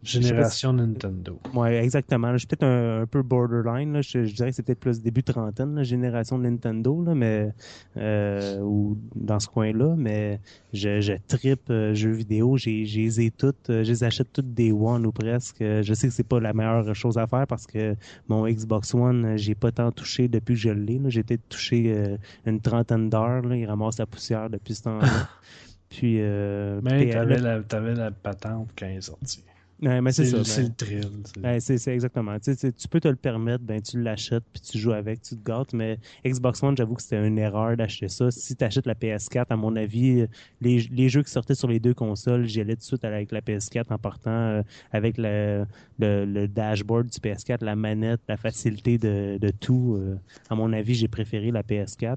[0.03, 1.41] si- Génération Nintendo.
[1.55, 2.29] Ouais, exactement.
[2.29, 2.35] là.
[2.35, 3.93] Je suis peut-être un, un peu borderline.
[3.95, 4.01] Là.
[4.03, 7.53] Je, je dirais que c'est peut-être plus début trentaine, la génération Nintendo, là, mais
[7.97, 9.95] euh, ou dans ce coin-là.
[9.97, 10.41] Mais
[10.73, 12.57] je, je tripe euh, jeux vidéo.
[12.57, 13.71] J'ai, j'ai les ai toutes.
[13.71, 15.59] euh, Je les achète toutes des One ou presque.
[15.61, 17.97] Je sais que c'est pas la meilleure chose à faire parce que
[18.29, 20.99] mon Xbox One, j'ai pas tant touché depuis que je l'ai.
[20.99, 21.09] là.
[21.09, 23.43] J'ai peut-être touché une trentaine d'heures.
[23.43, 23.57] là.
[23.57, 25.09] Il ramasse la poussière depuis ce temps-là.
[25.91, 29.43] Puis, euh, Mais t'avais la, t'avais la patente quand elle est sortie.
[29.81, 30.43] Ouais, mais c'est ça.
[30.43, 31.11] C'est ben- le thrill.
[31.25, 32.37] c'est- ben, c'est c'est exactement.
[32.41, 35.37] Tu, sais, tu peux te le permettre, ben tu l'achètes puis tu joues avec, tu
[35.37, 35.73] te gâtes.
[35.73, 38.31] Mais Xbox One, j'avoue que c'était une erreur d'acheter ça.
[38.33, 40.27] Si tu achètes la PS4, à mon avis,
[40.61, 43.31] les, les jeux qui sortaient sur les deux consoles, j'y allais tout de suite avec
[43.31, 45.65] la PS4 en partant euh, avec le,
[46.01, 49.95] le, le dashboard du PS4, la manette, la facilité de, de tout.
[49.97, 50.17] euh,
[50.51, 52.17] à mon avis, j'ai préféré la PS4.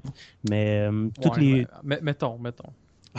[0.50, 1.66] Mais euh, toutes Ouais, les.
[1.84, 2.70] Mais- mettons, mettons.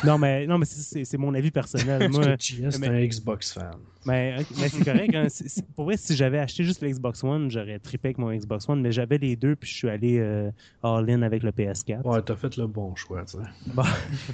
[0.04, 2.10] Non, mais non, mais c'est- mon avis personnel.
[2.12, 3.76] Moi, JS, c'est un Xbox fan.
[4.06, 5.14] mais, ok, mais c'est correct.
[5.16, 5.28] Hein.
[5.76, 8.82] Pour vrai, si j'avais acheté juste le Xbox One, j'aurais trippé avec mon Xbox One,
[8.82, 10.50] mais j'avais les deux, puis je suis allé euh,
[10.82, 12.02] all-in avec le PS4.
[12.08, 13.44] Ouais, t'as fait le bon choix, tu sais.
[13.74, 13.84] Bon.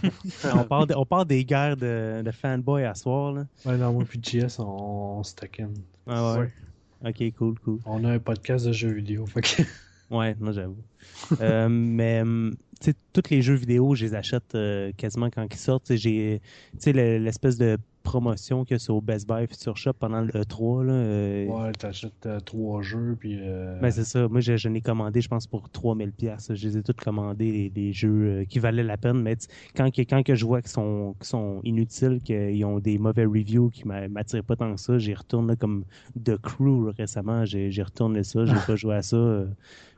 [0.55, 3.33] on, parle de- on parle des guerres de, de fanboy à soir.
[3.33, 3.45] Là.
[3.65, 4.63] Ouais, non, moi puis JS, on,
[5.19, 5.73] on se taquine.
[6.07, 6.49] Ah ouais.
[7.05, 7.79] Ok, cool, cool.
[7.85, 9.25] On a un podcast de jeux vidéo.
[9.25, 9.63] Fait que...
[10.09, 10.75] Ouais, non, j'avoue.
[11.39, 12.55] Euh, mais, hum,
[13.13, 15.95] tous les jeux vidéo, je les achète euh, quasiment quand ils sortent.
[15.95, 16.41] J'ai,
[16.85, 20.93] l'espèce de promotion qu'il y a sur Best Buy Future Shop pendant le E3, là.
[20.93, 23.37] euh, Ouais, t'achètes euh, trois jeux, puis...
[23.41, 24.27] euh, Ben, c'est ça.
[24.27, 26.51] Moi, je, je n'ai commandé, je pense, pour 3000 pièces.
[26.53, 28.09] Je les ai tous commandés, les, les jeux
[28.41, 29.21] euh, qui valaient la peine.
[29.21, 29.37] Mais
[29.75, 33.69] quand, que- quand que je vois qu'ils sont, sont inutiles, qu'ils ont des mauvais reviews
[33.69, 35.83] qui m'a- m'attirent pas tant que ça, j'y retourne là, comme
[36.23, 37.45] The Crew là, récemment.
[37.45, 38.45] J'ai j'ai retourné ça.
[38.45, 39.43] J'ai pas joué à ça.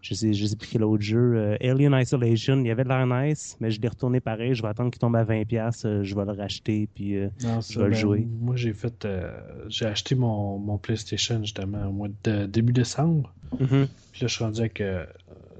[0.01, 1.55] Je sais, je sais plus quel autre jeu.
[1.61, 4.55] Alien Isolation, il y avait de l'air nice, mais je l'ai retourné pareil.
[4.55, 5.85] Je vais attendre qu'il tombe à 20 pièces.
[6.01, 6.89] Je vais le racheter.
[6.95, 8.27] Puis, non, je vais le jouer.
[8.39, 9.05] Moi, j'ai fait...
[9.05, 9.31] euh,
[9.67, 13.33] j'ai acheté mon, mon PlayStation, justement, au mois de début décembre.
[13.59, 13.87] mhm.
[14.11, 15.05] Puis là, je suis rendu avec euh,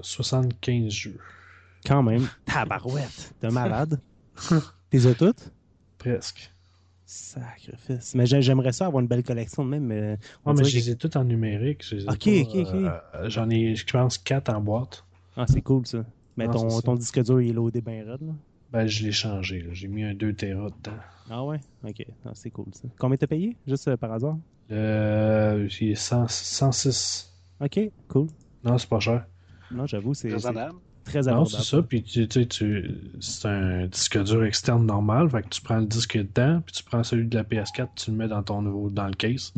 [0.02, 1.18] 75 jeux.
[1.86, 3.34] quand même, tabarouette.
[3.40, 4.00] T'es malade.
[4.90, 5.52] T'es as toutes?
[5.98, 6.52] Presque.
[7.06, 8.16] Sacrifice.
[8.16, 9.84] Mais j'ai- j'aimerais ça avoir une belle collection de même.
[9.86, 11.84] Mais Ouais, mais je que- les ai tous en numérique.
[11.86, 12.74] je Ok, pas, ok, ok.
[12.74, 15.04] euh, J'en ai, je pense, 4 en boîte.
[15.36, 16.06] Ah, c'est cool ça.
[16.38, 16.82] Mais Non, ton, c'est ça.
[16.84, 18.22] ton disque dur il est loadé bien raide.
[18.22, 18.34] Là.
[18.72, 19.68] Ben, je l'ai changé.
[19.74, 20.98] J'ai mis un 2 Tera dedans.
[21.30, 21.60] Ah ouais?
[21.84, 22.88] Ok, Ah, c'est cool ça.
[22.98, 23.56] Combien t'as payé?
[23.68, 24.38] Juste euh, par hasard?
[24.72, 27.34] Euh, il est 100 106.
[27.60, 28.28] Ok, cool.
[28.64, 29.26] Non, c'est pas cher.
[29.72, 31.50] Non, j'avoue, c'est très Non, abordable.
[31.50, 31.82] c'est ça.
[31.82, 35.30] Puis tu tu sais, tu, c'est un disque dur externe normal.
[35.30, 38.12] Fait que tu prends le disque dedans, puis tu prends celui de la PS4, tu
[38.12, 39.54] le mets dans ton nouveau dans le case.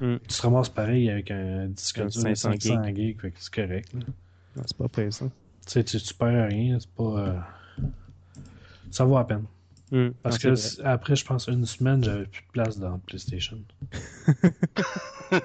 [0.00, 0.16] Hmm.
[0.28, 3.20] Tu te ramasses pareil avec un disque Un dur de 500 500 gigs.
[3.20, 3.92] Fait que c'est correct.
[3.94, 4.00] là.
[4.56, 5.26] Non, c'est pas pire ça.
[5.66, 7.02] sais, tu, tu perds rien, c'est pas.
[7.04, 7.38] euh,
[8.90, 9.44] Ça vaut la peine.
[9.92, 13.58] Hum, Parce non, que après, je pense, une semaine, j'avais plus de place dans PlayStation.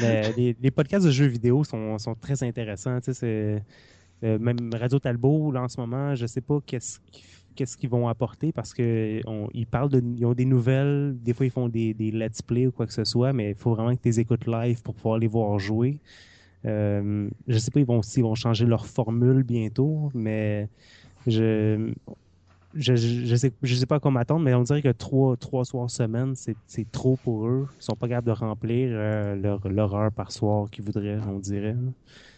[0.00, 3.00] Mais les, les podcasts de jeux vidéo sont, sont très intéressants.
[3.00, 3.62] Tu sais,
[4.24, 7.24] euh, même Radio Talbot, là, en ce moment, je sais pas qu'est-ce qu'ils
[7.56, 11.32] qu'est-ce qu'ils vont apporter parce que on- ils parlent de, ils ont des nouvelles, des
[11.34, 13.74] fois ils font des, des let's play ou quoi que ce soit, mais il faut
[13.74, 15.98] vraiment que tu les écoutes live pour pouvoir les voir jouer.
[16.66, 20.68] Euh, je sais pas ils vont s'ils vont changer leur formule bientôt, mais
[21.30, 21.92] je
[22.74, 25.64] je, je, sais, je sais pas à quoi m'attendre, mais on dirait que trois, trois
[25.64, 27.66] soirs semaine, c'est trop pour eux.
[27.80, 31.38] Ils sont pas capables de remplir euh, leur, leur heure par soir qu'ils voudraient, on
[31.38, 31.74] dirait.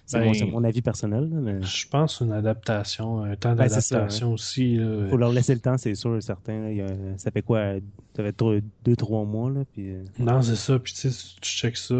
[0.06, 3.50] C'est Ben, mon, c'est mon avis personnel, là, mais Je pense une adaptation, un temps
[3.56, 4.76] Ben, d'adaptation aussi.
[4.76, 5.08] là.
[5.10, 6.60] faut leur laisser le temps, c'est sûr, certain.
[6.62, 6.70] là.
[6.70, 7.74] Il y a- ça fait quoi?
[8.16, 9.90] Ça fait trois- deux, trois mois, là, puis...
[9.90, 10.78] euh, Non, c'est ça.
[10.78, 11.94] Puis tu sais, si tu checkes ça,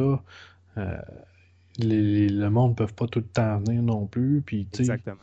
[0.77, 0.97] euh,
[1.79, 4.41] les, les- le monde ne peut pas tout le temps venir non plus.
[4.45, 5.17] Puis Exactement.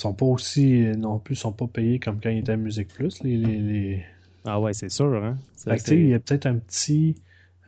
[0.00, 2.88] Sont pas aussi non plus, ils sont pas payés comme quand ils étaient à Musique
[2.88, 3.22] Plus.
[3.22, 4.04] Les, les, les...
[4.44, 5.36] Ah ouais, c'est sûr, hein?
[5.56, 7.16] Fait que, il y a peut-être un petit,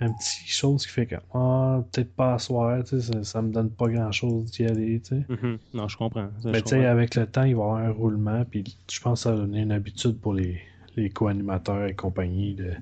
[0.01, 3.71] un petit chose qui fait que ah, peut-être pas à soir, ça, ça me donne
[3.71, 5.03] pas grand chose d'y aller.
[5.29, 5.59] Mhm.
[5.75, 6.29] Non, je comprends.
[6.43, 9.01] Ça, Mais tu sais, avec le temps, il va y avoir un roulement, puis je
[9.01, 10.61] pense que ça va donner une habitude pour les,
[10.97, 12.73] les co-animateurs et compagnie de,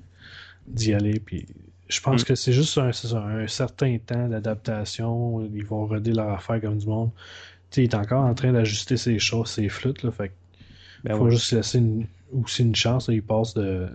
[0.67, 1.19] d'y aller.
[1.19, 1.45] Puis
[1.89, 2.25] je pense Mm.
[2.25, 5.43] que c'est juste un, un certain temps d'adaptation.
[5.53, 7.09] Ils vont roder leur affaire comme du monde.
[7.77, 10.31] Il est encore en train d'ajuster ses choses, ses flûtes, là, fait
[11.03, 11.31] Ben faut ouais.
[11.31, 13.07] juste laisser une, aussi une chance.
[13.07, 13.13] là.
[13.13, 13.87] il passe de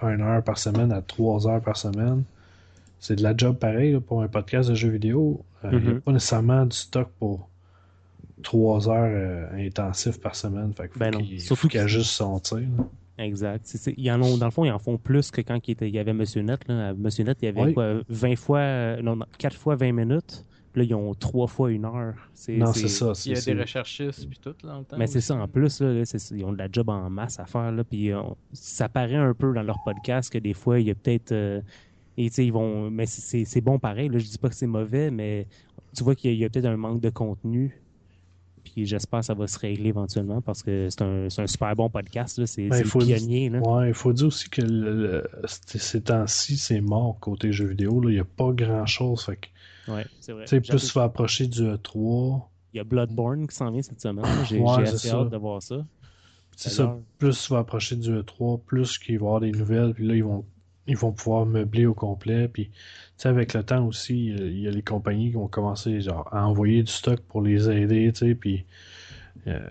[0.00, 2.22] 1 heure par semaine à 3 heures par semaine.
[3.00, 5.44] C'est de la job pareil là, pour un podcast de jeux vidéo.
[5.64, 6.00] Euh, Il n'y a Mhm.
[6.00, 7.48] pas nécessairement du stock pour
[8.42, 9.10] 3 heures
[9.52, 10.72] euh, intensifs par semaine.
[10.74, 11.18] Fait faut Ben non.
[11.20, 12.58] qu'il Surtout ajuste son tir.
[12.76, 12.84] là.
[13.24, 13.76] Exact.
[13.96, 15.94] Ils en ont, dans le fond, ils en font plus que quand il, était, il
[15.94, 16.60] y avait Monsieur Net.
[16.68, 16.94] Là.
[16.94, 17.74] Monsieur Net, il y avait Oui.
[17.74, 20.44] quoi, 20 fois, euh, non, non, 4 fois 20 minutes.
[20.78, 22.14] Là, ils ont 3 fois une heure.
[22.32, 23.12] C'est- Non, c'est ça.
[23.26, 24.96] Il y a des recherchistes puis tout là, temps.
[24.96, 26.02] Mais c'est ça, en plus, là,
[26.32, 27.70] ils ont de la job en masse à faire.
[27.72, 28.22] Là, puis euh,
[28.52, 31.32] ça paraît un peu dans leur podcast que des fois, il y a peut-être.
[31.32, 31.60] euh,
[32.16, 32.90] et tu sais, ils vont.
[32.90, 34.08] Mais c'est- bon pareil.
[34.08, 35.46] Là, je dis pas que c'est mauvais, mais
[35.96, 37.80] tu vois qu'il y a, peut-être un manque de contenu.
[38.64, 41.74] Puis j'espère que ça va se régler éventuellement parce que c'est un, c'est un super
[41.74, 42.38] bon podcast.
[42.38, 42.46] là.
[42.46, 43.48] C'est Ben, dire- pionnier.
[43.48, 43.60] Là.
[43.60, 47.68] Ouais, il faut dire aussi que le- le- ces ces temps-ci, c'est mort côté jeux
[47.68, 48.00] vidéo.
[48.00, 48.10] là.
[48.10, 49.24] Il n'y a pas grand-chose.
[49.24, 49.46] Fait que,
[49.88, 50.44] Ouais, c'est vrai.
[50.44, 53.70] tu sais, plus tu vas approcher du E E3, Il y a Bloodborne qui s'en
[53.70, 54.24] vient cette semaine.
[54.24, 54.44] là.
[54.44, 55.16] J'ai Ouais, assez ça.
[55.22, 55.84] hâte de voir ça.
[56.56, 59.94] C'est ça, plus tu vas approcher du E3, plus qu'il va y avoir des nouvelles,
[59.94, 60.44] puis là, ils vont,
[60.86, 62.48] ils vont pouvoir meubler au complet.
[62.48, 62.72] Puis, tu
[63.16, 65.46] sais, avec le temps aussi, il y a- il y a les compagnies qui vont
[65.48, 68.64] commencer genre, à envoyer du stock pour les aider, tu sais, puis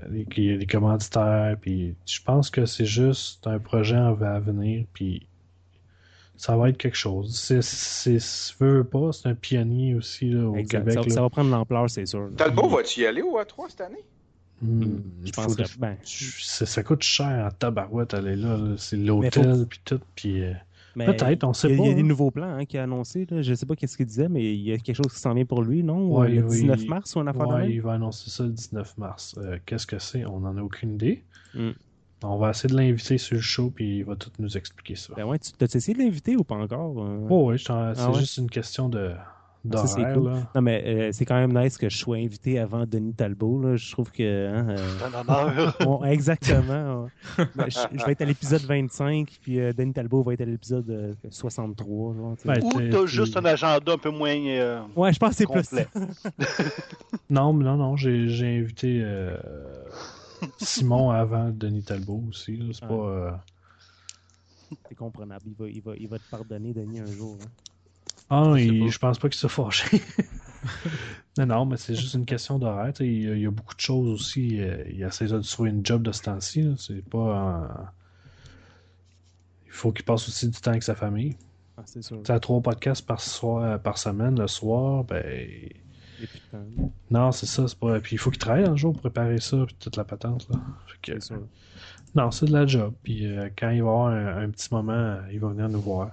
[0.09, 4.19] les, il y a des commanditaires, puis je pense que c'est juste un projet en
[4.21, 5.27] à venir, puis
[6.37, 7.35] ça va être quelque chose.
[7.37, 10.79] C'est, c'est, si tu veux pas, c'est un pionnier aussi là, au Exact.
[10.79, 10.93] Québec.
[10.93, 11.09] Ça, là.
[11.15, 12.29] ça va prendre l'ampleur, c'est sûr.
[12.37, 14.05] Talbot, vas-tu y aller au A3 cette année?
[14.61, 15.63] Hmm, Je faut- pense que.
[15.79, 18.75] Ben, ça, ça coûte cher en tabarouette aller là, là.
[18.77, 20.53] c'est l'hôtel puis tout puis euh,
[20.95, 22.05] mais- peut-être on sait Il y a, pas il y a des hein.
[22.05, 23.27] nouveaux plans hein, qui a annoncé.
[23.29, 23.43] Là.
[23.43, 25.45] Je sais pas qu'est-ce qu'il disait, mais il y a quelque chose qui s'en vient
[25.45, 26.07] pour lui, non?
[26.17, 26.61] Ouais, le oui.
[26.61, 27.69] 19 mars ou une affaire de Ouais, même?
[27.71, 30.25] il va annoncer ça le 19 mars Euh, qu'est-ce que c'est?
[30.25, 31.23] On en a aucune idée
[31.53, 31.71] Hmm.
[32.23, 35.13] On va essayer de l'inviter sur le show puis il va tout nous expliquer ça
[35.15, 36.95] Ben ouais, tu t'as essayé de l'inviter ou pas encore?
[37.03, 37.27] euh?
[37.29, 38.19] oh oui c'est Ah ouais?
[38.19, 39.11] juste une question de
[39.73, 40.29] Ça, c'est d'horaire cool.
[40.29, 43.61] là Non, mais euh, c'est quand même nice que je sois invité avant Denis Talbot.
[43.61, 43.75] Là.
[43.75, 44.23] Je trouve que.
[44.23, 44.87] hein, euh,
[45.77, 47.09] C'est on- exactement.
[47.37, 50.41] on- ben, je, je vais être à l'épisode 25, puis euh, Denis Talbot va être
[50.41, 52.15] à l'épisode euh, 63.
[52.15, 52.35] genre.
[52.45, 55.45] Ouais, Ou t'as juste un agenda un peu moins euh, Ouais, je pense que c'est
[55.47, 55.85] plus
[57.29, 59.35] non mais non non j'ai j'ai invité euh,
[60.59, 62.65] Simon avant Denis Talbot aussi là.
[62.73, 62.87] c'est Ah.
[62.87, 63.31] pas euh,
[64.89, 65.45] C'est comprenable.
[65.47, 67.37] Il va, il, va, il va te pardonner, Denis, un jour.
[67.41, 67.49] hein.
[68.29, 70.01] Ah, Je il- pense pas qu'il soit fâché.
[71.37, 72.91] non, non, mais c'est juste une question d'horaire.
[72.99, 74.59] Il, y a- il y a beaucoup de choses aussi.
[74.59, 76.63] euh, il essaie de trouver une job de ce temps-ci.
[76.63, 77.93] là, C'est pas.
[79.65, 81.37] Il faut qu'il passe aussi du temps avec sa famille.
[81.77, 82.21] Ah, c'est sûr.
[82.23, 85.23] Tu as trois podcasts par, soir, par semaine, le soir, ben.
[86.21, 86.27] Y.
[87.11, 87.67] Non, c'est ça.
[87.67, 87.99] c'est Pas...
[87.99, 90.47] Puis il faut qu'il travaille un jour pour préparer ça, puis toute la patente.
[90.49, 90.59] Là.
[90.87, 91.33] Fait que-.
[92.15, 92.93] Non, c'est de la job.
[93.03, 96.11] Puis euh, quand il va avoir un, un petit moment, il va venir nous voir.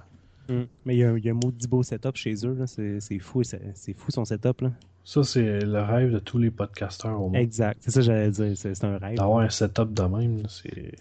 [0.49, 0.63] Mm.
[0.85, 2.59] Mais il y a, un- il y a un maudit beau setup chez eux.
[2.67, 4.61] C'est fou, c'est fou son setup.
[4.61, 4.73] Là.
[5.05, 7.37] Ça, c'est le rêve de tous les podcasteurs au monde.
[7.37, 7.79] Exact.
[7.81, 8.53] C'est ça que j'allais dire.
[8.57, 9.17] C'est un rêve.
[9.17, 10.93] D'avoir un setup de même, c'est.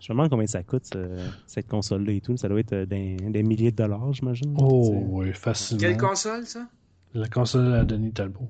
[0.00, 2.36] Je me demande combien ça coûte, ce- cette console-là et tout.
[2.36, 4.54] Ça doit être euh, des, des milliers de dollars, j'imagine.
[4.58, 5.80] Oh, oui, facilement.
[5.80, 6.66] Quelle console, ça?
[7.14, 8.48] La console à Denis Talbot.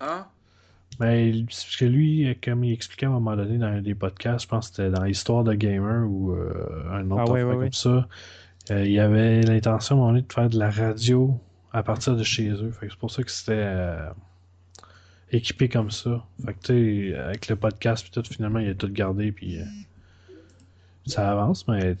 [0.00, 0.28] Ah?
[0.98, 3.94] Mais il- parce que lui, comme il expliquait à un moment donné dans un des
[3.94, 6.52] podcasts, je pense que c'était dans l'histoire de Gamer ou euh,
[6.92, 7.70] un autre Ah ouais, affaire ouais, comme ouais.
[7.72, 8.08] ça,
[8.70, 11.38] euh, il avait l'intention à un moment donné de faire de la radio
[11.72, 12.70] à partir de chez eux.
[12.72, 14.10] Fait que c'est pour ça que c'était euh,
[15.30, 16.24] équipé comme ça.
[16.44, 19.60] Fait que, tu sais, avec le podcast, puis tout, finalement, il a tout gardé, puis
[19.60, 19.64] euh,
[21.06, 21.96] ça avance, mais.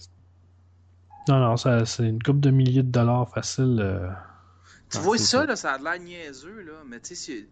[1.28, 3.80] Non, non, ça, c'est une coupe de milliers de dollars facile.
[4.90, 5.46] Euh, Tu Ah, vois ça, ça.
[5.46, 7.46] là, ça a de l'air niaiseux, là, mais tu sais, c'est-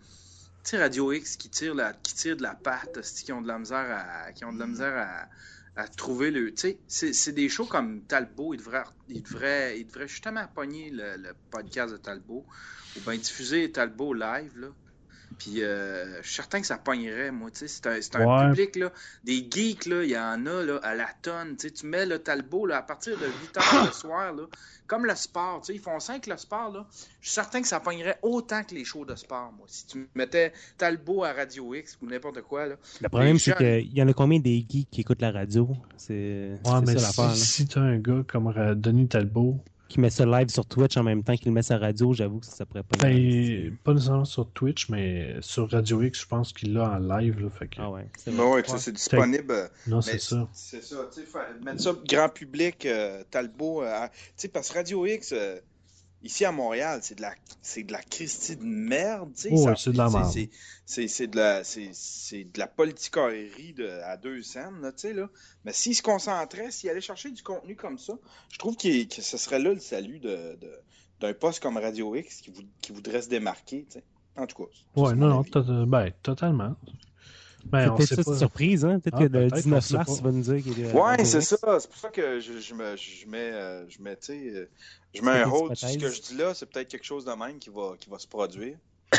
[0.65, 3.49] tu sais, Radio X qui tire, la, qui tire de la patte, qui ont de
[3.49, 6.53] la misère à, qui ont de la misère à, à trouver le.
[6.53, 10.91] Tu sais, c'est- des shows comme Talbot, il devrait, il devrait, il devrait justement pogner
[10.91, 12.45] le, le podcast de Talbot,
[12.97, 14.69] ou bien diffuser Talbot live, là.
[15.39, 18.27] Puis euh, je suis certain que ça pognerait, moi, tu sais, c'est un, c'est un
[18.27, 18.49] Ouais.
[18.51, 18.91] public, là,
[19.25, 22.07] des geeks, là, il y en a, là, à la tonne, tu sais, tu mets
[22.07, 24.45] le Talbot, là, à partir de 8 heures le soir, là,
[24.87, 26.87] comme le sport, tu sais, ils font 5 le sport, là,
[27.21, 29.67] je suis certain que ça pognerait autant que les shows de sport, moi.
[29.69, 32.77] Si tu mettais Talbot à Radio X ou n'importe quoi, là.
[33.01, 33.83] Le problème, c'est jeunes.
[33.83, 35.69] qu'il y en a combien des geeks qui écoutent la radio?
[35.99, 37.35] C'est Ouais, c'est mais ça l'affaire.
[37.37, 37.45] si, là.
[37.47, 41.23] si t'as un gars comme Denis Talbot, Qui met ça live sur Twitch en même
[41.23, 44.91] temps qu'il met sa radio, j'avoue que ça pourrait pas ben, pas nécessairement sur Twitch,
[44.91, 47.77] mais sur Radio X, je pense qu'il l'a en live, là, fait que...
[47.81, 48.51] Ah ouais, c'est Ben vrai.
[48.71, 49.71] ouais, c'est disponible.
[49.87, 50.47] Non, c'est ça.
[50.53, 54.49] C'est ça, tu sais, faire- mettre ça grand public, euh, Talbot, euh, à- tu sais,
[54.49, 55.59] parce que Radio X, euh,
[56.23, 57.33] ici à Montréal, c'est de la,
[57.63, 59.49] c'est de la Christie de merde, tu sais.
[59.53, 60.33] Oh, c'est de la merde.
[60.87, 65.29] c'est- de la, c'est, de la politicorerie de, à deux scènes, là, tu sais, là.
[65.65, 68.15] Mais s'ils se concentraient, s'ils allaient chercher du contenu comme ça,
[68.51, 70.81] je trouve que ce serait là le salut de, de-
[71.21, 74.05] d'un poste comme Radio X qui, qui voudrait se démarquer, tu sais.
[74.37, 74.71] En tout cas.
[74.95, 75.51] Ouais, non, non, avis.
[75.51, 76.77] to- ben, totalement.
[77.67, 78.39] Ben, C'est peut-être ça, pas.
[78.39, 79.01] surprise, hein?
[79.01, 80.93] Peut-être Ah, que le peut-être, on 19 sait mars, va nous dire qu'il est.
[80.93, 81.57] Ouais, c'est ça.
[81.81, 84.69] C'est pour ça que je, je me, je mets, euh, je mets, tu sais, euh,
[85.15, 86.55] je mets un hold sur ce que je dis là.
[86.55, 88.77] C'est peut-être quelque chose de même qui va, qui va se produire.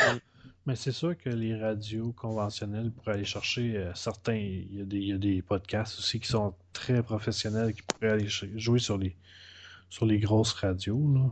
[0.66, 4.34] Mais c'est sûr que les radios conventionnelles pourraient aller chercher euh, certains.
[4.34, 7.82] Il y, a des, il y a des podcasts aussi qui sont très professionnels qui
[7.82, 9.16] pourraient aller jouer sur les,
[9.88, 11.12] sur les grosses radios.
[11.14, 11.30] là.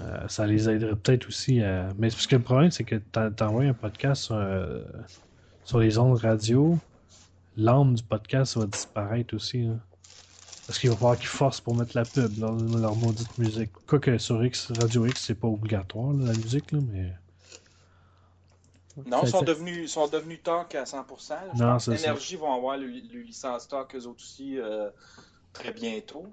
[0.00, 1.88] Euh, ça les aiderait peut-être aussi à.
[1.98, 4.82] Mais parce que le problème, c'est que t'envoies un podcast sur, euh,
[5.64, 6.78] sur les ondes radio,
[7.56, 9.64] l'âme du podcast va disparaître aussi.
[9.64, 9.74] là.
[10.66, 13.70] Parce qu'il va falloir qu'ils forcent pour mettre la pub, leur, leur maudite musique.
[13.86, 17.12] Quoique sur X, Radio X, c'est pas obligatoire, là, la musique, là, mais.
[19.06, 21.30] Non, ils sont devenus, ils sont devenus talk à 100%.
[21.30, 21.42] là.
[21.54, 22.04] Je Non, pense c'est ça.
[22.10, 24.88] Énergie vont avoir le, le licence talk eux autres aussi euh,
[25.52, 26.26] très bientôt.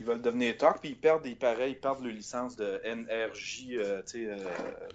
[0.00, 3.66] Ils veulent devenir talk, puis ils perdent, ils, pareil, ils perdent le licence de NRJ,
[3.72, 4.36] euh, euh,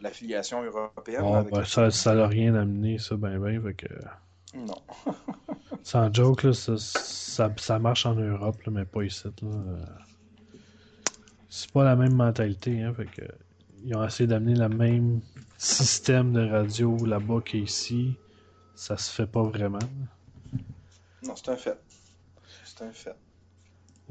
[0.01, 1.21] l'affiliation européenne.
[1.51, 3.61] Ben, le- ça, ça n'a rien amené, ça, ben, ben.
[3.61, 3.87] Fait que,
[4.55, 4.81] Non.
[5.83, 9.23] sans joke, là, ça, ça, ça marche en Europe, là, mais pas ici.
[11.49, 12.93] C'est pas la même mentalité, hein.
[12.93, 13.23] Fait que,
[13.83, 15.19] ils ont essayé d'amener le même
[15.57, 18.15] système de radio là-bas qu'ici.
[18.75, 19.79] Ça se fait pas vraiment.
[21.23, 21.77] Non, c'est un fait.
[22.63, 23.15] C'est un fait.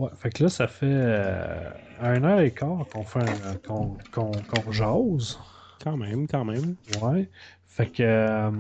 [0.01, 1.71] Ouais, fait que là, ça fait euh,
[2.01, 5.39] un heure et quart qu'on fait un, qu'on, qu'on, qu'on jase.
[5.85, 6.75] Quand même, quand même.
[7.03, 7.29] Ouais.
[7.67, 8.03] Fait que.
[8.03, 8.51] euh,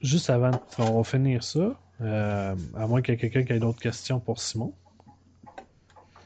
[0.00, 1.74] juste avant, de- on va finir ça.
[2.00, 4.72] euh, à moins qu'il y ait quelqu'un qui ait d'autres questions pour Simon.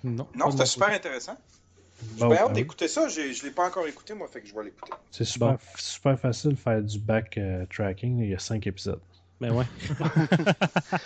[0.04, 0.26] Non.
[0.34, 1.36] Non, c'était super intéressant.
[2.18, 2.52] J'ai hâte ben oui.
[2.54, 3.08] d'écouter ça.
[3.08, 4.92] J'ai- Je l'ai pas encore écouté, moi, fait que je vais l'écouter.
[5.10, 5.58] C'est super, Bon.
[5.76, 8.18] super facile de faire du back-tracking.
[8.18, 9.00] Il y a cinq épisodes.
[9.42, 9.64] Ben ouais.
[9.98, 10.98] Ben,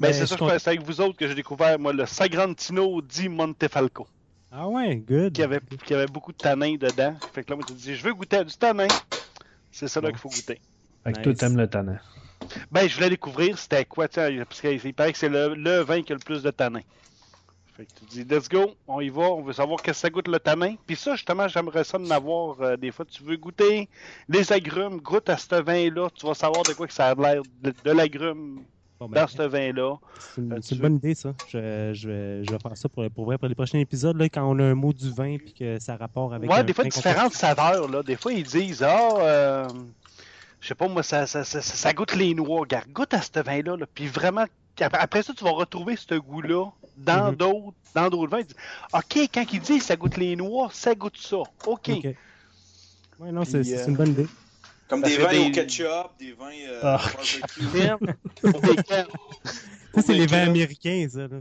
[0.00, 3.28] Ben, c'est je ça, c'est avec vous autres que j'ai découvert, moi, le Sagrantino di
[3.28, 4.08] Montefalco,
[4.50, 5.32] Ah ouais, good.
[5.32, 7.14] qui avait, qui avait beaucoup de tanin dedans.
[7.32, 8.88] Fait que là, moi, tu dis, je veux goûter à du tanin.
[9.70, 10.12] C'est ça là Bon.
[10.12, 10.60] qu'il faut goûter.
[11.04, 11.22] Fait que Nice.
[11.22, 11.98] toi, t'aimes le tannant.
[12.72, 15.80] Ben, je voulais découvrir c'était quoi, tu sais, parce qu'il paraît que c'est le, le
[15.82, 16.80] vin qui a le plus de tanin.
[17.76, 20.10] Fait que tu dis, let's go, on y va, on veut savoir qu'est-ce que ça
[20.10, 20.74] goûte le tanin.
[20.86, 22.60] Puis ça, justement, j'aimerais ça de m'avoir.
[22.60, 23.88] euh, des fois, tu veux goûter
[24.28, 27.42] les agrumes, goûte à ce vin-là, tu vas savoir de quoi que ça a l'air
[27.62, 28.60] de, de l'agrume
[29.00, 29.96] Bon, ben, dans ce vin-là.
[30.20, 31.34] C'est une, Euh, veux- bonne idée, ça.
[31.48, 34.28] Je, je, vais, je vais faire ça pour, pour, vrai, pour les prochains épisodes, là,
[34.28, 36.48] quand on a un mot du vin puis que ça a rapport avec.
[36.48, 38.04] Ouais, des fois, différentes saveurs, là.
[38.04, 39.68] Des fois, ils disent, ah, euh,
[40.60, 42.60] je sais pas, moi, ça, ça, ça, ça goûte les noix.
[42.60, 43.86] Regarde, goûte à ce vin-là, là.
[43.92, 44.44] Puis vraiment,
[44.80, 46.66] après, après ça, tu vas retrouver ce goût-là
[46.96, 47.36] dans Mhm.
[47.36, 48.40] d'autres dans d'autres vins.
[48.40, 48.56] Ils disent,
[48.92, 51.38] OK, quand ils disent ça goûte les noix, ça goûte ça.
[51.66, 51.88] OK.
[51.88, 54.26] Ouais, non, c'est euh, une bonne idée.
[54.88, 57.00] Comme Ça des vins des- au ketchup, des vins euh, Ah.
[59.94, 61.28] Ça, c'est les vins américains, ça.
[61.28, 61.40] Là.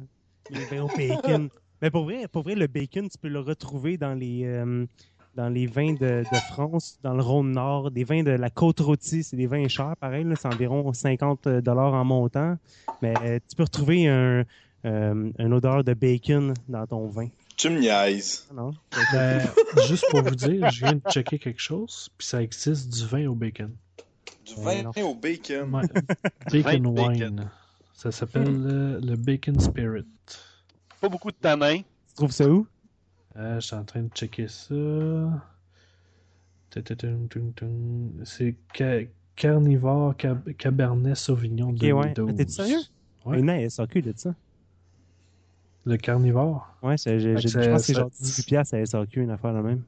[0.50, 1.50] Les vins au bacon.
[1.82, 4.86] Mais pour vrai, pour vrai, le bacon, tu peux le retrouver dans les, euh,
[5.36, 9.24] dans les vins de, de France, dans le Rhône-Nord, des vins de la Côte-Rôtie.
[9.24, 10.24] C'est des vins chers, pareil.
[10.24, 12.58] là, C'est environ 50 dollars en montant.
[13.02, 14.44] Mais euh, tu peux retrouver un,
[14.86, 17.28] euh, une odeur de bacon dans ton vin.
[17.56, 18.48] Tu me niaises.
[18.50, 18.72] Ah Non?
[19.14, 19.42] Ben,
[19.88, 23.28] juste pour vous dire, je viens de checker quelque chose, puis ça existe du vin
[23.28, 23.72] au bacon.
[24.46, 25.10] Du Ouais, vin non.
[25.10, 25.74] au bacon.
[25.74, 25.84] Ouais.
[26.64, 26.96] Bacon wine.
[27.20, 27.50] bacon.
[27.94, 30.06] Ça s'appelle euh, le Bacon Spirit.
[31.00, 31.78] Pas beaucoup de tanin.
[31.78, 32.68] Tu trouves ça où?
[33.38, 34.76] Euh, je suis en train de checker ça.
[38.24, 39.02] C'est ca-
[39.36, 42.14] Carnivore Cab- Cabernet Sauvignon Ok, ouais.
[42.14, 42.26] 2012.
[42.28, 42.80] Mais T'es sérieux?
[43.26, 43.50] Ouais.
[43.50, 44.36] À SAQ de ça.
[45.86, 46.68] Le carnivore?
[46.82, 47.50] Ouais, je pense que
[47.82, 49.82] c'est- genre c'est- 18 piastres à SAQ, une affaire la même.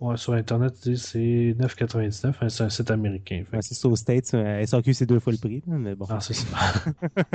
[0.00, 2.36] Ouais, sur Internet, c'est 9,99.
[2.42, 3.44] hein, C'est un site américain.
[3.52, 4.34] Ouais, c'est ça aux States.
[4.34, 6.06] euh, À SAQ, c'est deux fois le prix, mais bon.
[6.10, 6.46] Ah, c'est ça.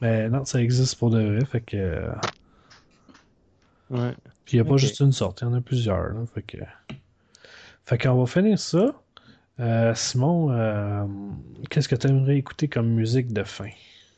[0.00, 2.08] Mais non, ça existe pour de vrai, fait que...
[3.90, 4.14] Ouais.
[4.46, 6.42] Puis il n'y a pas juste une sorte, il y en a plusieurs, là, fait
[6.42, 6.56] que...
[7.84, 8.94] Fait qu'on va finir ça.
[9.58, 11.04] Euh, Simon, euh,
[11.68, 13.68] qu'est-ce que tu aimerais écouter comme musique de fin?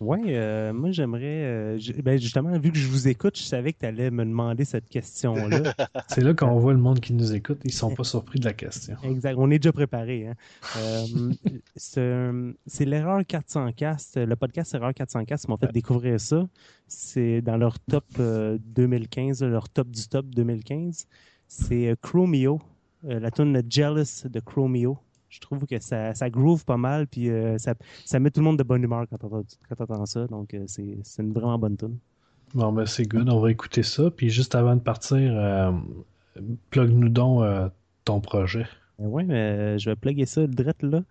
[0.02, 1.44] Ouais, euh, moi j'aimerais.
[1.44, 4.64] euh, ben justement, vu que je vous écoute, je savais que tu allais me demander
[4.64, 5.74] cette question-là.
[6.08, 8.52] C'est là qu'on voit le monde qui nous écoute, ils sont pas surpris de la
[8.52, 8.96] question.
[9.04, 9.36] exact.
[9.38, 10.26] On est déjà préparé.
[10.26, 10.34] Hein.
[10.76, 14.16] Euh, c'est l'erreur 400 cast.
[14.16, 16.48] Le podcast Erreur 400 cast m'ont fait découvrir ça.
[16.88, 21.06] C'est dans leur top euh, 2015, leur top du top 2015.
[21.46, 22.60] C'est Chromeo,
[23.04, 24.98] la tune Jealous de Chromeo.
[25.32, 28.44] Je trouve que ça, ça groove pas mal, puis euh, ça, ça met tout le
[28.44, 30.26] monde de bonne humeur quand quand t'entends ça.
[30.26, 31.96] Donc, euh, c'est c'est une vraiment bonne tune.
[32.54, 34.10] Bon, ben c'est good, on va écouter ça.
[34.10, 35.72] Puis juste avant de partir, euh,
[36.68, 37.42] plug-nous donc
[38.04, 38.66] ton projet.
[39.00, 41.02] Euh, Ouais, mais je vais plugger ça direct là.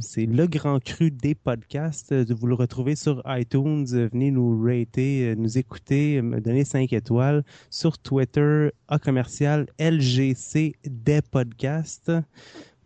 [0.00, 2.14] C'est le grand cru des podcasts.
[2.30, 3.86] Vous le retrouvez sur iTunes.
[3.86, 7.42] Venez nous rater, nous écouter, me donner 5 étoiles.
[7.70, 12.12] Sur Twitter, A commercial LGC des podcasts.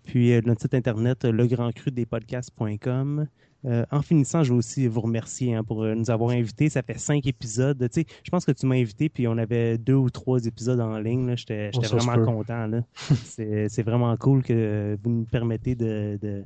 [0.08, 3.26] Puis euh, notre site internet, euh, legrandcrudespodcasts.com.
[3.64, 6.70] Euh, en finissant, je veux aussi vous remercier hein, pour euh, nous avoir invités.
[6.70, 7.76] Ça fait cinq épisodes.
[7.92, 10.80] Tu sais, je pense que tu m'as invité, puis on avait deux ou trois épisodes
[10.80, 11.26] en ligne.
[11.26, 11.36] là.
[11.36, 12.70] J'étais Oh, vraiment content.
[13.24, 16.44] C'est c'est vraiment cool que vous nous permettez de, de,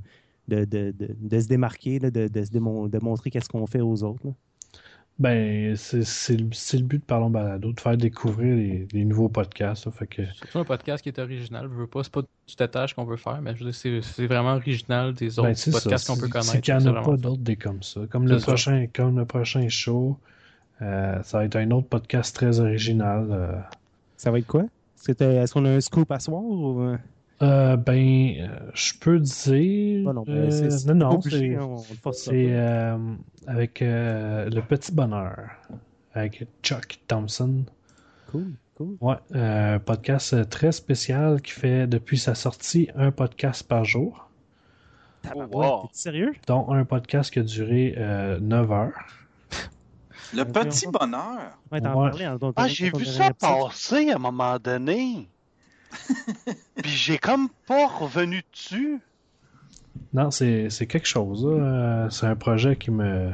[0.64, 4.02] de, de, se démarquer, là, de, de, se démon- de montrer qu'est-ce qu'on fait aux
[4.02, 4.26] autres.
[4.26, 4.32] là.
[5.18, 9.04] Ben, c'est c'est le, c'est le but de Parlons Balado, de faire découvrir les, les
[9.04, 9.86] nouveaux podcasts.
[9.86, 9.92] là.
[9.92, 11.68] fait que, C'est un podcast qui est original.
[11.70, 14.00] Je veux pas, c'est pas du tétage qu'on veut faire, mais je veux dire, c'est,
[14.02, 15.70] c'est vraiment original des autres ben, ça.
[15.70, 16.50] podcasts qu'on peut connaître.
[16.50, 18.00] C'est qu'il n'y en a pas d'autres des comme ça.
[18.10, 18.46] Comme le, ça.
[18.46, 20.18] prochain, comme le prochain show,
[20.80, 23.28] euh, ça va être un autre podcast très original.
[23.30, 23.60] euh.
[24.16, 24.64] Ça va être quoi?
[25.06, 26.42] Est-ce qu'on a un scoop à soir?
[26.42, 26.96] Ou...
[27.40, 27.72] euh?
[27.72, 30.08] Euh, ben, euh, je peux dire.
[30.08, 31.68] Ah non, ben, euh, c'est- c'est non, c'est hein,
[32.12, 32.96] c'est, euh,
[33.46, 35.36] avec euh, Le Petit Bonheur,
[36.14, 37.64] avec Chuck Thompson.
[38.30, 38.96] Cool, cool.
[39.00, 43.84] Ouais, euh, un podcast euh, très spécial qui fait depuis sa sortie un podcast par
[43.84, 44.28] jour,
[45.22, 45.88] Tabarouette, wow.
[45.92, 46.32] Sérieux?
[46.46, 49.06] dont un podcast qui a duré euh, 9 heures.
[50.34, 51.58] Le petit on- bonheur.
[51.70, 52.26] Ouais, t'en Ouais.
[52.26, 55.28] en- dans- Ah, j'ai vu ça passer à un moment donné.
[56.76, 58.98] Puis j'ai comme pas revenu dessus.
[60.12, 61.44] Non, c'est c'est quelque chose.
[61.46, 61.50] là.
[62.06, 63.30] Euh, c'est un projet qui me.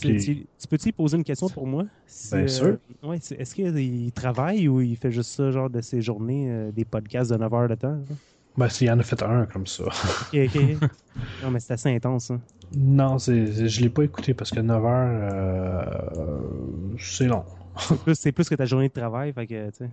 [0.00, 1.84] Tu, Puis- tu- tu peux-tu poser une question pour moi?
[2.32, 2.78] Bien sûr.
[3.02, 6.84] ouais, Est-ce qu'il travaille ou il fait juste ça, genre de ses journées, euh, des
[6.84, 7.96] podcasts de 9 heures de temps?
[8.08, 8.16] là?
[8.56, 9.84] Ben, s'il y en a fait un comme ça.
[9.84, 10.54] Ok, ok.
[11.42, 12.30] non, mais c'est assez intense.
[12.30, 12.40] Hein.
[12.74, 17.44] non, c'est je l'ai pas écouté parce que 9 heures, euh, c'est long.
[17.80, 19.32] C'est plus, c'est plus que ta journée de travail.
[19.32, 19.90] Fait que, tu sais.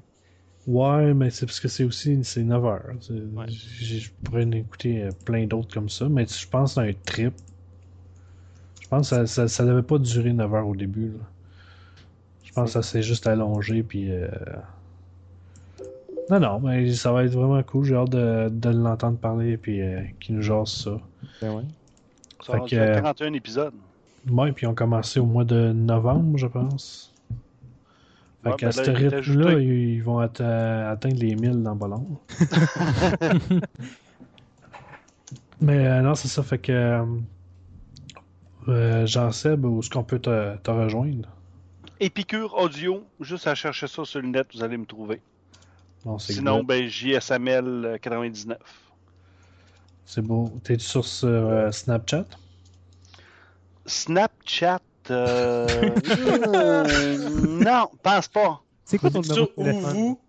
[0.68, 2.82] Ouais, mais c'est parce que c'est aussi c'est 9 heures.
[3.36, 3.46] Ouais.
[3.50, 7.34] Je pourrais en écouter euh, plein d'autres comme ça, mais je pense à un trip.
[8.82, 11.10] Je pense que ça, ça, ça devait pas durer 9 heures au début.
[11.10, 11.26] là.
[12.44, 14.12] Je pense que ça s'est juste allongé, puis...
[14.12, 14.28] euh,
[16.30, 17.86] Non, non, mais ça va être vraiment cool.
[17.86, 20.98] J'ai hâte de, de l'entendre parler, puis euh, qu'il nous jase ça.
[21.42, 21.64] Ben ouais.
[22.44, 23.74] Ça Fait que, faire euh, 41 épisodes.
[24.32, 27.14] Ouais, puis ils ont commencé au mois de novembre, je pense.
[28.46, 29.60] Fait Ouais, qu'à ben ce rythme-là, ajouté.
[29.60, 32.20] ils vont atte- atteindre les 1000 dans pas long.
[35.62, 36.44] Mais euh, non, c'est ça.
[36.44, 36.72] Fait que.
[36.72, 37.06] euh,
[38.68, 41.30] euh, Jean-Seb, où est-ce qu'on peut te, te rejoindre?
[42.00, 45.22] Épicure Audio, juste à chercher ça sur le net, vous allez me trouver.
[46.18, 46.66] Sinon, good.
[46.66, 48.60] ben, JSML euh, 99.
[50.06, 50.52] C'est beau.
[50.64, 52.26] T'es sur sur, euh, Snapchat?
[53.88, 55.96] Snapchat, euh...
[57.64, 58.62] non, pense pas.
[58.84, 59.94] C'est quoi ton numéro Sur de ou téléphone?
[59.94, 60.20] vous?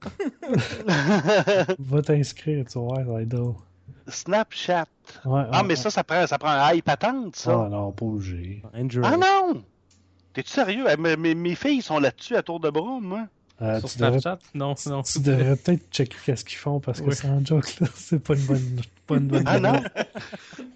[1.79, 3.55] Va t'inscrire, tu être drôle.
[4.09, 4.87] Snapchat.
[5.25, 5.77] Ouais, Ah, mais ouais.
[5.77, 7.65] ça, ça prend, ça prend un high patente, ça.
[7.67, 8.63] Ah non, pas obligé.
[8.75, 9.03] Android.
[9.05, 9.63] Ah non!
[10.33, 10.85] T'es-tu sérieux?
[10.91, 13.27] Eh, Mes, mes- mes filles sont là-dessus à tour de bras, moi.
[13.63, 14.39] Euh, Sur devrais Snapchat?
[14.55, 15.03] Non, non.
[15.03, 17.15] Tu devrais peut-être checker qu'est-ce qu'ils font parce que Oui.
[17.17, 19.83] sans joke, là, c'est pas une bonne, pas une bonne Ah non?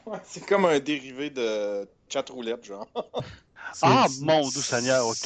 [0.07, 2.87] Ouais, c'est comme un dérivé de chat roulette, genre.
[3.83, 5.17] Ah, mon doux Seigneur, ok.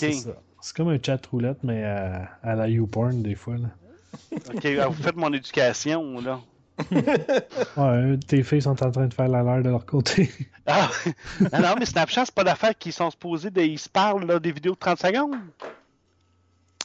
[0.60, 3.56] C'est comme un chat roulette, mais à, à la YouPorn, des fois.
[3.56, 3.68] Là.
[4.54, 6.40] Ok, ah, vous faites mon éducation, là.
[7.76, 10.30] Ouais, tes filles sont en train de faire la leur de leur côté.
[10.66, 10.88] Ah,
[11.52, 13.60] non, non, mais Snapchat, c'est pas d'affaire qu'ils sont supposés de.
[13.60, 15.36] Ils se parlent, là, des vidéos de 30 secondes.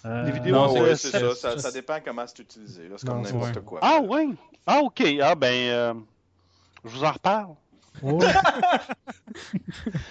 [0.06, 1.36] Euh, Les vidéos, Non, c'est- ouais, c'est- c'est ça.
[1.54, 2.90] Ça, ça dépend comment c'est utilisé.
[2.90, 2.96] là.
[2.98, 3.62] C'est comme Non, n'importe ouais.
[3.64, 3.80] quoi.
[3.82, 4.28] Ah, ouais.
[4.68, 5.02] Ah, OK.
[5.22, 5.94] Ah, ben, euh,
[6.84, 7.54] je vous en reparle.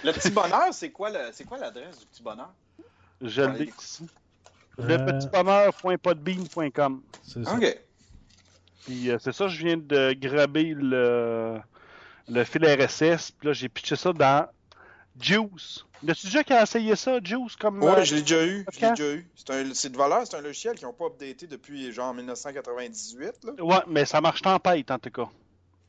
[0.04, 2.50] Le petit bonheur, c'est quoi le- c'est quoi l'adresse du petit bonheur?
[3.20, 3.58] Je Ouais.
[3.58, 4.06] l'ai ici.
[4.78, 7.02] Euh, Lepetitbonheur.podbean.com.
[7.22, 7.54] C'est ça.
[7.54, 7.78] OK.
[8.86, 11.58] Puis euh, c'est ça, je viens de graber le,
[12.28, 13.32] le fil RSS.
[13.32, 14.48] Puis là, j'ai pitché ça dans
[15.20, 15.84] Juice.
[16.04, 17.56] L'as-tu déjà qui a essayé ça, Juice?
[17.56, 18.64] Comme, Ouais, euh, je l'ai déjà eu.
[18.72, 19.28] Je l'ai déjà eu.
[19.34, 23.44] C'est un- C'est de valeur, c'est un logiciel qu'ils n'ont pas updaté depuis genre 1998.
[23.44, 23.52] Là.
[23.64, 25.28] Ouais, mais ça marche tempête, en tout cas.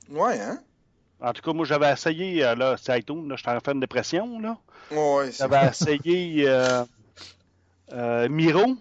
[0.10, 0.60] Ouais, hein?
[1.22, 3.82] En tout cas, moi, j'avais essayé, euh, là, c'est iTunes, là, j'étais en train de
[3.82, 4.58] dépression, là.
[4.92, 6.84] Ouais, c'est J'avais essayé euh,
[7.92, 8.76] euh, Miro.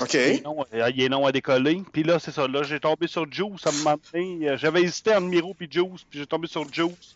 [0.00, 0.14] Ok.
[0.14, 1.82] Il est long, à décoller?
[1.92, 2.48] Puis là, c'est ça.
[2.48, 4.56] Là, j'ai tombé sur Juice à un moment donné.
[4.56, 7.14] J'avais hésité entre Miro et Juice, puis j'ai tombé sur Juice.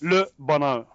[0.00, 0.86] Le bonheur.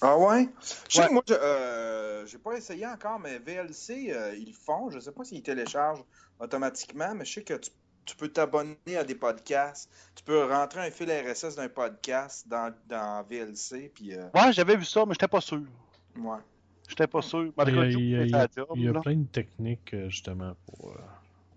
[0.00, 0.48] Ah ouais?
[0.88, 1.08] Je sais Ouais.
[1.08, 4.90] que moi, je- euh, j'ai pas essayé encore, mais VLC, euh, ils le font.
[4.90, 6.04] Je sais pas s'ils téléchargent
[6.38, 7.70] automatiquement, mais je sais que tu,
[8.06, 9.90] tu peux t'abonner à des podcasts.
[10.14, 14.76] Tu peux rentrer un fil RSS d'un podcast dans, dans VLC, puis euh, Ouais, j'avais
[14.76, 15.60] vu ça, mais j'étais pas sûr.
[16.18, 16.38] ouais.
[16.88, 17.52] J'étais pas sûr.
[17.66, 18.92] Il y a, il y a- fait il y sa a- job, il y a
[18.92, 19.00] là.
[19.00, 20.90] plein de techniques, euh, justement, pour.
[20.92, 20.94] euh,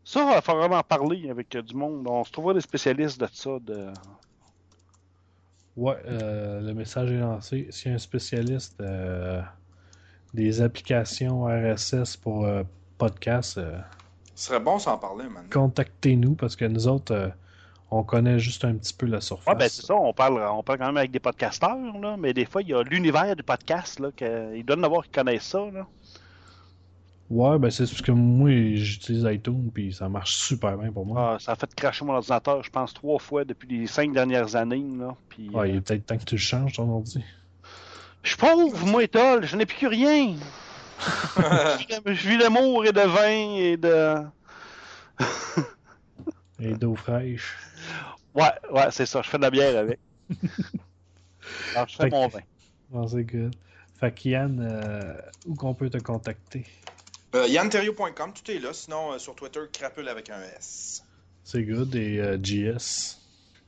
[0.04, 2.08] Ça, il faut vraiment en parler avec du monde.
[2.08, 3.60] On se trouvera des spécialistes de ça.
[3.62, 3.90] De...
[5.78, 7.68] Ouais, euh, le message est lancé.
[7.70, 9.42] S'il y a un spécialiste euh,
[10.34, 12.64] des applications RSS pour euh,
[12.98, 13.78] podcast, euh,
[14.40, 15.44] Ce serait bon s'en parler, man.
[15.52, 17.28] contactez-nous parce que nous autres, euh,
[17.92, 19.54] on connaît juste un petit peu la surface.
[19.54, 19.96] Ouais, ben c'est ça.
[19.96, 22.16] On parle, on parle quand même avec des podcasteurs, là.
[22.18, 24.12] Mais des fois, il y a l'univers du podcast, là.
[24.16, 24.56] Que...
[24.56, 25.86] Il doit y en avoir qui connaissent ça, là.
[27.30, 31.34] Ouais, ben c'est parce que moi, j'utilise iTunes puis ça marche super bien pour moi.
[31.34, 34.56] Ah, ça a fait cracher mon ordinateur, je pense, trois fois depuis les cinq dernières
[34.56, 35.18] années, là.
[35.28, 37.22] Puis, Ouais, il euh, est peut-être temps que tu le changes, ton ordi.
[38.24, 39.46] Je suis pauvre, moi, étole.
[39.46, 40.38] Je n'ai plus que rien.
[42.06, 44.16] je vis d'amour et de vin et de...
[46.62, 47.56] Et d'eau fraîche.
[48.34, 49.22] Ouais, ouais, c'est ça.
[49.22, 50.00] Je fais de la bière avec.
[51.76, 52.40] Alors, je fais Fait mon vin.
[52.90, 53.56] Bon, c'est good.
[54.00, 55.14] Fait que Yann, euh,
[55.46, 56.66] où qu'on peut te contacter?
[57.36, 58.74] Euh, YannTerrio.com, tout est là.
[58.74, 61.04] Sinon, euh, sur Twitter, crapule avec un S.
[61.44, 61.96] C'est good.
[61.96, 63.18] Et euh, JS.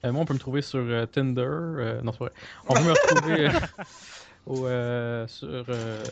[0.03, 1.41] Euh, moi, on peut me trouver sur euh, Tinder.
[1.41, 2.32] euh, non, c'est vrai.
[2.68, 3.84] On peut me retrouver euh,
[4.48, 6.03] au, euh, sur euh,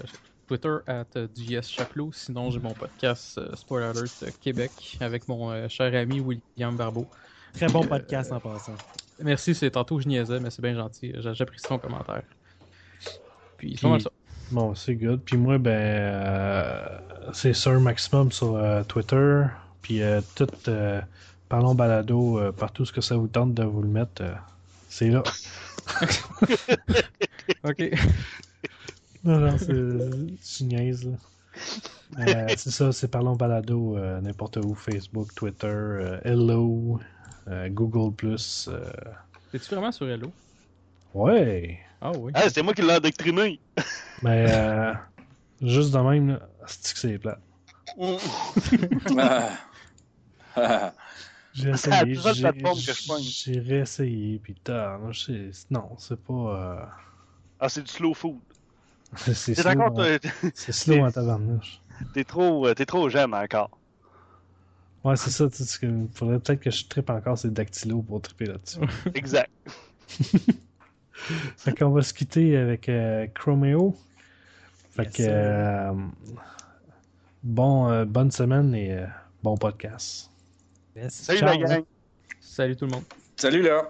[0.49, 2.09] Twitter at euh, JS Chapelot.
[2.11, 7.05] Sinon, j'ai mon podcast euh, Spoiler Alert euh, Québec avec mon cher ami William Barbeau.
[7.53, 8.73] Très bon podcast en passant.
[9.21, 11.13] Merci, c'est tantôt je niaisais, mais c'est bien gentil.
[11.19, 12.23] J'a- J'apprécie ton commentaire.
[13.57, 14.09] Puis, c'est Puis- ça.
[14.49, 15.21] Bon, c'est good.
[15.23, 16.97] Puis moi, ben, euh,
[17.31, 19.43] c'est Sir Maximum sur euh, Twitter.
[19.83, 20.47] Puis euh, tout,
[21.47, 24.23] Parlons Balado, partout ce que ça vous tente de vous le mettre,
[24.89, 25.21] c'est là.
[27.63, 27.83] Ok.
[29.23, 31.17] Non, non, c'est là.
[32.19, 36.99] Euh, c'est ça, c'est Parlons Balado, euh, n'importe où, Facebook, Twitter, euh, Hello,
[37.47, 38.15] euh, Google+.
[38.67, 38.91] Euh...
[39.53, 40.31] Es-tu vraiment sur Hello?
[41.13, 41.79] Ouais!
[42.01, 42.31] Ah oui.
[42.35, 43.59] Ah, c'est moi qui l'ai endoctriné.
[44.21, 44.93] Mais euh,
[45.61, 47.39] juste de même, là, c'est que c'est plat.
[49.17, 49.49] Ah.
[50.55, 50.93] Ah.
[51.53, 56.33] J'ai la essayé, j'ai- réessayé, puis tard, non, c'est- non, c'est pas...
[56.33, 56.85] euh,
[57.59, 58.39] Ah, c'est du slow food.
[59.17, 60.05] c'est T'es slow, d'accord,
[60.53, 61.81] c'est slow en tabarnouche.
[62.13, 63.71] t'es trop, euh, t'es trop jeune encore.
[65.03, 65.45] Ouais, c'est ça,
[65.79, 68.79] que- faudrait peut-être que je trippe encore ces dactylos pour tripper là-dessus.
[69.15, 69.49] Exact.
[71.57, 73.95] Fait qu'on va se quitter avec euh, Chromeo.
[74.91, 75.93] Fait Yes, que euh,
[77.43, 79.05] bon, euh, bonne semaine et euh,
[79.43, 80.29] bon podcast.
[80.95, 81.13] Yes.
[81.13, 81.83] Salut Ciao, la gang.
[82.41, 83.03] Salut tout le monde.
[83.37, 83.89] Salut là.